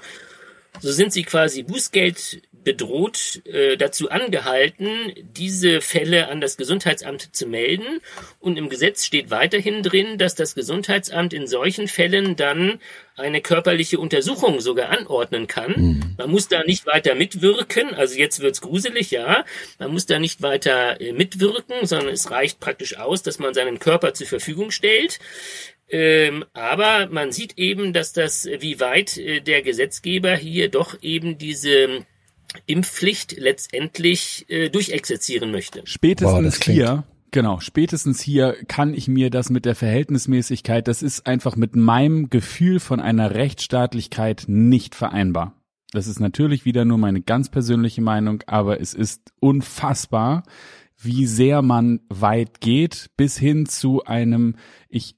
so 0.79 0.91
sind 0.91 1.13
sie 1.13 1.23
quasi 1.23 1.63
Bußgeld 1.63 2.41
bedroht, 2.63 3.41
äh, 3.45 3.75
dazu 3.77 4.09
angehalten, 4.09 5.13
diese 5.35 5.81
Fälle 5.81 6.27
an 6.29 6.41
das 6.41 6.57
Gesundheitsamt 6.57 7.35
zu 7.35 7.47
melden. 7.47 8.01
Und 8.39 8.57
im 8.57 8.69
Gesetz 8.69 9.05
steht 9.05 9.31
weiterhin 9.31 9.83
drin, 9.83 10.17
dass 10.17 10.35
das 10.35 10.55
Gesundheitsamt 10.55 11.33
in 11.33 11.47
solchen 11.47 11.87
Fällen 11.87 12.35
dann 12.35 12.79
eine 13.15 13.41
körperliche 13.41 13.99
Untersuchung 13.99 14.61
sogar 14.61 14.89
anordnen 14.89 15.47
kann. 15.47 15.71
Mhm. 15.71 16.15
Man 16.17 16.31
muss 16.31 16.47
da 16.47 16.63
nicht 16.63 16.85
weiter 16.85 17.15
mitwirken, 17.15 17.93
also 17.93 18.17
jetzt 18.17 18.39
wird's 18.41 18.61
gruselig, 18.61 19.11
ja. 19.11 19.43
Man 19.79 19.91
muss 19.91 20.05
da 20.05 20.19
nicht 20.19 20.41
weiter 20.41 20.99
äh, 21.01 21.13
mitwirken, 21.13 21.85
sondern 21.85 22.09
es 22.09 22.31
reicht 22.31 22.59
praktisch 22.59 22.97
aus, 22.97 23.21
dass 23.21 23.39
man 23.39 23.53
seinen 23.53 23.79
Körper 23.79 24.13
zur 24.13 24.27
Verfügung 24.27 24.71
stellt. 24.71 25.19
Ähm, 25.91 26.45
aber 26.53 27.09
man 27.11 27.33
sieht 27.33 27.57
eben, 27.57 27.91
dass 27.91 28.13
das, 28.13 28.47
wie 28.59 28.79
weit 28.79 29.17
äh, 29.17 29.41
der 29.41 29.61
Gesetzgeber 29.61 30.35
hier 30.35 30.69
doch 30.69 30.97
eben 31.01 31.37
diese 31.37 32.05
Impfpflicht 32.65 33.37
letztendlich 33.37 34.45
äh, 34.47 34.69
durchexerzieren 34.69 35.51
möchte. 35.51 35.81
Spätestens 35.83 36.59
wow, 36.59 36.65
hier, 36.65 37.03
genau, 37.31 37.59
spätestens 37.59 38.21
hier 38.21 38.55
kann 38.69 38.93
ich 38.93 39.09
mir 39.09 39.29
das 39.29 39.49
mit 39.49 39.65
der 39.65 39.75
Verhältnismäßigkeit, 39.75 40.87
das 40.87 41.03
ist 41.03 41.27
einfach 41.27 41.57
mit 41.57 41.75
meinem 41.75 42.29
Gefühl 42.29 42.79
von 42.79 43.01
einer 43.01 43.35
Rechtsstaatlichkeit 43.35 44.45
nicht 44.47 44.95
vereinbar. 44.95 45.55
das 45.91 46.07
ist 46.07 46.21
natürlich 46.21 46.63
wieder 46.63 46.85
nur 46.85 46.99
meine 46.99 47.21
ganz 47.21 47.49
persönliche 47.49 48.01
Meinung, 48.01 48.43
aber 48.47 48.79
es 48.79 48.93
ist 48.93 49.33
unfassbar, 49.41 50.43
wie 50.97 51.25
sehr 51.25 51.61
man 51.61 51.99
weit 52.09 52.61
geht, 52.61 53.09
bis 53.17 53.37
hin 53.37 53.65
zu 53.65 54.05
einem, 54.05 54.55
ich 54.87 55.15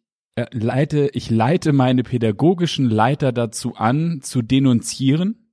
leite, 0.52 1.10
ich 1.14 1.30
leite 1.30 1.74
meine 1.74 2.04
pädagogischen 2.04 2.90
Leiter 2.90 3.32
dazu 3.32 3.76
an, 3.76 4.22
zu 4.22 4.42
denunzieren. 4.42 5.50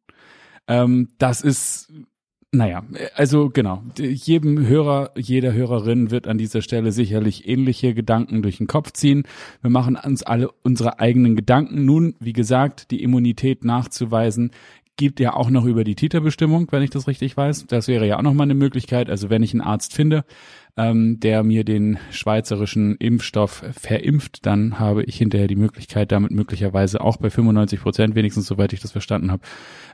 Ähm, 0.66 1.08
das 1.18 1.42
ist 1.42 1.92
naja, 2.52 2.82
also 3.14 3.48
genau. 3.48 3.80
Jedem 3.96 4.66
Hörer, 4.66 5.12
jeder 5.16 5.52
Hörerin 5.52 6.10
wird 6.10 6.26
an 6.26 6.36
dieser 6.36 6.62
Stelle 6.62 6.90
sicherlich 6.90 7.46
ähnliche 7.46 7.94
Gedanken 7.94 8.42
durch 8.42 8.56
den 8.56 8.66
Kopf 8.66 8.92
ziehen. 8.92 9.22
Wir 9.62 9.70
machen 9.70 9.96
uns 9.96 10.24
alle 10.24 10.50
unsere 10.64 10.98
eigenen 10.98 11.36
Gedanken. 11.36 11.84
Nun, 11.84 12.16
wie 12.18 12.32
gesagt, 12.32 12.90
die 12.90 13.04
Immunität 13.04 13.64
nachzuweisen, 13.64 14.50
gibt 14.96 15.20
ja 15.20 15.32
auch 15.32 15.48
noch 15.48 15.64
über 15.64 15.84
die 15.84 15.94
Titerbestimmung, 15.94 16.66
wenn 16.72 16.82
ich 16.82 16.90
das 16.90 17.06
richtig 17.06 17.36
weiß. 17.36 17.66
Das 17.68 17.86
wäre 17.86 18.06
ja 18.06 18.18
auch 18.18 18.22
noch 18.22 18.34
mal 18.34 18.42
eine 18.42 18.54
Möglichkeit. 18.54 19.08
Also 19.08 19.30
wenn 19.30 19.44
ich 19.44 19.54
einen 19.54 19.62
Arzt 19.62 19.94
finde, 19.94 20.24
ähm, 20.76 21.20
der 21.20 21.42
mir 21.42 21.64
den 21.64 21.98
schweizerischen 22.10 22.96
Impfstoff 22.96 23.64
verimpft, 23.72 24.46
dann 24.46 24.78
habe 24.78 25.04
ich 25.04 25.16
hinterher 25.16 25.48
die 25.48 25.56
Möglichkeit, 25.56 26.12
damit 26.12 26.30
möglicherweise 26.30 27.00
auch 27.00 27.16
bei 27.16 27.30
95 27.30 27.80
Prozent, 27.80 28.14
wenigstens 28.14 28.46
soweit 28.46 28.72
ich 28.72 28.80
das 28.80 28.92
verstanden 28.92 29.30
habe, 29.30 29.42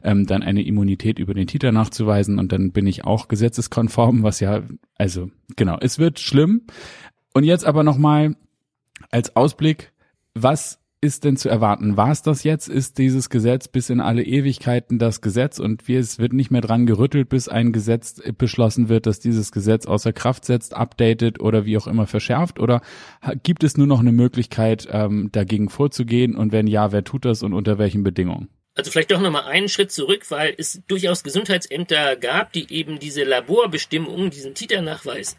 ähm, 0.03 0.27
dann 0.27 0.43
eine 0.43 0.63
Immunität 0.63 1.19
über 1.19 1.35
den 1.35 1.47
Titer 1.47 1.73
nachzuweisen 1.73 2.39
und 2.39 2.53
dann 2.53 2.73
bin 2.73 2.87
ich 2.87 3.05
auch 3.05 3.29
gesetzeskonform, 3.29 4.23
was 4.23 4.41
ja, 4.41 4.63
also 4.97 5.31
genau, 5.57 5.79
es 5.81 5.99
wird 5.99 6.21
schlimm. 6.21 6.63
Und 7.35 7.45
jetzt 7.45 7.67
aber 7.67 7.83
noch 7.83 7.99
mal 7.99 8.37
als 9.11 9.37
Ausblick, 9.37 9.93
was 10.35 10.81
ist 11.01 11.25
denn 11.25 11.37
zu 11.37 11.49
erwarten? 11.49 11.97
War 11.97 12.11
es 12.11 12.23
das 12.23 12.43
jetzt? 12.43 12.69
Ist 12.69 12.99
dieses 12.99 13.29
Gesetz 13.29 13.69
bis 13.69 13.91
in 13.91 14.01
alle 14.01 14.23
Ewigkeiten 14.23 14.99
das 14.99 15.21
Gesetz 15.21 15.59
und 15.59 15.87
wir, 15.89 16.01
es 16.01 16.19
wird 16.19 16.33
nicht 16.33 16.51
mehr 16.51 16.63
dran 16.63 16.87
gerüttelt, 16.87 17.29
bis 17.29 17.49
ein 17.49 17.73
Gesetz 17.73 18.21
beschlossen 18.39 18.89
wird, 18.89 19.07
dass 19.07 19.21
dieses 19.21 19.53
Gesetz 19.53 19.87
außer 19.87 20.13
Kraft 20.13 20.45
setzt, 20.45 20.75
updatet 20.75 21.41
oder 21.41 21.65
wie 21.67 21.77
auch 21.77 21.87
immer 21.87 22.07
verschärft? 22.07 22.59
Oder 22.59 22.81
gibt 23.43 23.63
es 23.63 23.77
nur 23.77 23.87
noch 23.87 24.01
eine 24.01 24.13
Möglichkeit, 24.13 24.89
ähm, 24.91 25.31
dagegen 25.33 25.69
vorzugehen? 25.69 26.35
Und 26.35 26.53
wenn 26.53 26.67
ja, 26.67 26.93
wer 26.93 27.05
tut 27.05 27.25
das 27.25 27.43
und 27.43 27.53
unter 27.53 27.79
welchen 27.79 28.03
Bedingungen? 28.03 28.49
Also 28.75 28.91
vielleicht 28.91 29.11
doch 29.11 29.21
nochmal 29.21 29.45
einen 29.45 29.69
Schritt 29.69 29.91
zurück, 29.91 30.31
weil 30.31 30.55
es 30.59 30.83
durchaus 30.87 31.25
Gesundheitsämter 31.25 32.17
gab, 32.17 32.53
die 32.53 32.71
eben 32.73 32.99
diese 32.99 33.25
Laborbestimmungen, 33.25 34.31
diesen 34.31 34.55
Titernachweis 34.55 35.37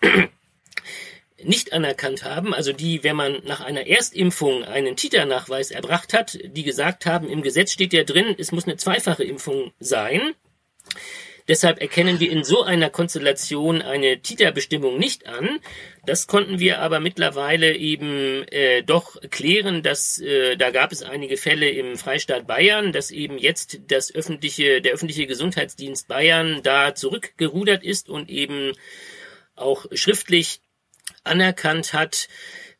nicht 1.43 1.73
anerkannt 1.73 2.23
haben, 2.23 2.53
also 2.53 2.73
die, 2.73 3.03
wenn 3.03 3.15
man 3.15 3.41
nach 3.43 3.61
einer 3.61 3.87
Erstimpfung 3.87 4.63
einen 4.63 4.95
Titernachweis 4.95 5.71
erbracht 5.71 6.13
hat, 6.13 6.37
die 6.43 6.63
gesagt 6.63 7.05
haben, 7.05 7.29
im 7.29 7.41
Gesetz 7.41 7.71
steht 7.71 7.93
ja 7.93 8.03
drin, 8.03 8.35
es 8.37 8.51
muss 8.51 8.65
eine 8.65 8.77
zweifache 8.77 9.23
Impfung 9.23 9.71
sein. 9.79 10.33
Deshalb 11.47 11.79
erkennen 11.79 12.19
wir 12.19 12.29
in 12.29 12.43
so 12.43 12.63
einer 12.63 12.89
Konstellation 12.89 13.81
eine 13.81 14.19
Titerbestimmung 14.19 14.97
nicht 14.97 15.27
an. 15.27 15.59
Das 16.05 16.27
konnten 16.27 16.59
wir 16.59 16.79
aber 16.79 16.99
mittlerweile 16.99 17.75
eben 17.75 18.45
äh, 18.49 18.83
doch 18.83 19.15
klären, 19.29 19.81
dass 19.81 20.19
äh, 20.19 20.57
da 20.57 20.71
gab 20.71 20.91
es 20.91 21.03
einige 21.03 21.37
Fälle 21.37 21.69
im 21.69 21.95
Freistaat 21.95 22.47
Bayern, 22.47 22.91
dass 22.91 23.11
eben 23.11 23.37
jetzt 23.37 23.79
das 23.87 24.13
öffentliche, 24.13 24.81
der 24.81 24.93
öffentliche 24.93 25.25
Gesundheitsdienst 25.25 26.09
Bayern 26.09 26.59
da 26.63 26.95
zurückgerudert 26.95 27.81
ist 27.81 28.09
und 28.09 28.29
eben 28.29 28.73
auch 29.55 29.85
schriftlich 29.93 30.59
anerkannt 31.27 31.93
hat, 31.93 32.27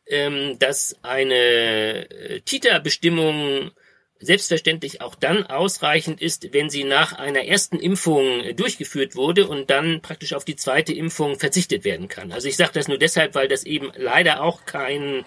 ähm, 0.06 0.58
dass 0.58 0.96
eine 1.02 2.10
äh, 2.10 2.40
Titerbestimmung 2.40 3.70
selbstverständlich 4.20 5.00
auch 5.00 5.14
dann 5.14 5.46
ausreichend 5.46 6.20
ist, 6.20 6.52
wenn 6.52 6.70
sie 6.70 6.84
nach 6.84 7.12
einer 7.12 7.44
ersten 7.44 7.78
Impfung 7.78 8.40
äh, 8.40 8.54
durchgeführt 8.54 9.14
wurde 9.14 9.46
und 9.46 9.70
dann 9.70 10.00
praktisch 10.00 10.32
auf 10.32 10.44
die 10.44 10.56
zweite 10.56 10.92
Impfung 10.92 11.38
verzichtet 11.38 11.84
werden 11.84 12.08
kann. 12.08 12.32
Also 12.32 12.48
ich 12.48 12.56
sage 12.56 12.72
das 12.74 12.88
nur 12.88 12.98
deshalb, 12.98 13.34
weil 13.34 13.48
das 13.48 13.64
eben 13.64 13.92
leider 13.96 14.42
auch 14.42 14.64
kein, 14.64 15.24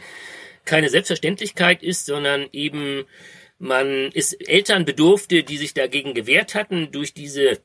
keine 0.66 0.90
Selbstverständlichkeit 0.90 1.84
ist, 1.84 2.06
sondern 2.06 2.48
eben 2.52 3.06
man 3.60 4.12
ist 4.12 4.34
Eltern 4.50 4.86
bedurfte, 4.86 5.44
die 5.44 5.58
sich 5.58 5.74
dagegen 5.74 6.16
gewehrt 6.16 6.56
hatten 6.56 6.92
durch 6.92 7.14
diese 7.14 7.60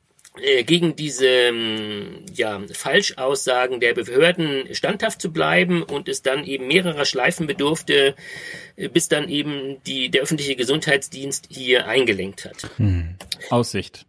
gegen 0.63 0.95
diese 0.95 1.27
ähm, 1.27 2.25
ja, 2.33 2.61
Falschaussagen 2.71 3.79
der 3.79 3.93
Behörden 3.93 4.73
standhaft 4.73 5.21
zu 5.21 5.31
bleiben 5.31 5.83
und 5.83 6.07
es 6.07 6.21
dann 6.21 6.43
eben 6.43 6.67
mehrerer 6.67 7.05
Schleifen 7.05 7.45
bedurfte, 7.45 8.15
äh, 8.75 8.89
bis 8.89 9.07
dann 9.07 9.29
eben 9.29 9.77
die, 9.85 10.09
der 10.09 10.23
öffentliche 10.23 10.55
Gesundheitsdienst 10.55 11.47
hier 11.49 11.87
eingelenkt 11.87 12.45
hat. 12.45 12.69
Hm. 12.77 13.15
Aussicht. 13.49 14.06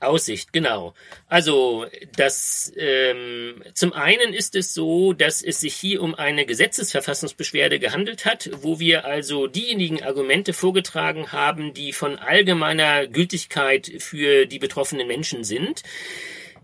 Aussicht, 0.00 0.52
genau. 0.52 0.94
Also 1.26 1.86
das 2.16 2.72
ähm, 2.76 3.62
zum 3.74 3.92
einen 3.92 4.32
ist 4.32 4.54
es 4.54 4.72
so, 4.72 5.12
dass 5.12 5.42
es 5.42 5.60
sich 5.60 5.74
hier 5.74 6.02
um 6.02 6.14
eine 6.14 6.46
Gesetzesverfassungsbeschwerde 6.46 7.78
gehandelt 7.78 8.24
hat, 8.24 8.50
wo 8.62 8.78
wir 8.78 9.04
also 9.04 9.48
diejenigen 9.48 10.02
Argumente 10.02 10.52
vorgetragen 10.52 11.32
haben, 11.32 11.74
die 11.74 11.92
von 11.92 12.16
allgemeiner 12.16 13.08
Gültigkeit 13.08 13.90
für 13.98 14.46
die 14.46 14.60
betroffenen 14.60 15.08
Menschen 15.08 15.42
sind. 15.42 15.82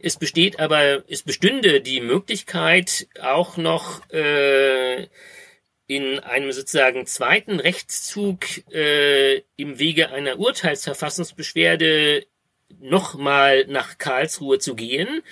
Es 0.00 0.16
besteht 0.16 0.60
aber, 0.60 1.02
es 1.08 1.22
bestünde 1.22 1.80
die 1.80 2.00
Möglichkeit 2.00 3.08
auch 3.20 3.56
noch 3.56 4.08
äh, 4.10 5.08
in 5.86 6.18
einem 6.20 6.52
sozusagen 6.52 7.06
zweiten 7.06 7.58
Rechtszug 7.58 8.44
äh, 8.72 9.42
im 9.56 9.78
Wege 9.78 10.10
einer 10.10 10.38
Urteilsverfassungsbeschwerde 10.38 12.26
nochmal 12.80 13.66
nach 13.68 13.98
Karlsruhe 13.98 14.58
zu 14.58 14.74
gehen. 14.74 15.22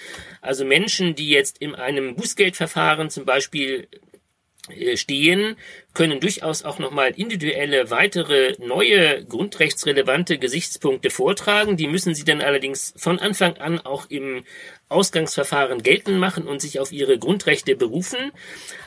Also 0.41 0.64
Menschen, 0.64 1.14
die 1.14 1.28
jetzt 1.28 1.59
in 1.59 1.74
einem 1.74 2.16
Bußgeldverfahren 2.16 3.11
zum 3.11 3.24
Beispiel 3.24 3.89
äh, 4.70 4.97
stehen, 4.97 5.57
können 5.93 6.20
durchaus 6.20 6.64
auch 6.64 6.78
nochmal 6.78 7.12
individuelle 7.16 7.91
weitere 7.91 8.55
neue 8.59 9.24
grundrechtsrelevante 9.24 10.39
Gesichtspunkte 10.39 11.11
vortragen. 11.11 11.76
Die 11.76 11.89
müssen 11.89 12.14
sie 12.14 12.24
dann 12.24 12.41
allerdings 12.41 12.95
von 12.97 13.18
Anfang 13.18 13.57
an 13.57 13.80
auch 13.80 14.09
im 14.09 14.45
Ausgangsverfahren 14.89 15.83
geltend 15.83 16.18
machen 16.18 16.47
und 16.47 16.61
sich 16.61 16.78
auf 16.78 16.93
ihre 16.93 17.18
Grundrechte 17.18 17.74
berufen. 17.74 18.30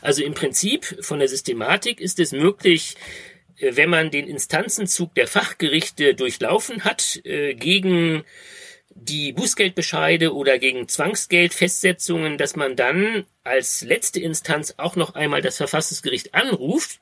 Also 0.02 0.24
im 0.24 0.34
Prinzip 0.34 0.86
von 1.02 1.20
der 1.20 1.28
Systematik 1.28 2.00
ist 2.00 2.20
es 2.20 2.32
möglich, 2.32 2.96
wenn 3.60 3.90
man 3.90 4.12
den 4.12 4.28
Instanzenzug 4.28 5.14
der 5.16 5.28
Fachgerichte 5.28 6.16
durchlaufen 6.16 6.84
hat, 6.84 7.22
äh, 7.26 7.54
gegen 7.54 8.24
die 8.96 9.34
Bußgeldbescheide 9.34 10.34
oder 10.34 10.58
gegen 10.58 10.88
Zwangsgeldfestsetzungen, 10.88 12.38
dass 12.38 12.56
man 12.56 12.76
dann 12.76 13.26
als 13.44 13.82
letzte 13.82 14.22
Instanz 14.22 14.76
auch 14.78 14.96
noch 14.96 15.16
einmal 15.16 15.42
das 15.42 15.58
Verfassungsgericht 15.58 16.34
anruft. 16.34 17.00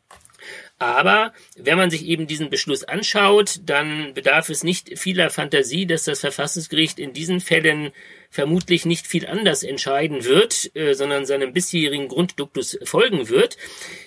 Aber 0.80 1.34
wenn 1.55 1.78
man 1.78 1.89
sich 1.89 2.05
eben 2.05 2.28
diesen 2.28 2.49
Beschluss 2.49 2.84
anschaut, 2.84 3.61
dann 3.65 4.13
bedarf 4.13 4.49
es 4.49 4.63
nicht 4.63 4.97
vieler 4.99 5.30
Fantasie, 5.30 5.86
dass 5.86 6.03
das 6.03 6.19
Verfassungsgericht 6.19 6.99
in 6.99 7.13
diesen 7.13 7.39
Fällen 7.39 7.91
vermutlich 8.30 8.86
nicht 8.86 9.05
viel 9.05 9.28
anders 9.28 9.63
entscheiden 9.63 10.26
wird, 10.26 10.76
äh, 10.76 10.93
sondern 10.93 11.26
seinem 11.26 11.53
bisherigen 11.53 12.07
Grundduktus 12.07 12.80
folgen 12.84 13.30
wird. 13.30 13.57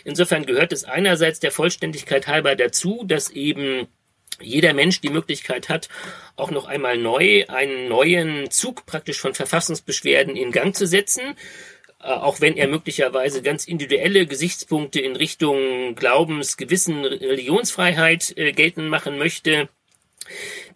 Insofern 0.05 0.45
gehört 0.45 0.73
es 0.73 0.85
einerseits 0.85 1.39
der 1.39 1.53
Vollständigkeit 1.53 2.27
halber 2.27 2.57
dazu, 2.57 3.05
dass 3.07 3.31
eben 3.31 3.87
jeder 4.41 4.75
Mensch 4.75 5.01
die 5.01 5.09
Möglichkeit 5.09 5.69
hat, 5.69 5.89
auch 6.35 6.51
noch 6.51 6.67
einmal 6.67 6.99
neu 6.99 7.47
einen 7.49 7.89
neuen 7.89 8.51
Zug 8.51 8.85
praktisch 8.85 9.19
von 9.19 9.35
Verfassungsbeschwerden 9.35 10.37
in 10.37 10.53
Gang 10.53 10.75
zu 10.75 10.87
setzen, 10.87 11.37
auch 12.11 12.41
wenn 12.41 12.57
er 12.57 12.69
möglicherweise 12.69 13.43
ganz 13.43 13.67
individuelle 13.67 14.27
Gesichtspunkte 14.27 15.01
in 15.01 15.17
Richtung 15.17 15.95
Glaubens, 15.95 16.57
Gewissen, 16.57 17.05
Religionsfreiheit 17.05 18.37
äh, 18.37 18.53
geltend 18.53 18.89
machen 18.89 19.19
möchte. 19.19 19.69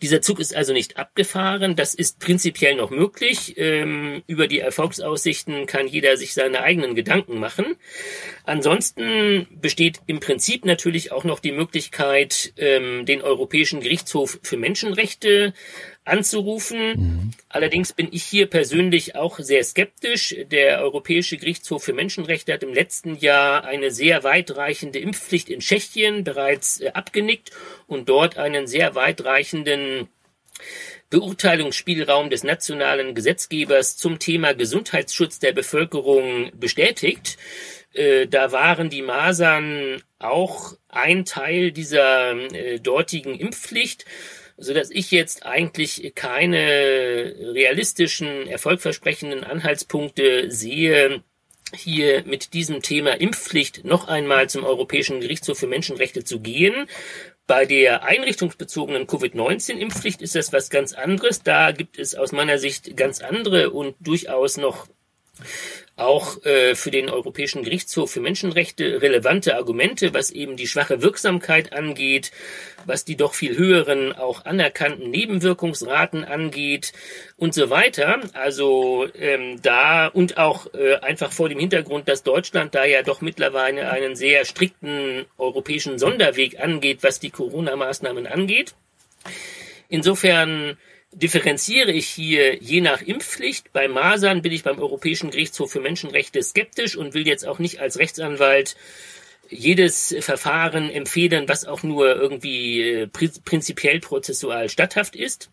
Dieser 0.03 0.23
Zug 0.23 0.41
ist 0.41 0.55
also 0.55 0.73
nicht 0.73 0.97
abgefahren. 0.97 1.77
Das 1.77 1.95
ist 1.95 2.21
prinzipiell 2.21 2.75
noch 2.75 2.91
möglich. 2.91 3.55
Ähm, 3.57 4.23
über 4.27 4.47
die 4.47 4.61
Erfolgsaussichten 4.61 5.67
kann 5.67 5.87
jeder 5.87 6.17
sich 6.17 6.33
seine 6.35 6.63
eigenen 6.63 6.95
Gedanken 6.95 7.39
machen. 7.39 7.77
Ansonsten 8.45 9.47
besteht 9.51 10.01
im 10.07 10.21
Prinzip 10.21 10.65
natürlich 10.65 11.13
auch 11.13 11.25
noch 11.25 11.41
die 11.41 11.53
Möglichkeit, 11.53 12.53
ähm, 12.57 13.05
den 13.05 13.21
Europäischen 13.21 13.81
Gerichtshof 13.81 14.39
für 14.43 14.57
Menschenrechte 14.57 15.53
anzurufen. 16.11 16.89
Mhm. 16.97 17.31
Allerdings 17.49 17.93
bin 17.93 18.09
ich 18.11 18.25
hier 18.25 18.47
persönlich 18.47 19.17
auch 19.17 19.39
sehr 19.39 19.65
skeptisch. 19.65 20.37
Der 20.51 20.81
Europäische 20.83 21.37
Gerichtshof 21.37 21.85
für 21.85 21.93
Menschenrechte 21.93 22.53
hat 22.53 22.63
im 22.63 22.75
letzten 22.75 23.17
Jahr 23.17 23.65
eine 23.65 23.91
sehr 23.91 24.23
weitreichende 24.25 24.99
Impfpflicht 24.99 25.49
in 25.49 25.61
Tschechien 25.61 26.25
bereits 26.25 26.81
äh, 26.81 26.91
abgenickt 26.93 27.51
und 27.87 28.09
dort 28.09 28.39
einen 28.39 28.67
sehr 28.67 28.95
weitreichenden 28.95 30.09
Beurteilungsspielraum 31.11 32.31
des 32.31 32.45
nationalen 32.45 33.15
Gesetzgebers 33.15 33.97
zum 33.97 34.19
Thema 34.19 34.55
Gesundheitsschutz 34.55 35.41
der 35.41 35.53
Bevölkerung 35.53 36.53
bestätigt. 36.55 37.37
Äh, 37.93 38.29
da 38.29 38.53
waren 38.53 38.91
die 38.91 39.03
Masern 39.03 40.03
auch 40.21 40.75
ein 40.89 41.25
Teil 41.25 41.73
dieser 41.73 42.33
äh, 42.53 42.79
dortigen 42.79 43.35
Impfpflicht. 43.35 44.05
So 44.61 44.75
dass 44.75 44.91
ich 44.91 45.11
jetzt 45.11 45.47
eigentlich 45.47 46.13
keine 46.15 47.35
realistischen, 47.55 48.47
erfolgversprechenden 48.47 49.43
Anhaltspunkte 49.43 50.51
sehe, 50.51 51.23
hier 51.75 52.25
mit 52.27 52.53
diesem 52.53 52.83
Thema 52.83 53.13
Impfpflicht 53.21 53.85
noch 53.85 54.09
einmal 54.09 54.51
zum 54.51 54.65
Europäischen 54.65 55.21
Gerichtshof 55.21 55.59
für 55.59 55.67
Menschenrechte 55.67 56.25
zu 56.25 56.41
gehen. 56.41 56.87
Bei 57.47 57.65
der 57.65 58.05
einrichtungsbezogenen 58.05 59.07
Covid-19-Impfpflicht 59.07 60.21
ist 60.21 60.35
das 60.35 60.53
was 60.53 60.71
ganz 60.71 60.93
anderes. 60.93 61.43
Da 61.43 61.73
gibt 61.73 61.99
es 61.99 62.15
aus 62.15 62.33
meiner 62.33 62.59
Sicht 62.59 62.97
ganz 62.97 63.21
andere 63.21 63.71
und 63.71 63.97
durchaus 64.01 64.57
noch 64.57 64.89
auch 66.01 66.45
äh, 66.45 66.75
für 66.75 66.91
den 66.91 67.09
Europäischen 67.09 67.63
Gerichtshof 67.63 68.11
für 68.11 68.21
Menschenrechte 68.21 69.03
relevante 69.03 69.57
Argumente, 69.57 70.15
was 70.15 70.31
eben 70.31 70.57
die 70.57 70.67
schwache 70.67 71.03
Wirksamkeit 71.03 71.73
angeht, 71.73 72.33
was 72.87 73.05
die 73.05 73.17
doch 73.17 73.35
viel 73.35 73.57
höheren 73.57 74.13
auch 74.13 74.45
anerkannten 74.45 75.11
Nebenwirkungsraten 75.11 76.25
angeht 76.25 76.93
und 77.37 77.55
so 77.55 77.71
weiter. 77.71 78.21
Also 78.33 79.07
ähm, 79.19 79.61
da 79.63 80.07
und 80.07 80.39
auch 80.39 80.73
äh, 80.75 80.97
einfach 80.97 81.33
vor 81.33 81.49
dem 81.49 81.59
Hintergrund, 81.59 82.09
dass 82.09 82.23
Deutschland 82.23 82.75
da 82.75 82.85
ja 82.85 83.03
doch 83.03 83.21
mittlerweile 83.21 83.91
einen 83.91 84.17
sehr 84.17 84.45
strikten 84.45 85.27
europäischen 85.39 85.99
Sonderweg 85.99 86.61
angeht, 86.61 87.03
was 87.03 87.21
die 87.21 87.31
Corona-Maßnahmen 87.31 88.27
angeht. 88.27 88.75
Insofern 89.89 90.79
differenziere 91.13 91.93
ich 91.93 92.07
hier 92.07 92.57
je 92.57 92.81
nach 92.81 93.03
Impfpflicht. 93.03 93.73
Bei 93.73 93.89
Masern 93.89 94.43
bin 94.43 94.53
ich 94.53 94.63
beim 94.63 94.79
Europäischen 94.79 95.31
Gerichtshof 95.31 95.73
für 95.73 95.81
Menschenrechte 95.81 96.43
skeptisch 96.43 96.97
und 96.97 97.15
will 97.15 97.27
jetzt 97.27 97.47
auch 97.47 97.59
nicht 97.59 97.81
als 97.81 97.99
Rechtsanwalt 97.99 98.77
jedes 99.49 100.15
Verfahren 100.21 100.91
empfehlen, 100.91 101.49
was 101.49 101.67
auch 101.67 101.83
nur 101.83 102.15
irgendwie 102.15 102.83
äh, 102.83 103.07
prinzipiell 103.09 103.99
prozessual 103.99 104.69
statthaft 104.69 105.17
ist. 105.17 105.51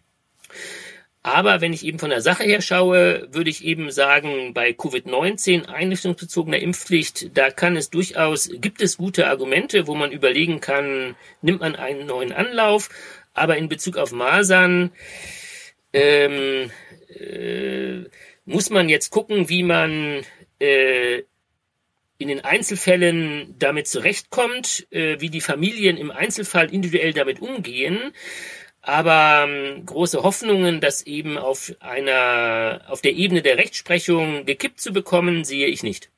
Aber 1.24 1.60
wenn 1.60 1.74
ich 1.74 1.86
eben 1.86 2.00
von 2.00 2.10
der 2.10 2.22
Sache 2.22 2.44
her 2.44 2.62
schaue, 2.62 3.28
würde 3.32 3.50
ich 3.50 3.66
eben 3.66 3.92
sagen, 3.92 4.54
bei 4.54 4.70
Covid-19 4.70 5.66
einrichtungsbezogener 5.66 6.60
Impfpflicht, 6.60 7.36
da 7.38 7.50
kann 7.50 7.76
es 7.76 7.90
durchaus, 7.90 8.50
gibt 8.50 8.82
es 8.82 8.96
gute 8.96 9.28
Argumente, 9.28 9.88
wo 9.88 9.96
man 9.96 10.12
überlegen 10.12 10.62
kann, 10.62 11.18
nimmt 11.42 11.60
man 11.60 11.76
einen 11.76 12.06
neuen 12.06 12.32
Anlauf. 12.32 12.90
Aber 13.34 13.58
in 13.58 13.68
Bezug 13.68 13.98
auf 13.98 14.14
Masern, 14.14 14.92
ähm, 15.98 16.72
äh, 17.10 18.10
muss 18.46 18.70
man 18.70 18.90
jetzt 18.90 19.10
gucken, 19.10 19.50
wie 19.50 19.64
man 19.64 20.22
äh, 20.60 21.24
in 22.20 22.28
den 22.30 22.44
Einzelfällen 22.44 23.56
damit 23.60 23.88
zurechtkommt, 23.88 24.88
äh, 24.92 25.20
wie 25.20 25.30
die 25.30 25.42
Familien 25.42 25.98
im 25.98 26.12
Einzelfall 26.12 26.74
individuell 26.74 27.14
damit 27.14 27.42
umgehen. 27.42 28.14
Aber 28.82 29.48
ähm, 29.48 29.86
große 29.86 30.24
Hoffnungen, 30.24 30.80
das 30.80 31.02
eben 31.02 31.38
auf 31.38 31.74
einer, 31.80 32.82
auf 32.88 33.02
der 33.02 33.14
Ebene 33.14 33.42
der 33.42 33.58
Rechtsprechung 33.58 34.46
gekippt 34.46 34.80
zu 34.80 34.94
bekommen, 34.94 35.44
sehe 35.44 35.68
ich 35.68 35.84
nicht. 35.84 36.10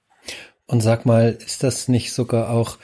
Und 0.68 0.82
sag 0.82 1.06
mal, 1.06 1.38
ist 1.44 1.64
das 1.64 1.88
nicht 1.88 2.14
sogar 2.14 2.52
auch, 2.52 2.78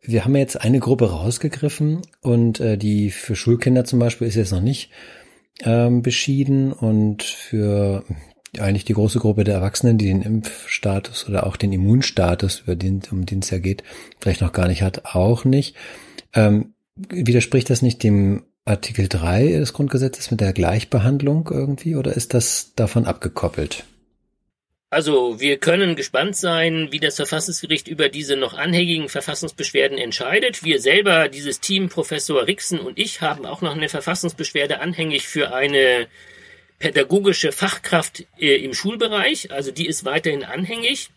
wir 0.00 0.24
haben 0.24 0.36
jetzt 0.36 0.60
eine 0.60 0.78
Gruppe 0.78 1.10
rausgegriffen 1.10 2.02
und 2.20 2.60
äh, 2.60 2.78
die 2.78 3.10
für 3.10 3.34
Schulkinder 3.34 3.84
zum 3.84 3.98
Beispiel 3.98 4.28
ist 4.28 4.36
jetzt 4.36 4.52
noch 4.52 4.60
nicht 4.60 4.90
ähm, 5.62 6.02
beschieden 6.02 6.72
und 6.72 7.22
für 7.22 8.04
eigentlich 8.58 8.84
die 8.84 8.94
große 8.94 9.18
Gruppe 9.18 9.44
der 9.44 9.56
Erwachsenen, 9.56 9.98
die 9.98 10.06
den 10.06 10.22
Impfstatus 10.22 11.28
oder 11.28 11.46
auch 11.46 11.56
den 11.56 11.72
Immunstatus, 11.72 12.60
über 12.60 12.76
den, 12.76 13.02
um 13.10 13.26
den 13.26 13.40
es 13.40 13.50
ja 13.50 13.58
geht, 13.58 13.82
vielleicht 14.20 14.40
noch 14.40 14.52
gar 14.52 14.68
nicht 14.68 14.82
hat, 14.82 15.14
auch 15.14 15.44
nicht. 15.44 15.74
Ähm, 16.34 16.74
widerspricht 17.08 17.70
das 17.70 17.82
nicht 17.82 18.02
dem 18.02 18.44
Artikel 18.64 19.08
3 19.08 19.58
des 19.58 19.72
Grundgesetzes 19.72 20.30
mit 20.30 20.40
der 20.40 20.52
Gleichbehandlung 20.52 21.48
irgendwie 21.50 21.96
oder 21.96 22.14
ist 22.14 22.34
das 22.34 22.72
davon 22.76 23.04
abgekoppelt? 23.04 23.84
Also 24.94 25.40
wir 25.40 25.58
können 25.58 25.96
gespannt 25.96 26.36
sein, 26.36 26.92
wie 26.92 27.00
das 27.00 27.16
Verfassungsgericht 27.16 27.88
über 27.88 28.08
diese 28.08 28.36
noch 28.36 28.54
anhängigen 28.54 29.08
Verfassungsbeschwerden 29.08 29.98
entscheidet. 29.98 30.62
Wir 30.62 30.80
selber, 30.80 31.28
dieses 31.28 31.58
Team, 31.58 31.88
Professor 31.88 32.46
Rixen 32.46 32.78
und 32.78 32.96
ich, 32.96 33.20
haben 33.20 33.44
auch 33.44 33.60
noch 33.60 33.74
eine 33.74 33.88
Verfassungsbeschwerde 33.88 34.78
anhängig 34.78 35.26
für 35.26 35.52
eine 35.52 36.06
pädagogische 36.78 37.50
Fachkraft 37.50 38.24
äh, 38.38 38.54
im 38.64 38.72
Schulbereich. 38.72 39.50
Also 39.50 39.72
die 39.72 39.88
ist 39.88 40.04
weiterhin 40.04 40.44
anhängig. 40.44 41.10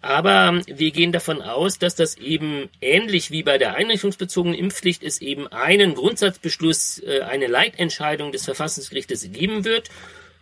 Aber 0.00 0.62
wir 0.66 0.90
gehen 0.90 1.12
davon 1.12 1.42
aus, 1.42 1.78
dass 1.78 1.96
das 1.96 2.16
eben 2.16 2.70
ähnlich 2.80 3.30
wie 3.30 3.42
bei 3.42 3.58
der 3.58 3.74
einrichtungsbezogenen 3.74 4.58
Impfpflicht 4.58 5.02
es 5.02 5.20
eben 5.20 5.48
einen 5.48 5.94
Grundsatzbeschluss, 5.96 7.02
äh, 7.02 7.20
eine 7.20 7.46
Leitentscheidung 7.46 8.32
des 8.32 8.46
Verfassungsgerichtes 8.46 9.30
geben 9.32 9.66
wird 9.66 9.90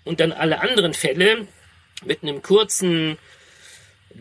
und 0.04 0.20
dann 0.20 0.30
alle 0.30 0.60
anderen 0.60 0.94
Fälle 0.94 1.48
mit 2.04 2.22
einem 2.22 2.42
kurzen 2.42 3.18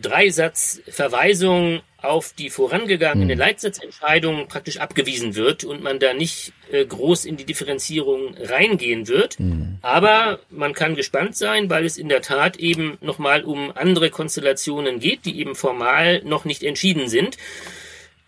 Dreisatz 0.00 0.82
Verweisung 0.88 1.80
auf 2.04 2.34
die 2.34 2.50
vorangegangene 2.50 3.34
mhm. 3.34 3.40
Leitsatzentscheidung 3.40 4.48
praktisch 4.48 4.78
abgewiesen 4.78 5.34
wird 5.36 5.64
und 5.64 5.82
man 5.82 5.98
da 5.98 6.12
nicht 6.12 6.52
äh, 6.70 6.84
groß 6.84 7.24
in 7.24 7.36
die 7.36 7.46
Differenzierung 7.46 8.36
reingehen 8.38 9.08
wird. 9.08 9.40
Mhm. 9.40 9.78
Aber 9.80 10.40
man 10.50 10.74
kann 10.74 10.96
gespannt 10.96 11.36
sein, 11.36 11.70
weil 11.70 11.84
es 11.84 11.96
in 11.96 12.08
der 12.08 12.22
Tat 12.22 12.56
eben 12.58 12.98
nochmal 13.00 13.44
um 13.44 13.72
andere 13.74 14.10
Konstellationen 14.10 15.00
geht, 15.00 15.24
die 15.24 15.38
eben 15.38 15.54
formal 15.54 16.22
noch 16.24 16.44
nicht 16.44 16.62
entschieden 16.62 17.08
sind. 17.08 17.38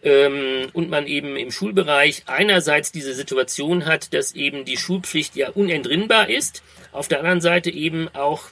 Ähm, 0.02 0.68
und 0.72 0.88
man 0.88 1.06
eben 1.06 1.36
im 1.36 1.50
Schulbereich 1.50 2.22
einerseits 2.26 2.92
diese 2.92 3.14
Situation 3.14 3.86
hat, 3.86 4.14
dass 4.14 4.34
eben 4.34 4.64
die 4.64 4.76
Schulpflicht 4.76 5.36
ja 5.36 5.50
unentrinnbar 5.50 6.30
ist, 6.30 6.62
auf 6.92 7.08
der 7.08 7.18
anderen 7.18 7.40
Seite 7.40 7.70
eben 7.70 8.08
auch 8.14 8.44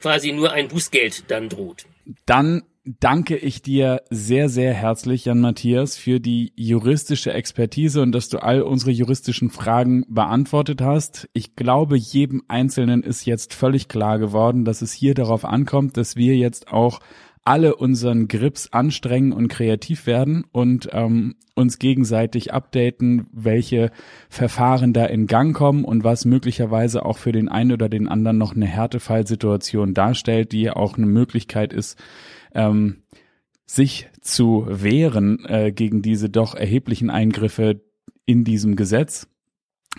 quasi 0.00 0.32
nur 0.32 0.52
ein 0.52 0.68
Bußgeld 0.68 1.30
dann 1.30 1.48
droht. 1.48 1.86
Dann 2.26 2.62
danke 2.84 3.36
ich 3.36 3.62
dir 3.62 4.02
sehr, 4.10 4.48
sehr 4.48 4.74
herzlich, 4.74 5.24
Jan 5.24 5.40
Matthias, 5.40 5.96
für 5.96 6.20
die 6.20 6.52
juristische 6.54 7.32
Expertise 7.32 8.02
und 8.02 8.12
dass 8.12 8.28
du 8.28 8.42
all 8.42 8.62
unsere 8.62 8.90
juristischen 8.90 9.50
Fragen 9.50 10.04
beantwortet 10.08 10.82
hast. 10.82 11.28
Ich 11.32 11.56
glaube, 11.56 11.96
jedem 11.96 12.42
Einzelnen 12.48 13.02
ist 13.02 13.24
jetzt 13.24 13.54
völlig 13.54 13.88
klar 13.88 14.18
geworden, 14.18 14.64
dass 14.64 14.82
es 14.82 14.92
hier 14.92 15.14
darauf 15.14 15.44
ankommt, 15.44 15.96
dass 15.96 16.16
wir 16.16 16.36
jetzt 16.36 16.68
auch 16.68 17.00
alle 17.44 17.76
unseren 17.76 18.26
Grips 18.26 18.68
anstrengen 18.72 19.32
und 19.32 19.48
kreativ 19.48 20.06
werden 20.06 20.44
und 20.50 20.88
ähm, 20.92 21.34
uns 21.54 21.78
gegenseitig 21.78 22.52
updaten, 22.52 23.26
welche 23.32 23.90
Verfahren 24.28 24.92
da 24.92 25.04
in 25.04 25.26
Gang 25.26 25.54
kommen 25.54 25.84
und 25.84 26.04
was 26.04 26.24
möglicherweise 26.24 27.04
auch 27.04 27.18
für 27.18 27.32
den 27.32 27.48
einen 27.48 27.72
oder 27.72 27.88
den 27.88 28.08
anderen 28.08 28.38
noch 28.38 28.56
eine 28.56 28.66
Härtefallsituation 28.66 29.94
darstellt, 29.94 30.52
die 30.52 30.70
auch 30.70 30.96
eine 30.96 31.06
Möglichkeit 31.06 31.72
ist, 31.72 32.02
ähm, 32.54 33.02
sich 33.66 34.08
zu 34.20 34.66
wehren 34.68 35.44
äh, 35.46 35.70
gegen 35.70 36.02
diese 36.02 36.30
doch 36.30 36.54
erheblichen 36.54 37.10
Eingriffe 37.10 37.82
in 38.26 38.44
diesem 38.44 38.74
Gesetz. 38.74 39.28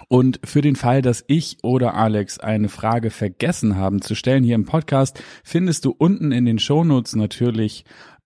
Und 0.08 0.40
für 0.44 0.62
den 0.62 0.76
Fall, 0.76 1.02
dass 1.02 1.24
ich 1.28 1.58
oder 1.64 1.96
Alex 1.96 2.40
eine 2.40 2.70
Frage 2.70 3.10
vergessen 3.10 3.78
haben 3.78 4.02
zu 4.02 4.16
stellen 4.16 4.44
hier 4.44 4.56
im 4.56 4.66
Podcast, 4.66 5.22
findest 5.44 5.86
du 5.86 5.96
unten 5.98 6.32
in 6.32 6.46
den 6.46 6.60
Shownotes 6.60 7.16
natürlich 7.16 7.86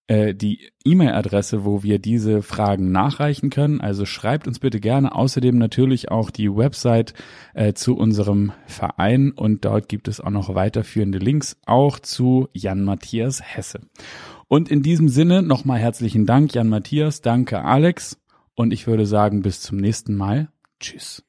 äh, 0.09 0.33
die 0.33 0.71
E-Mail-Adresse, 0.83 1.65
wo 1.65 1.83
wir 1.83 1.99
diese 1.99 2.41
Fragen 2.41 2.91
nachreichen 2.91 3.51
können. 3.51 3.79
Also 3.79 4.05
schreibt 4.05 4.47
uns 4.47 4.59
bitte 4.59 4.79
gerne. 4.79 5.13
Außerdem 5.13 5.57
natürlich 5.57 6.09
auch 6.09 6.31
die 6.31 6.49
Website 6.49 7.13
äh, 7.53 7.73
zu 7.73 7.95
unserem 7.95 8.51
Verein 8.65 9.31
und 9.31 9.65
dort 9.65 9.87
gibt 9.87 10.07
es 10.07 10.19
auch 10.19 10.31
noch 10.31 10.55
weiterführende 10.55 11.19
Links, 11.19 11.57
auch 11.65 11.99
zu 11.99 12.49
Jan 12.53 12.83
Matthias 12.83 13.41
Hesse. 13.43 13.81
Und 14.47 14.69
in 14.69 14.81
diesem 14.81 15.09
Sinne 15.09 15.43
nochmal 15.43 15.77
herzlichen 15.77 16.25
Dank, 16.25 16.55
Jan 16.55 16.69
Matthias. 16.69 17.21
Danke, 17.21 17.63
Alex. 17.63 18.17
Und 18.55 18.73
ich 18.73 18.87
würde 18.87 19.05
sagen, 19.05 19.43
bis 19.43 19.61
zum 19.61 19.77
nächsten 19.77 20.15
Mal. 20.15 20.49
Tschüss. 20.79 21.28